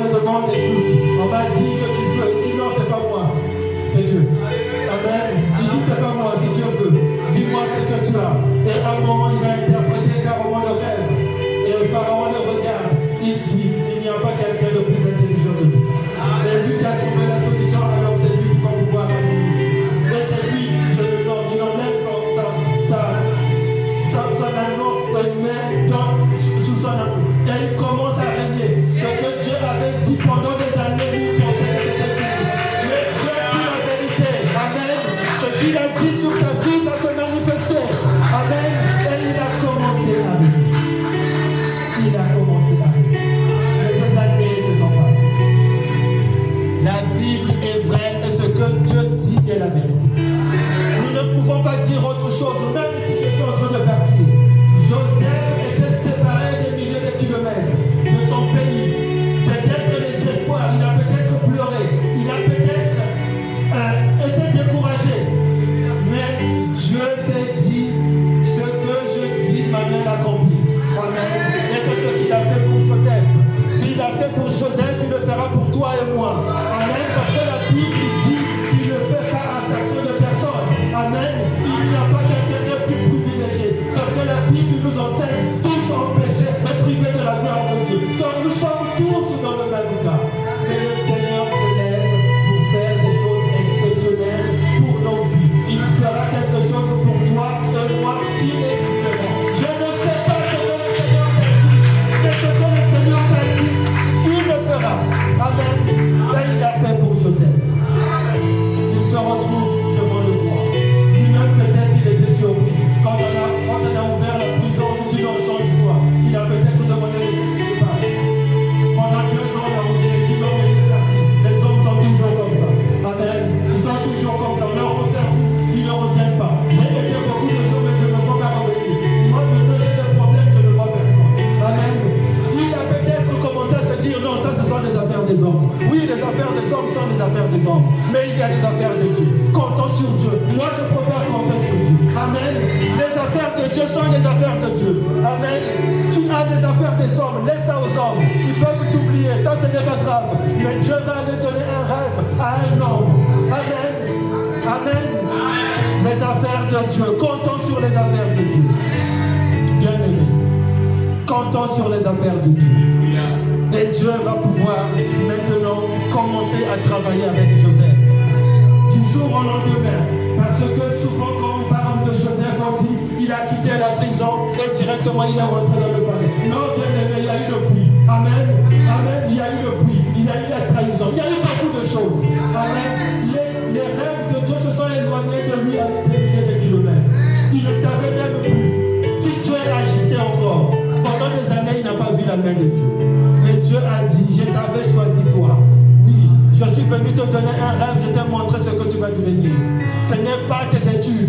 of 0.00 0.12
the 0.12 0.22
nom 0.22 0.81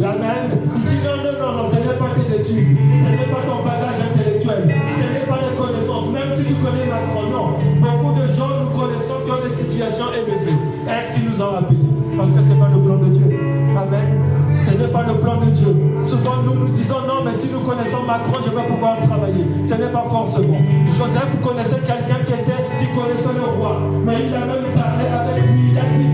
Amen. 0.04 0.52
il 0.76 0.84
dit 0.84 1.00
non, 1.00 1.16
non, 1.16 1.32
non, 1.40 1.64
non, 1.64 1.70
ce 1.72 1.80
n'est 1.80 1.96
pas 1.96 2.12
tes 2.12 2.36
études, 2.36 2.76
ce 3.00 3.10
n'est 3.10 3.32
pas 3.32 3.40
ton 3.48 3.64
bagage 3.64 4.04
intellectuel, 4.04 4.76
ce 5.00 5.06
n'est 5.16 5.26
pas 5.26 5.40
les 5.48 5.56
connaissances, 5.56 6.12
même 6.12 6.36
si 6.36 6.44
tu 6.44 6.56
connais 6.60 6.86
Macron, 6.92 7.32
non. 7.32 7.48
Beaucoup 7.80 8.20
de 8.20 8.28
gens 8.36 8.52
nous 8.60 8.76
connaissons 8.76 9.24
qui 9.24 9.32
ont 9.32 9.44
des 9.48 9.56
situations 9.64 10.12
élevées. 10.12 10.60
Est-ce 10.92 11.14
qu'ils 11.16 11.30
nous 11.30 11.42
ont 11.42 11.52
rappelé 11.56 11.80
Parce 12.18 12.32
que 12.32 12.40
ce 12.40 12.52
n'est 12.52 12.60
pas 12.60 12.68
le 12.68 12.82
plan 12.84 12.98
de 13.00 13.10
Dieu. 13.16 13.32
Amen. 13.80 14.20
Ce 14.68 14.76
n'est 14.76 14.92
pas 14.92 15.04
le 15.08 15.14
plan 15.24 15.38
de 15.40 15.50
Dieu. 15.52 15.72
Souvent, 16.04 16.44
nous 16.44 16.54
nous 16.54 16.70
disons 16.76 17.00
non, 17.08 17.24
mais 17.24 17.32
si 17.40 17.48
nous 17.48 17.62
connaissons 17.62 18.04
Macron, 18.04 18.44
je 18.44 18.52
vais 18.52 18.68
pouvoir 18.68 19.00
travailler. 19.08 19.46
Ce 19.64 19.74
n'est 19.76 19.92
pas 19.92 20.04
forcément. 20.04 20.60
Joseph 20.92 21.32
connaissait 21.42 21.80
quelqu'un 21.80 22.20
qui 22.28 22.34
était, 22.34 22.64
qui 22.80 22.88
connaissait 22.92 23.36
le 23.40 23.48
roi, 23.56 23.80
mais 24.04 24.20
il 24.28 24.36
a 24.36 24.44
même 24.52 24.68
parlé 24.76 25.08
avec 25.08 25.48
lui, 25.48 25.72
il 25.72 25.78
a 25.80 25.88
dit 25.96 26.13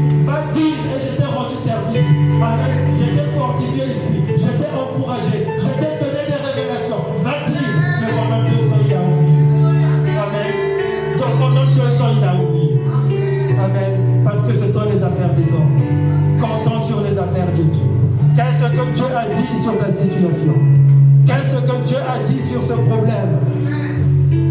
Dieu 21.90 21.98
a 21.98 22.20
dit 22.20 22.40
sur 22.40 22.62
ce 22.62 22.74
problème 22.74 23.40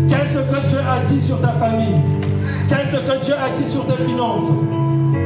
Qu'est-ce 0.09 0.39
que 0.39 0.68
Dieu 0.68 0.78
a 0.78 1.07
dit 1.07 1.20
sur 1.20 1.41
ta 1.41 1.51
famille? 1.51 2.03
Qu'est-ce 2.68 2.97
que 2.97 3.24
Dieu 3.24 3.34
a 3.34 3.57
dit 3.57 3.70
sur 3.70 3.86
tes 3.86 4.03
finances? 4.03 4.51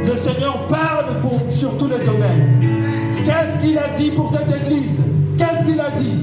Le 0.04 0.14
Seigneur 0.16 0.66
parle 0.66 1.06
pour, 1.22 1.40
sur 1.48 1.74
tous 1.78 1.86
les 1.86 2.04
domaines. 2.04 3.24
Qu'est-ce 3.24 3.64
qu'il 3.64 3.78
a 3.78 3.88
dit 3.96 4.10
pour 4.10 4.30
cette 4.30 4.54
église? 4.62 5.00
Qu'est-ce 5.38 5.64
qu'il 5.64 5.80
a 5.80 5.90
dit? 5.90 6.22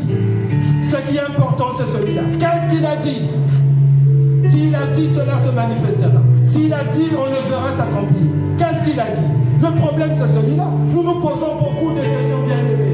Ce 0.85 0.95
qui 1.09 1.17
est 1.17 1.21
important, 1.21 1.69
c'est 1.75 1.97
celui-là. 1.97 2.21
Qu'est-ce 2.37 2.75
qu'il 2.75 2.85
a 2.85 2.95
dit? 2.97 4.47
S'il 4.47 4.75
a 4.75 4.85
dit, 4.95 5.09
cela 5.15 5.39
se 5.39 5.49
manifestera. 5.49 6.21
S'il 6.45 6.71
a 6.71 6.83
dit, 6.83 7.09
on 7.17 7.25
le 7.25 7.49
verra 7.49 7.75
s'accomplir. 7.75 8.29
Qu'est-ce 8.59 8.91
qu'il 8.91 8.99
a 8.99 9.05
dit? 9.05 9.25
Le 9.59 9.81
problème, 9.81 10.11
c'est 10.13 10.39
celui-là. 10.39 10.67
Nous 10.93 11.01
nous 11.01 11.19
posons 11.19 11.55
beaucoup 11.55 11.93
de 11.93 12.01
questions 12.01 12.43
bien 12.45 12.59
aimées. 12.59 12.88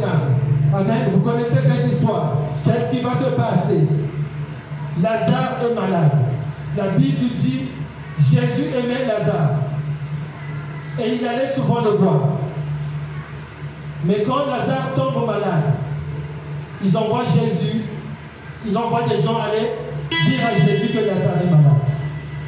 Marie. 0.00 0.32
Amen. 0.74 1.08
Vous 1.12 1.20
connaissez 1.20 1.60
cette 1.62 1.86
histoire. 1.86 2.38
Qu'est-ce 2.64 2.96
qui 2.96 3.02
va 3.02 3.12
se 3.12 3.30
passer? 3.34 3.86
Lazare 5.00 5.58
est 5.68 5.74
malade. 5.74 6.12
La 6.76 6.88
Bible 6.90 7.26
dit 7.36 7.68
Jésus 8.18 8.70
aimait 8.76 9.06
Lazare. 9.06 9.56
Et 10.98 11.16
il 11.20 11.26
allait 11.26 11.52
souvent 11.54 11.80
le 11.80 11.90
voir. 11.90 12.20
Mais 14.04 14.24
quand 14.26 14.46
Lazare 14.46 14.94
tombe 14.94 15.26
malade, 15.26 15.74
ils 16.84 16.96
envoient 16.96 17.24
Jésus, 17.24 17.82
ils 18.66 18.76
envoient 18.76 19.04
des 19.08 19.22
gens 19.22 19.38
aller 19.38 19.70
dire 20.10 20.40
à 20.46 20.54
Jésus 20.58 20.92
que 20.92 20.98
Lazare 20.98 21.42
est 21.42 21.50
malade. 21.50 21.72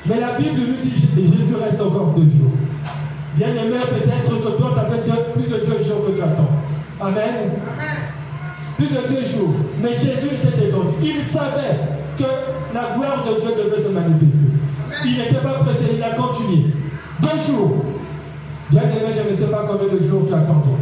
Mais 0.07 0.21
la 0.21 0.33
Bible 0.33 0.61
nous 0.61 0.77
dit 0.83 0.91
que 0.91 1.21
Jésus 1.21 1.55
reste 1.55 1.81
encore 1.81 2.13
deux 2.17 2.24
de 13.25 13.41
Dieu 13.41 13.51
devait 13.57 13.83
se 13.83 13.89
manifester. 13.89 14.39
Il 15.05 15.19
n'était 15.19 15.35
pas 15.43 15.55
pressé, 15.55 15.91
il 15.97 16.03
a 16.03 16.11
continué. 16.11 16.75
Deux 17.21 17.53
jours. 17.53 17.85
Bien 18.71 18.83
aimé, 18.83 19.13
je 19.15 19.31
ne 19.31 19.37
sais 19.37 19.47
pas 19.47 19.67
combien 19.69 19.93
de 19.93 20.09
jours 20.09 20.27
tu 20.27 20.35
attends 20.35 20.61
toi. 20.61 20.79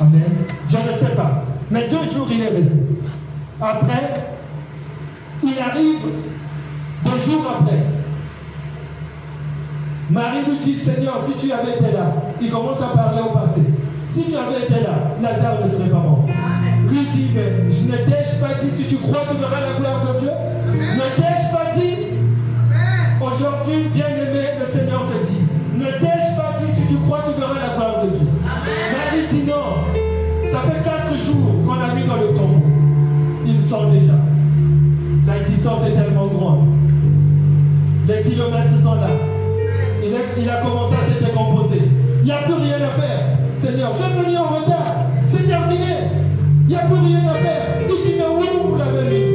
Amen. 0.00 0.22
Je 0.68 0.76
ne 0.76 0.98
sais 0.98 1.14
pas. 1.14 1.44
Mais 1.70 1.88
deux 1.88 2.10
jours, 2.10 2.28
il 2.30 2.40
est 2.42 2.48
resté. 2.48 2.86
Après, 3.60 4.24
il 5.42 5.58
arrive 5.58 5.98
deux 7.04 7.30
jours 7.30 7.46
après. 7.58 7.84
Marie 10.10 10.44
lui 10.48 10.58
dit, 10.58 10.74
Seigneur, 10.74 11.20
si 11.24 11.46
tu 11.46 11.52
avais 11.52 11.72
été 11.72 11.92
là, 11.92 12.14
il 12.40 12.50
commence 12.50 12.80
à 12.82 12.96
parler 12.96 13.20
au 13.22 13.32
passé. 13.32 13.60
Si 14.08 14.24
tu 14.24 14.36
avais 14.36 14.64
été 14.64 14.82
là, 14.82 15.14
Lazare 15.22 15.64
ne 15.64 15.68
serait 15.68 15.88
pas 15.88 15.98
mort. 15.98 16.26
Lui 16.88 16.98
dit, 17.12 17.30
mais 17.34 17.72
je 17.72 17.84
ne 17.84 17.96
t'ai-je 17.96 18.40
pas 18.40 18.54
dit, 18.60 18.70
si 18.70 18.88
tu 18.88 18.96
crois, 18.96 19.22
tu 19.30 19.36
verras 19.36 19.60
la 19.60 19.78
gloire 19.78 19.99
distance 35.60 35.86
est 35.86 35.92
tellement 35.92 36.26
grande. 36.28 36.68
Les 38.08 38.22
kilomètres 38.22 38.82
sont 38.82 38.94
là. 38.94 39.10
Il, 40.38 40.48
a 40.48 40.56
commencé 40.62 40.94
à 40.94 41.14
se 41.14 41.22
décomposer. 41.22 41.82
Il 42.20 42.24
n'y 42.24 42.32
a 42.32 42.38
plus 42.38 42.54
rien 42.54 42.76
à 42.76 42.88
faire. 42.88 43.38
Seigneur, 43.58 43.94
tu 43.94 44.02
es 44.02 44.22
venu 44.22 44.38
en 44.38 44.44
retard. 44.44 44.94
C'est 45.26 45.46
terminé. 45.46 46.08
Il 46.62 46.68
n'y 46.68 46.76
a 46.76 46.86
plus 46.86 46.94
rien 46.94 47.28
à 47.28 47.34
faire. 47.34 47.62
Il 47.82 47.88
dit, 47.88 48.16
mais 48.16 48.24
où 48.24 48.70
vous 48.70 48.76
l'avez 48.78 49.10
mis? 49.10 49.29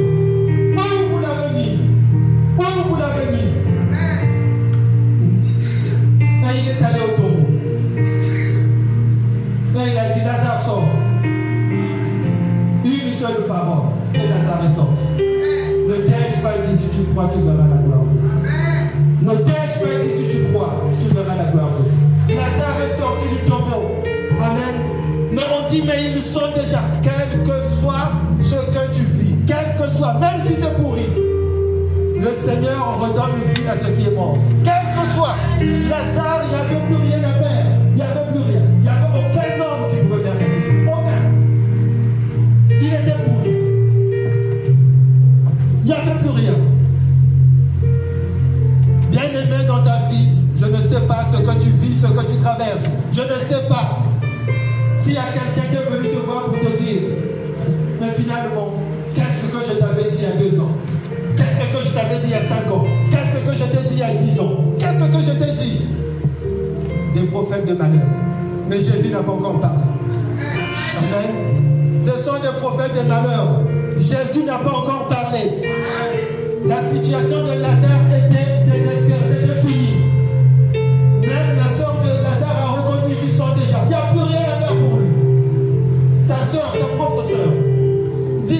Tu 16.96 17.02
crois, 17.12 17.30
tu 17.32 17.42
verras 17.42 17.68
la 17.68 17.82
gloire 17.84 18.04
de 18.08 18.16
Dieu. 18.16 18.30
Ne 19.20 19.34
t'ai-je 19.44 19.78
pas 19.80 20.02
dit 20.02 20.12
si 20.16 20.36
tu 20.36 20.52
crois, 20.52 20.80
tu 20.90 21.14
verras 21.14 21.36
la 21.36 21.50
gloire 21.52 21.70
de 21.76 21.84
Dieu. 21.84 22.36
Lazare 22.36 22.80
est 22.80 22.98
sorti 22.98 23.26
du 23.28 23.50
tombeau. 23.50 23.84
Amen. 24.40 24.76
Mais 25.30 25.42
on 25.52 25.68
dit 25.68 25.82
dit, 25.82 25.86
mais 25.86 26.12
ils 26.12 26.18
sont 26.18 26.52
déjà, 26.54 26.80
quel 27.02 27.42
que 27.42 27.56
soit 27.80 28.12
ce 28.38 28.54
que 28.54 28.94
tu 28.94 29.02
vis, 29.18 29.34
quel 29.46 29.74
que 29.76 29.94
soit, 29.94 30.14
même 30.14 30.40
si 30.46 30.54
c'est 30.54 30.74
pourri, 30.80 31.06
le 32.18 32.32
Seigneur 32.44 32.98
redonne 32.98 33.36
vie 33.54 33.68
à 33.68 33.76
ce 33.76 33.90
qui 33.90 34.08
est 34.08 34.14
mort. 34.14 34.38
Quel 34.64 34.72
que 34.72 35.14
soit, 35.14 35.36
Lazare, 35.60 36.44
il 36.44 36.48
n'y 36.48 36.54
avait 36.54 36.86
plus 36.86 36.96
rien 36.96 37.15
Je 53.12 53.22
ne 53.22 53.26
sais 53.26 53.66
pas. 53.68 53.98
S'il 54.98 55.14
y 55.14 55.16
a 55.16 55.22
quelqu'un 55.32 55.68
qui 55.68 55.76
est 55.76 55.90
venu 55.90 56.08
te 56.10 56.18
voir 56.24 56.44
pour 56.46 56.58
te 56.58 56.76
dire, 56.76 57.02
mais 58.00 58.12
finalement, 58.16 58.72
qu'est-ce 59.14 59.42
que 59.46 59.58
je 59.68 59.78
t'avais 59.78 60.10
dit 60.10 60.18
il 60.18 60.22
y 60.22 60.26
a 60.26 60.50
deux 60.50 60.60
ans? 60.60 60.70
Qu'est-ce 61.36 61.76
que 61.76 61.84
je 61.84 61.90
t'avais 61.92 62.18
dit 62.20 62.26
il 62.26 62.30
y 62.30 62.34
a 62.34 62.48
cinq 62.48 62.70
ans? 62.72 62.84
Qu'est-ce 63.10 63.38
que 63.44 63.52
je 63.52 63.64
t'ai 63.64 63.88
dit 63.88 63.94
il 63.94 63.98
y 63.98 64.02
a 64.02 64.14
dix 64.14 64.40
ans? 64.40 64.64
Qu'est-ce 64.78 65.04
que 65.04 65.22
je 65.22 65.32
t'ai 65.38 65.52
dit? 65.52 65.86
Des 67.14 67.26
prophètes 67.26 67.66
de 67.66 67.74
malheur. 67.74 68.06
Mais 68.68 68.76
Jésus 68.76 69.08
n'a 69.08 69.22
pas 69.22 69.32
encore 69.32 69.60
parlé. 69.60 69.80
Ce 72.00 72.10
sont 72.22 72.38
des 72.40 72.60
prophètes 72.60 72.94
de 72.94 73.08
malheur. 73.08 73.62
Jésus 73.98 74.44
n'a 74.44 74.58
pas 74.58 74.70
encore 74.70 75.08
parlé. 75.08 75.40
La 76.66 76.82
situation 76.92 77.44
de 77.44 77.60
Lazare 77.60 78.06
était 78.10 78.64
désespérée, 78.70 79.15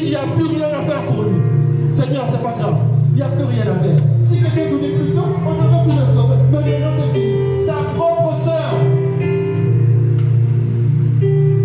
il 0.06 0.10
n'y 0.10 0.16
a 0.16 0.20
plus 0.20 0.44
rien 0.44 0.68
à 0.68 0.84
faire 0.84 1.02
pour 1.02 1.24
lui. 1.24 1.34
Seigneur, 1.90 2.26
c'est 2.30 2.40
pas 2.40 2.54
grave. 2.56 2.76
Il 3.10 3.16
n'y 3.16 3.22
a 3.22 3.26
plus 3.26 3.44
rien 3.44 3.62
à 3.62 3.74
faire. 3.74 3.98
Si 4.24 4.40
quelqu'un 4.40 4.70
venait 4.70 4.94
plus 4.94 5.10
tôt, 5.12 5.26
on 5.44 5.50
aurait 5.50 5.84
pu 5.84 5.90
le 5.90 6.14
sauver. 6.14 6.36
Mais 6.52 6.58
maintenant, 6.58 6.92
c'est 6.96 7.18
fini. 7.18 7.66
Sa 7.66 7.72
propre 7.96 8.34
soeur 8.44 8.74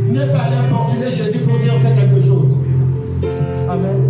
n'est 0.09 0.33
pas 0.33 0.39
allée 0.39 0.57
importuner 0.67 1.11
Jésus 1.11 1.39
pour 1.45 1.59
dire 1.59 1.73
fais 1.83 1.93
quelque 1.93 2.25
chose. 2.25 2.57
Amen. 3.69 4.01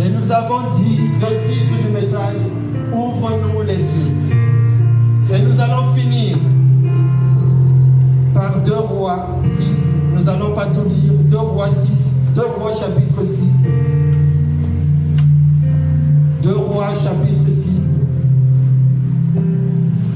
Et 0.00 0.08
nous 0.08 0.32
avons 0.32 0.70
dit 0.70 0.98
le 1.20 1.26
titre 1.46 1.72
du 1.82 1.92
message 1.92 2.40
Ouvre-nous 2.90 3.62
les 3.66 3.76
yeux. 3.76 4.12
Et 5.34 5.42
nous 5.42 5.60
allons 5.60 5.92
finir 5.94 6.38
par 8.32 8.62
2 8.62 8.72
rois 8.72 9.26
6. 9.44 9.94
Nous 10.14 10.24
n'allons 10.24 10.54
pas 10.54 10.66
tout 10.66 10.88
lire. 10.88 11.13
2 11.44 11.50
rois 11.50 11.68
6. 11.68 12.12
2 12.34 12.42
rois 12.58 12.72
chapitre 12.74 13.22
6. 13.22 13.68
2 16.42 16.52
rois 16.56 16.94
chapitre 16.94 17.50
6. 17.50 17.98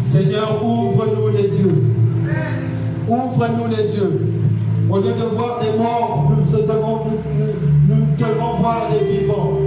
Seigneur, 0.05 0.65
ouvre-nous 0.65 1.29
les 1.37 1.61
yeux. 1.61 1.85
Ouvre-nous 3.09 3.67
les 3.69 3.95
yeux. 3.95 4.33
Au 4.91 4.97
lieu 4.97 5.13
de 5.13 5.37
voir 5.37 5.61
des 5.61 5.77
morts, 5.79 6.31
nous 6.31 6.45
devons, 6.63 8.55
voir 8.59 8.89
des 8.91 9.05
vivants. 9.13 9.59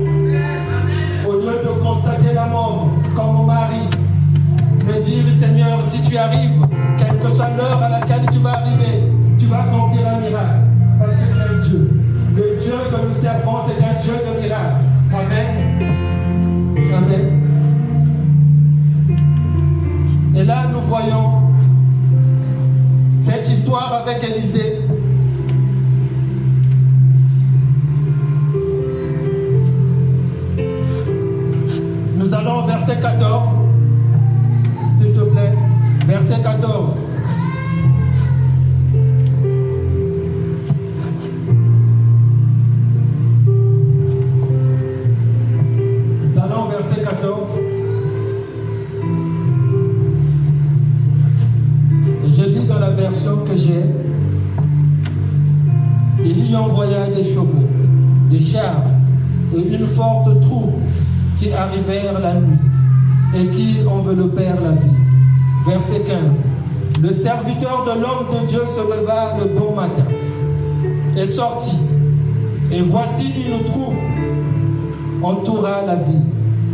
Au 1.27 1.33
lieu 1.33 1.59
de 1.63 1.83
constater 1.83 2.33
la 2.33 2.47
mort, 2.47 2.89
comme 3.15 3.33
mon 3.35 3.43
mari, 3.43 3.87
me 4.87 4.93
dire 5.03 5.23
Seigneur, 5.39 5.79
si 5.87 6.01
tu 6.01 6.17
arrives, 6.17 6.65
quelle 6.97 7.19
que 7.19 7.35
soit 7.35 7.49
l'heure 7.55 7.83
à 7.83 7.89
avec 24.11 24.23
Élisée. 24.29 24.80
de 67.61 68.01
l'homme 68.01 68.41
de 68.41 68.47
Dieu 68.47 68.61
se 68.65 68.81
leva 68.81 69.37
le 69.37 69.53
bon 69.53 69.75
matin 69.75 70.05
et 71.15 71.27
sortit. 71.27 71.77
Et 72.71 72.81
voici, 72.81 73.33
une 73.45 73.63
troupe 73.65 73.93
entoura 75.21 75.83
la 75.85 75.95
ville 75.95 76.25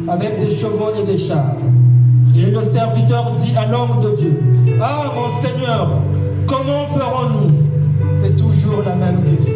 avec 0.08 0.40
des 0.40 0.50
chevaux 0.50 0.92
et 0.98 1.04
des 1.04 1.18
chars. 1.18 1.56
Et 2.36 2.52
le 2.52 2.62
serviteur 2.62 3.34
dit 3.34 3.54
à 3.58 3.66
l'homme 3.66 4.02
de 4.02 4.16
Dieu, 4.16 4.40
Ah 4.80 5.06
mon 5.14 5.30
Seigneur, 5.42 5.90
comment 6.46 6.86
ferons-nous? 6.88 7.52
C'est 8.16 8.38
toujours 8.38 8.84
la 8.86 8.96
même 8.96 9.24
question. 9.26 9.54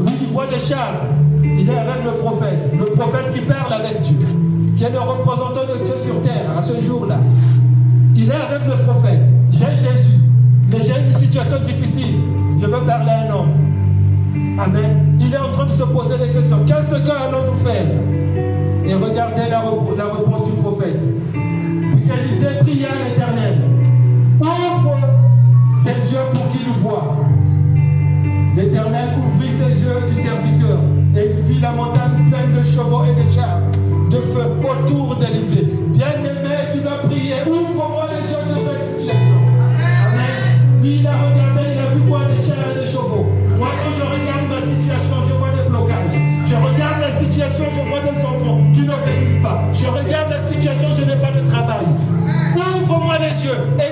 Lui, 0.00 0.12
il 0.22 0.28
voit 0.28 0.46
des 0.46 0.60
chars, 0.60 1.02
il 1.42 1.68
est 1.68 1.78
avec 1.78 2.04
le 2.04 2.12
prophète, 2.22 2.72
le 2.78 2.86
prophète 2.86 3.32
qui 3.34 3.40
parle 3.42 3.72
avec 3.74 4.00
Dieu, 4.02 4.16
qui 4.76 4.84
est 4.84 4.90
le 4.90 5.00
représentant 5.00 5.66
de 5.70 5.84
Dieu 5.84 5.94
sur 6.02 6.22
terre 6.22 6.56
à 6.56 6.62
ce 6.62 6.80
jour-là. 6.80 7.18
Il 8.16 8.28
est 8.28 8.32
avec 8.32 8.66
le 8.66 8.84
prophète 8.84 9.37
j'ai 9.58 9.76
Jésus, 9.76 10.20
mais 10.70 10.78
j'ai 10.82 11.00
une 11.00 11.18
situation 11.18 11.58
difficile, 11.58 12.16
je 12.56 12.66
veux 12.66 12.80
parler 12.86 13.10
à 13.10 13.22
un 13.22 13.34
homme. 13.34 13.50
Amen. 14.58 15.16
Il 15.20 15.34
est 15.34 15.38
en 15.38 15.52
train 15.52 15.66
de 15.66 15.70
se 15.70 15.82
poser 15.82 16.16
des 16.18 16.32
questions. 16.32 16.58
Qu'est-ce 16.66 16.94
que 16.94 17.10
allons-nous 17.10 17.58
faire? 17.64 17.86
Et 18.86 18.94
regardez 18.94 19.50
la, 19.50 19.62
la 19.96 20.04
réponse 20.04 20.44
du 20.46 20.52
prophète. 20.62 20.98
Puis 21.32 22.02
Élisée 22.02 22.58
pria 22.60 22.88
à 22.88 23.04
l'Éternel. 23.04 23.58
Ouvre 24.40 24.96
ses 25.76 26.12
yeux 26.12 26.26
pour 26.32 26.48
qu'il 26.50 26.68
voie. 26.82 27.16
L'Éternel 28.56 29.08
ouvrit 29.18 29.48
ses 29.48 29.74
yeux 29.80 30.00
du 30.08 30.14
serviteur 30.14 30.78
et 31.16 31.30
il 31.36 31.52
vit 31.52 31.60
la 31.60 31.72
montagne 31.72 32.30
pleine 32.30 32.52
de 32.58 32.64
chevaux 32.64 33.04
et 33.04 33.14
de 33.22 33.30
chars 33.32 33.60
de 34.10 34.16
feu 34.16 34.46
autour 34.62 35.16
d'Élysée. 35.16 35.68
Bien-aimé, 35.88 36.37
Senhor. 53.48 53.87